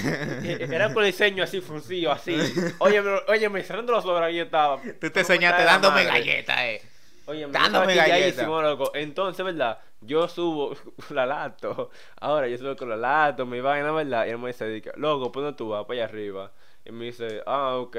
Era 0.43 0.91
con 0.91 1.05
el 1.05 1.13
ceño 1.13 1.43
así, 1.43 1.61
fruncido, 1.61 2.11
así. 2.11 2.35
Óyeme, 2.79 3.11
óyeme, 3.27 3.61
cerrando 3.63 3.91
los 3.93 4.03
ojos, 4.05 4.21
ahí 4.21 4.39
estaba. 4.39 4.81
Tú 4.81 4.91
te 4.99 5.11
¿Cómo 5.11 5.25
soñaste 5.25 5.61
está 5.61 5.65
la 5.65 5.71
dándome 5.73 6.03
galletas, 6.03 6.59
eh. 6.61 6.81
Oye, 7.25 7.45
me 7.45 7.53
Dándome 7.53 7.93
estaba 7.93 8.07
galleta. 8.09 8.15
chilladísimo, 8.31 8.61
loco. 8.61 8.91
Entonces, 8.95 9.45
¿verdad? 9.45 9.77
Yo 10.01 10.27
subo 10.27 10.75
la 11.11 11.27
lato. 11.27 11.91
Ahora 12.19 12.47
yo 12.47 12.57
subo 12.57 12.75
con 12.75 12.89
la 12.89 12.97
lato, 12.97 13.45
mi 13.45 13.61
vaina, 13.61 13.91
¿verdad? 13.91 14.25
Y 14.25 14.31
él 14.31 14.39
me 14.39 14.47
dice, 14.47 14.81
loco, 14.95 15.31
¿por 15.31 15.43
dónde 15.43 15.55
tú 15.55 15.69
vas? 15.69 15.85
Para 15.85 15.93
allá 16.01 16.05
arriba. 16.05 16.51
Y 16.83 16.91
me 16.91 17.05
dice, 17.05 17.43
ah, 17.45 17.75
ok. 17.75 17.95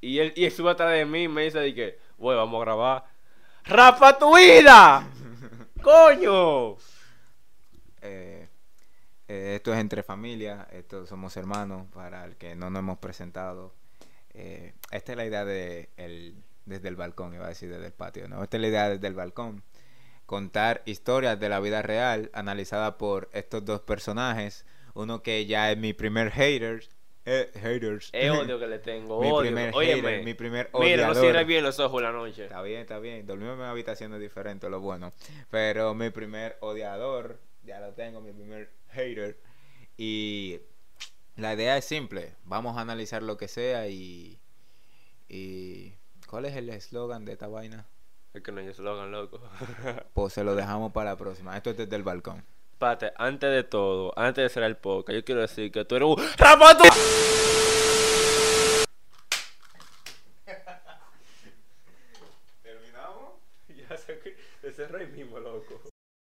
Y 0.00 0.18
él, 0.18 0.32
y 0.34 0.46
él 0.46 0.50
sube 0.50 0.70
atrás 0.70 0.90
de 0.92 1.04
mí 1.04 1.24
y 1.24 1.28
me 1.28 1.42
dice, 1.44 1.60
di 1.60 1.74
que, 1.74 1.98
güey, 2.16 2.36
vamos 2.38 2.58
a 2.60 2.64
grabar. 2.64 3.04
¡Rafa 3.64 4.18
tu 4.18 4.34
vida! 4.34 5.06
¡Coño! 5.82 6.76
Eh, 8.02 8.43
eh, 9.28 9.54
esto 9.56 9.72
es 9.72 9.80
entre 9.80 10.02
familia, 10.02 10.66
esto 10.72 11.06
somos 11.06 11.36
hermanos, 11.36 11.86
para 11.92 12.24
el 12.24 12.36
que 12.36 12.54
no 12.54 12.70
nos 12.70 12.80
hemos 12.80 12.98
presentado. 12.98 13.74
Eh, 14.34 14.74
esta 14.90 15.12
es 15.12 15.18
la 15.18 15.26
idea 15.26 15.44
de 15.44 15.90
el, 15.96 16.34
desde 16.66 16.88
el 16.88 16.96
balcón, 16.96 17.34
iba 17.34 17.46
a 17.46 17.48
decir 17.48 17.70
desde 17.70 17.86
el 17.86 17.92
patio, 17.92 18.28
¿no? 18.28 18.42
Esta 18.42 18.56
es 18.56 18.60
la 18.60 18.68
idea 18.68 18.88
desde 18.90 19.06
el 19.06 19.14
balcón. 19.14 19.62
Contar 20.26 20.82
historias 20.86 21.38
de 21.38 21.48
la 21.48 21.60
vida 21.60 21.82
real 21.82 22.30
analizada 22.32 22.96
por 22.98 23.28
estos 23.32 23.64
dos 23.64 23.80
personajes. 23.80 24.64
Uno 24.94 25.22
que 25.22 25.44
ya 25.46 25.70
es 25.70 25.76
mi 25.78 25.92
primer 25.92 26.30
hater. 26.30 26.82
eh, 27.26 27.50
haters. 27.54 28.08
Es 28.12 28.30
odio 28.30 28.58
que 28.60 28.66
le 28.66 28.78
tengo, 28.78 29.20
mi 29.20 29.28
odio. 29.30 29.40
primer 29.40 29.74
hater, 29.74 30.24
mi 30.24 30.34
primer 30.34 30.70
Mira, 30.78 31.06
no 31.08 31.14
cierres 31.14 31.46
bien 31.46 31.62
los 31.62 31.78
ojos 31.78 32.00
la 32.02 32.12
noche. 32.12 32.44
Está 32.44 32.62
bien, 32.62 32.80
está 32.80 32.98
bien. 32.98 33.26
Dormimos 33.26 33.54
en 33.54 33.60
una 33.60 33.70
habitación 33.70 34.18
diferente, 34.18 34.68
lo 34.70 34.80
bueno. 34.80 35.12
Pero 35.50 35.94
mi 35.94 36.10
primer 36.10 36.56
odiador, 36.60 37.38
ya 37.62 37.80
lo 37.80 37.92
tengo, 37.92 38.20
mi 38.20 38.32
primer 38.32 38.70
hater. 38.94 39.38
Y 39.96 40.60
la 41.36 41.54
idea 41.54 41.76
es 41.76 41.84
simple. 41.84 42.34
Vamos 42.44 42.76
a 42.76 42.80
analizar 42.80 43.22
lo 43.22 43.36
que 43.36 43.48
sea 43.48 43.88
y... 43.88 44.38
y 45.28 45.94
¿Cuál 46.28 46.46
es 46.46 46.56
el 46.56 46.68
eslogan 46.70 47.24
de 47.24 47.32
esta 47.32 47.46
vaina? 47.48 47.86
Es 48.32 48.42
que 48.42 48.50
no 48.50 48.60
hay 48.60 48.66
eslogan, 48.68 49.12
loco. 49.12 49.40
Pues 50.14 50.32
se 50.32 50.42
lo 50.44 50.54
dejamos 50.56 50.92
para 50.92 51.10
la 51.10 51.16
próxima. 51.16 51.56
Esto 51.56 51.70
es 51.70 51.76
desde 51.76 51.94
el 51.96 52.02
balcón. 52.02 52.44
Pate, 52.78 53.12
antes 53.16 53.50
de 53.50 53.62
todo, 53.62 54.12
antes 54.18 54.42
de 54.42 54.46
hacer 54.46 54.62
el 54.64 54.76
podcast, 54.76 55.14
yo 55.16 55.24
quiero 55.24 55.40
decir 55.42 55.70
que 55.70 55.84
tú 55.84 55.94
eres 55.94 56.08
un 56.08 56.16
¡Rafa 56.36 56.76
tu- 56.76 56.84
¿Terminamos? 62.62 63.34
Ya 63.68 63.96
sé 63.96 64.18
que 64.20 64.36
se 64.60 64.72
cerró 64.72 64.98
ahí 64.98 65.06
mismo, 65.06 65.38
loco. 65.38 65.80